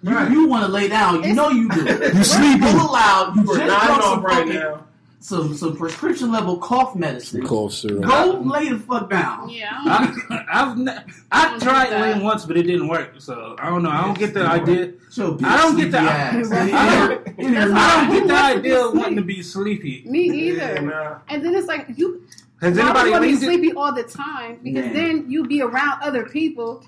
[0.06, 0.30] You, Right.
[0.30, 1.14] you want to lay down.
[1.16, 1.80] You It's- know you do.
[2.16, 2.64] You sleepy.
[2.66, 3.34] Full loud.
[3.36, 4.78] You We're just nodding drunk some right fucking- now.
[5.18, 7.44] some some prescription level cough medicine.
[7.44, 8.04] Cough syrup.
[8.04, 9.48] Go lay the fuck down.
[9.48, 9.70] Yeah.
[9.84, 13.14] I don't- I, I've ne- I tried laying once, but it didn't work.
[13.18, 13.90] So I don't know.
[13.90, 14.92] I don't get the idea.
[15.10, 16.46] So I don't get the- ass.
[16.48, 16.72] Right.
[16.74, 17.10] I don't,
[17.76, 20.04] I don't get the Who wants to be idea of wanting to be sleepy.
[20.06, 20.82] Me Yeah, either.
[20.82, 21.18] nah.
[21.28, 22.22] And then it's like you
[22.60, 24.60] Has why would anybody you want to be sleepy all the time?
[24.62, 24.94] Because Man.
[24.94, 26.84] then you be around other people.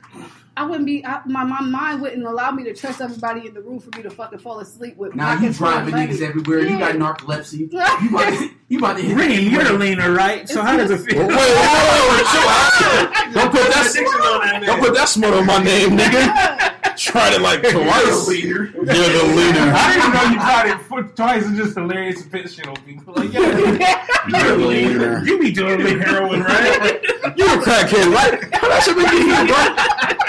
[0.59, 1.07] I wouldn't be.
[1.07, 4.03] I, my my mind wouldn't allow me to trust everybody in the room for me
[4.03, 5.15] to fucking fall asleep with.
[5.15, 6.61] Now my you control driving niggas everywhere.
[6.63, 7.71] You got narcolepsy.
[8.03, 10.49] You about to, you about to hit Reem, you're the leaner, right?
[10.49, 11.21] So how does it Wait, feel?
[11.21, 13.33] wait, wait, chill out.
[13.35, 14.63] Don't put that.
[14.67, 16.97] Don't put that smut on my name, nigga.
[16.97, 18.29] Tried it like twice.
[18.29, 19.71] You're the leader.
[19.73, 21.47] I didn't know you tried it for twice.
[21.47, 23.15] It's just hilarious to pit shit on people.
[23.15, 25.25] Like, yeah, You're the leader.
[25.25, 27.01] you be doing the heroin, right?
[27.37, 28.53] you're a crackhead, right?
[28.53, 30.28] How that shit make you feel, bro?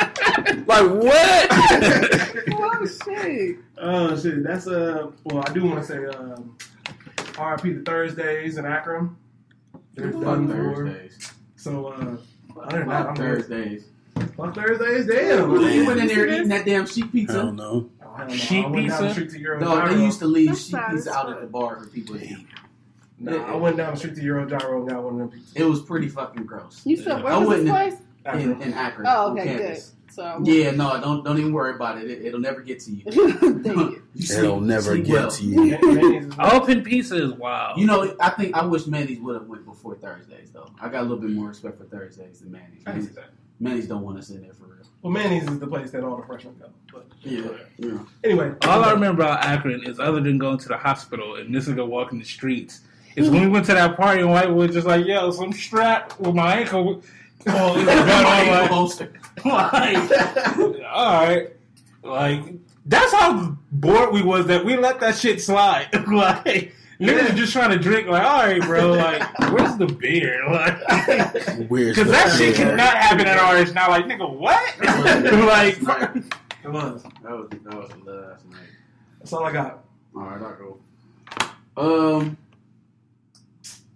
[0.70, 1.48] Like what?
[2.60, 3.58] oh shit!
[3.80, 5.10] Oh shit, that's uh.
[5.24, 6.56] Well, I do want to say um,
[7.40, 9.16] RIP to Thursdays in Akron.
[9.96, 10.48] They're Fuck.
[10.48, 11.32] Thursdays.
[11.56, 12.18] So uh,
[12.62, 13.16] other than that, Fuck I'm.
[13.16, 13.86] Thursdays.
[14.38, 15.50] Fuck Thursdays, damn.
[15.60, 17.40] You went in there eating that damn sheep pizza.
[17.40, 17.90] I don't know.
[18.06, 18.36] Oh, hell no.
[18.36, 19.26] Sheep I went the pizza?
[19.26, 19.94] to Euro No, Gyro.
[19.96, 22.38] they used to leave That's sheep pizza out at the bar for people to eat.
[23.18, 25.52] Nah, I went down the street to Euro Gyro and got one of them pizzas.
[25.56, 26.82] It was pretty fucking gross.
[26.86, 27.94] You said I where was this place?
[27.94, 28.62] In, Akron.
[28.62, 29.08] in Akron.
[29.10, 29.84] Oh, okay, good.
[30.16, 30.16] Campus.
[30.16, 32.10] So Yeah, no, don't don't even worry about it.
[32.10, 33.04] it it'll never get to you.
[33.06, 34.04] you.
[34.16, 35.32] You sleep- It'll never sleep get well.
[35.32, 35.56] to you.
[35.78, 37.80] Manny's is- Open pizza is wild.
[37.80, 40.70] You know, I think I wish Manny's would have went before Thursdays though.
[40.82, 42.82] I got a little bit more respect for Thursdays than Manny's.
[42.86, 43.30] I can see Manny's.
[43.60, 44.76] Manny's don't want us in there for real.
[45.02, 46.68] Well, Manny's is the place that all the freshmen go.
[46.92, 48.00] But Yeah, yeah.
[48.24, 51.68] anyway, All I remember about Akron is other than going to the hospital and this
[51.68, 52.82] nigga walking the streets.
[53.16, 56.18] Is when we went to that party and White was just like, yo, some strap
[56.20, 57.02] with my ankle.
[57.48, 58.70] Oh, it was gun on, like,
[59.46, 59.46] like,
[60.86, 61.50] all right,
[62.04, 62.42] like
[62.86, 65.88] that's how bored we was that we let that shit slide.
[66.08, 68.08] like niggas just trying to drink.
[68.08, 68.92] Like, all right, bro.
[68.92, 70.44] Like, where's the beer?
[70.50, 70.82] Like,
[71.70, 72.66] Where's because the that shit beer?
[72.66, 73.90] cannot happen at ours now.
[73.90, 74.78] Like, nigga, what?
[74.80, 75.78] like,
[76.64, 77.04] it was.
[77.04, 78.60] That was that was the last night.
[79.20, 79.84] That's all I got.
[80.16, 82.16] All right, I'll go.
[82.18, 82.38] Um,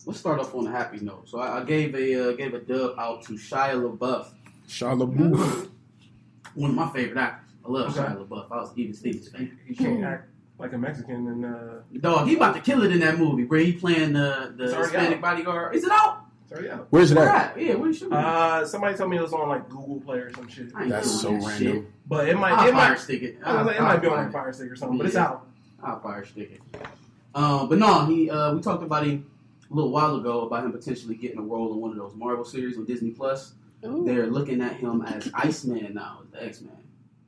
[0.06, 1.28] let's start off on a happy note.
[1.30, 4.28] So I, I gave a uh, gave a dub out to Shia LaBeouf,
[4.68, 5.70] Shia LaBeouf.
[6.56, 7.50] one of my favorite actors.
[7.66, 8.08] I love Okay.
[8.14, 8.52] Shia LaBeouf.
[8.52, 9.60] I was even Stevens He, fan.
[9.66, 11.60] he can't act like a Mexican and uh,
[12.00, 15.16] Dog, he about to kill it in that movie where he playing the the Hispanic
[15.18, 15.22] out.
[15.22, 15.76] bodyguard.
[15.76, 16.20] Is it out?
[16.48, 16.78] sorry, yeah.
[16.90, 17.58] Where's it Where at?
[17.58, 17.62] at?
[17.62, 18.14] Yeah, where you shooting?
[18.14, 20.72] Uh, somebody told me it was on like Google Play or some shit.
[20.88, 21.58] That's so that random.
[21.58, 21.86] shit.
[22.08, 23.38] But it might, I'll it fire might, stick it.
[23.44, 24.34] I was like, it I'll might be on fire like it.
[24.34, 24.98] Fire Stick or something.
[24.98, 25.24] But it's Yeah.
[25.26, 25.48] out.
[25.82, 26.88] I'll fire stick it.
[27.34, 29.26] Um, but no, he uh, we talked about him
[29.74, 32.46] a little while ago about him potentially getting a role in one of those Marvel
[32.46, 33.54] series on Disney Plus.
[33.86, 34.04] Ooh.
[34.06, 36.72] They're looking at him as Iceman now, the X Man.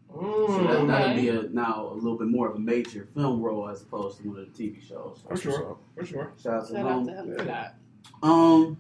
[0.10, 1.22] So Mm, that, that'll Okay.
[1.22, 4.30] be a, now a little bit more of a major film role as opposed to
[4.30, 5.22] one of the TV shows.
[5.28, 6.32] for sure, for sure.
[6.42, 7.08] Shout out to Shout out him.
[7.08, 7.76] to him for that.
[8.24, 8.78] Um,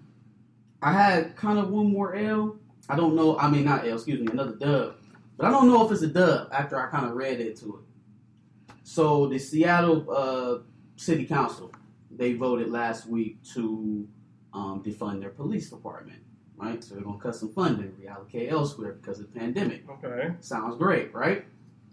[0.82, 2.56] I had kind of one more L.
[2.88, 3.38] I don't know.
[3.38, 3.96] I mean, not L.
[3.96, 4.96] Excuse me, another dub.
[5.36, 8.76] But I don't know if it's a dub after I kind of read into it.
[8.84, 10.60] So the Seattle uh,
[10.96, 11.70] City Council
[12.18, 14.08] they voted last week to
[14.54, 16.20] um, defund their police department.
[16.58, 19.84] Right, so they're gonna cut some funding, reallocate elsewhere because of the pandemic.
[19.90, 20.34] Okay.
[20.40, 21.44] Sounds great, right?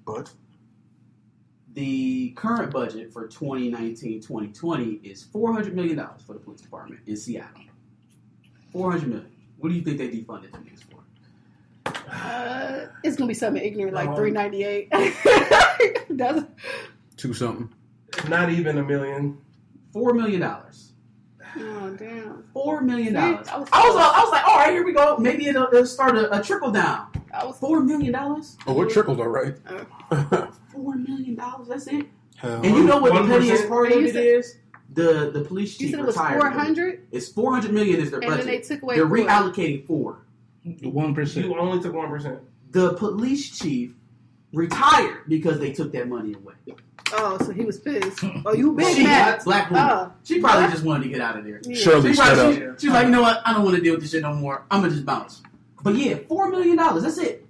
[0.07, 0.31] But
[1.75, 7.63] The current budget for 2019-2020 is $400 million for the police department in Seattle.
[8.73, 9.31] 400 million.
[9.59, 11.03] What do you think they defunded them niggas for?
[12.11, 14.91] Uh, it's gonna be something ignorant like Um, three ninety eight.
[16.11, 16.45] That's
[17.17, 17.69] two something.
[18.29, 19.39] Not even a million.
[19.95, 20.43] $4 million.
[20.43, 22.45] oh damn.
[22.55, 23.17] $4 million.
[23.17, 25.17] I was, I was- I was like, all right, here we go.
[25.19, 27.09] Maybe it'll, it'll start a, a trickle down.
[27.33, 28.15] Was $4 million?
[28.15, 29.55] Oh, it trickled all right.
[29.67, 29.85] Uh.
[30.75, 31.37] $4 million,
[31.69, 32.07] that's it.
[32.37, 32.57] Hell.
[32.63, 33.29] And you know what the 1%?
[33.29, 34.57] pettiest part of And you it said- is?
[34.95, 36.39] The the police you chief said it was retired.
[36.43, 38.69] four hundred, It's 400 million is their and then budget.
[38.69, 38.97] they took away.
[38.97, 40.27] They're reallocating four.
[40.83, 41.47] one percent.
[41.47, 42.41] You only took one percent.
[42.73, 43.95] the police chief
[44.53, 46.55] retired because they took that money away.
[47.15, 48.23] Oh, so he was pissed.
[48.47, 49.43] Oh, you big she, mad?
[49.45, 49.87] black woman.
[49.91, 50.71] Oh, she probably What?
[50.73, 51.61] just wanted to get out of there.
[51.65, 51.75] yeah.
[51.77, 52.81] Shirley, She, shut probably, up.
[52.81, 53.43] she, she's like, you know what?
[53.45, 54.65] I don't want to deal with this shit no more.
[54.71, 55.43] I'm gonna just bounce.
[55.83, 57.03] But yeah, four million dollars.
[57.03, 57.47] That's it.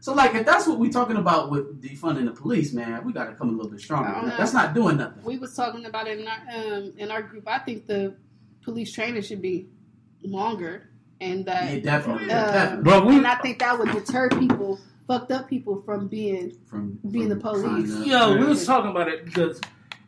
[0.00, 3.26] So like, if that's what we're talking about with defunding the police, man, we got
[3.26, 4.08] to come a little bit stronger.
[4.08, 4.36] I don't know.
[4.36, 5.22] That's not doing nothing.
[5.24, 7.46] We was talking about it in our um, in our group.
[7.48, 8.14] I think the
[8.62, 9.68] police training should be
[10.22, 10.88] longer,
[11.20, 12.84] and that Yeah, definitely, Uh, definitely.
[12.90, 16.98] But we, and I think that would deter people, fucked up people, from being From
[17.10, 17.90] being from the police.
[17.92, 19.60] trying yo, we was talking about it because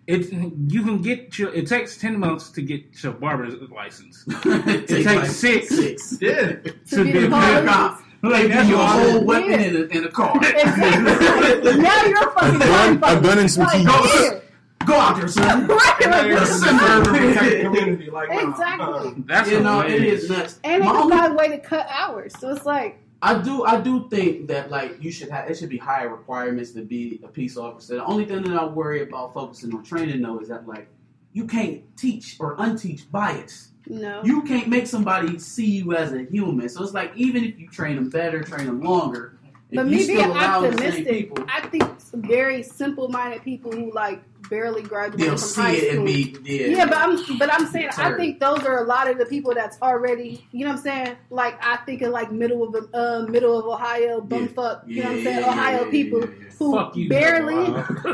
[0.07, 1.53] it you can get your.
[1.55, 4.25] It takes ten months to get your barber's license.
[4.29, 5.69] it takes takes six.
[5.69, 6.19] Six.
[6.21, 6.53] Yeah.
[6.57, 8.03] to, To be be a cop.
[8.21, 9.61] Like They that's give you whole I'm- weapon Yeah.
[9.61, 10.35] in, a, in a car.
[10.43, 11.83] Exactly.
[11.83, 13.87] now you're a fucking A gun- crime a gun and some like, keys.
[13.87, 14.41] yeah.
[14.87, 15.67] Go out there, son.
[15.69, 18.11] Right, And then like, it's a server protected community.
[18.11, 19.15] Like, Exactly.
[19.27, 20.59] That's you know, what it is nuts.
[20.65, 22.33] and they My can a way to cut hours.
[22.41, 25.69] So it's like, I do I do think that like you should have it should
[25.69, 27.97] be higher requirements to be a peace officer.
[27.97, 30.89] The only thing that I worry about focusing on training though is that like
[31.33, 33.73] you can't teach or unteach bias.
[33.87, 34.23] no.
[34.25, 36.69] You can't make somebody see you as a human.
[36.69, 39.39] So it's like even if you train them better, train them longer,
[39.73, 43.93] But me being allow the same optimistic, people, I think some very simple-minded people who
[43.93, 45.97] like barely graduated they'll from see high it school.
[45.97, 46.67] and be yeah.
[46.69, 49.55] yeah, but I'm but I'm saying I think those are a lot of the people
[49.55, 51.17] that's already you know what I'm saying.
[51.31, 54.83] Like I think of like middle of uh, middle of Ohio bumfuck.
[54.87, 55.45] you know what I'm saying?
[55.45, 56.27] Ohio people
[56.59, 57.67] who Fuck you, barely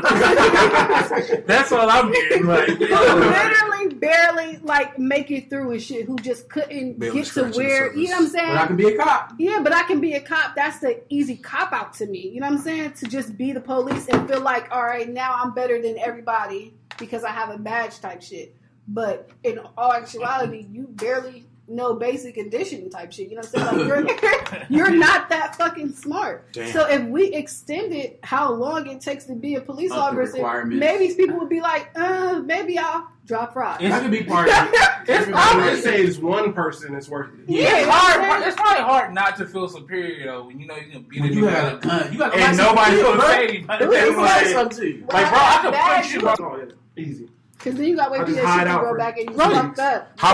[1.47, 2.45] That's all I'm getting.
[2.45, 6.05] Like, who literally barely like make it through and shit.
[6.05, 8.47] Who just couldn't Barely get to where you know what I'm saying.
[8.47, 9.33] But I can be a cop.
[9.39, 10.55] Yeah, but I can be a cop.
[10.55, 12.29] That's the easy cop out to me.
[12.29, 12.93] You know what I'm saying?
[12.93, 16.73] To just be the police and feel like, all right, now I'm better than everybody
[16.97, 18.55] because I have a badge type shit.
[18.87, 23.29] But in all actuality, you barely know basic addition type shit.
[23.29, 24.05] You know what I'm saying?
[24.05, 26.51] Like you're you're not that fucking smart.
[26.53, 26.71] Damn.
[26.71, 31.13] So if we extended how long it takes to be a police Up officer, maybe
[31.15, 33.81] people would be like, uh, maybe I'll drop rock.
[33.81, 34.69] I can be part of it.
[35.07, 37.39] It's Everybody- If it saves one person, it's worth it.
[37.47, 38.43] Yeah, it's you know what I'm hard.
[38.47, 41.23] It's probably hard not to feel superior though when you know you can beat a
[41.23, 43.67] When you have a gun, you got to and nobody's gonna say anything.
[43.67, 45.05] Let me Like, something to you.
[45.11, 46.45] like, bro, I could punch you.
[46.45, 47.03] Oh, yeah.
[47.03, 47.29] Easy.
[47.57, 49.29] Because then you got to wait for just that shit to out grow back and
[49.29, 50.11] you two fucked up.
[50.17, 50.33] How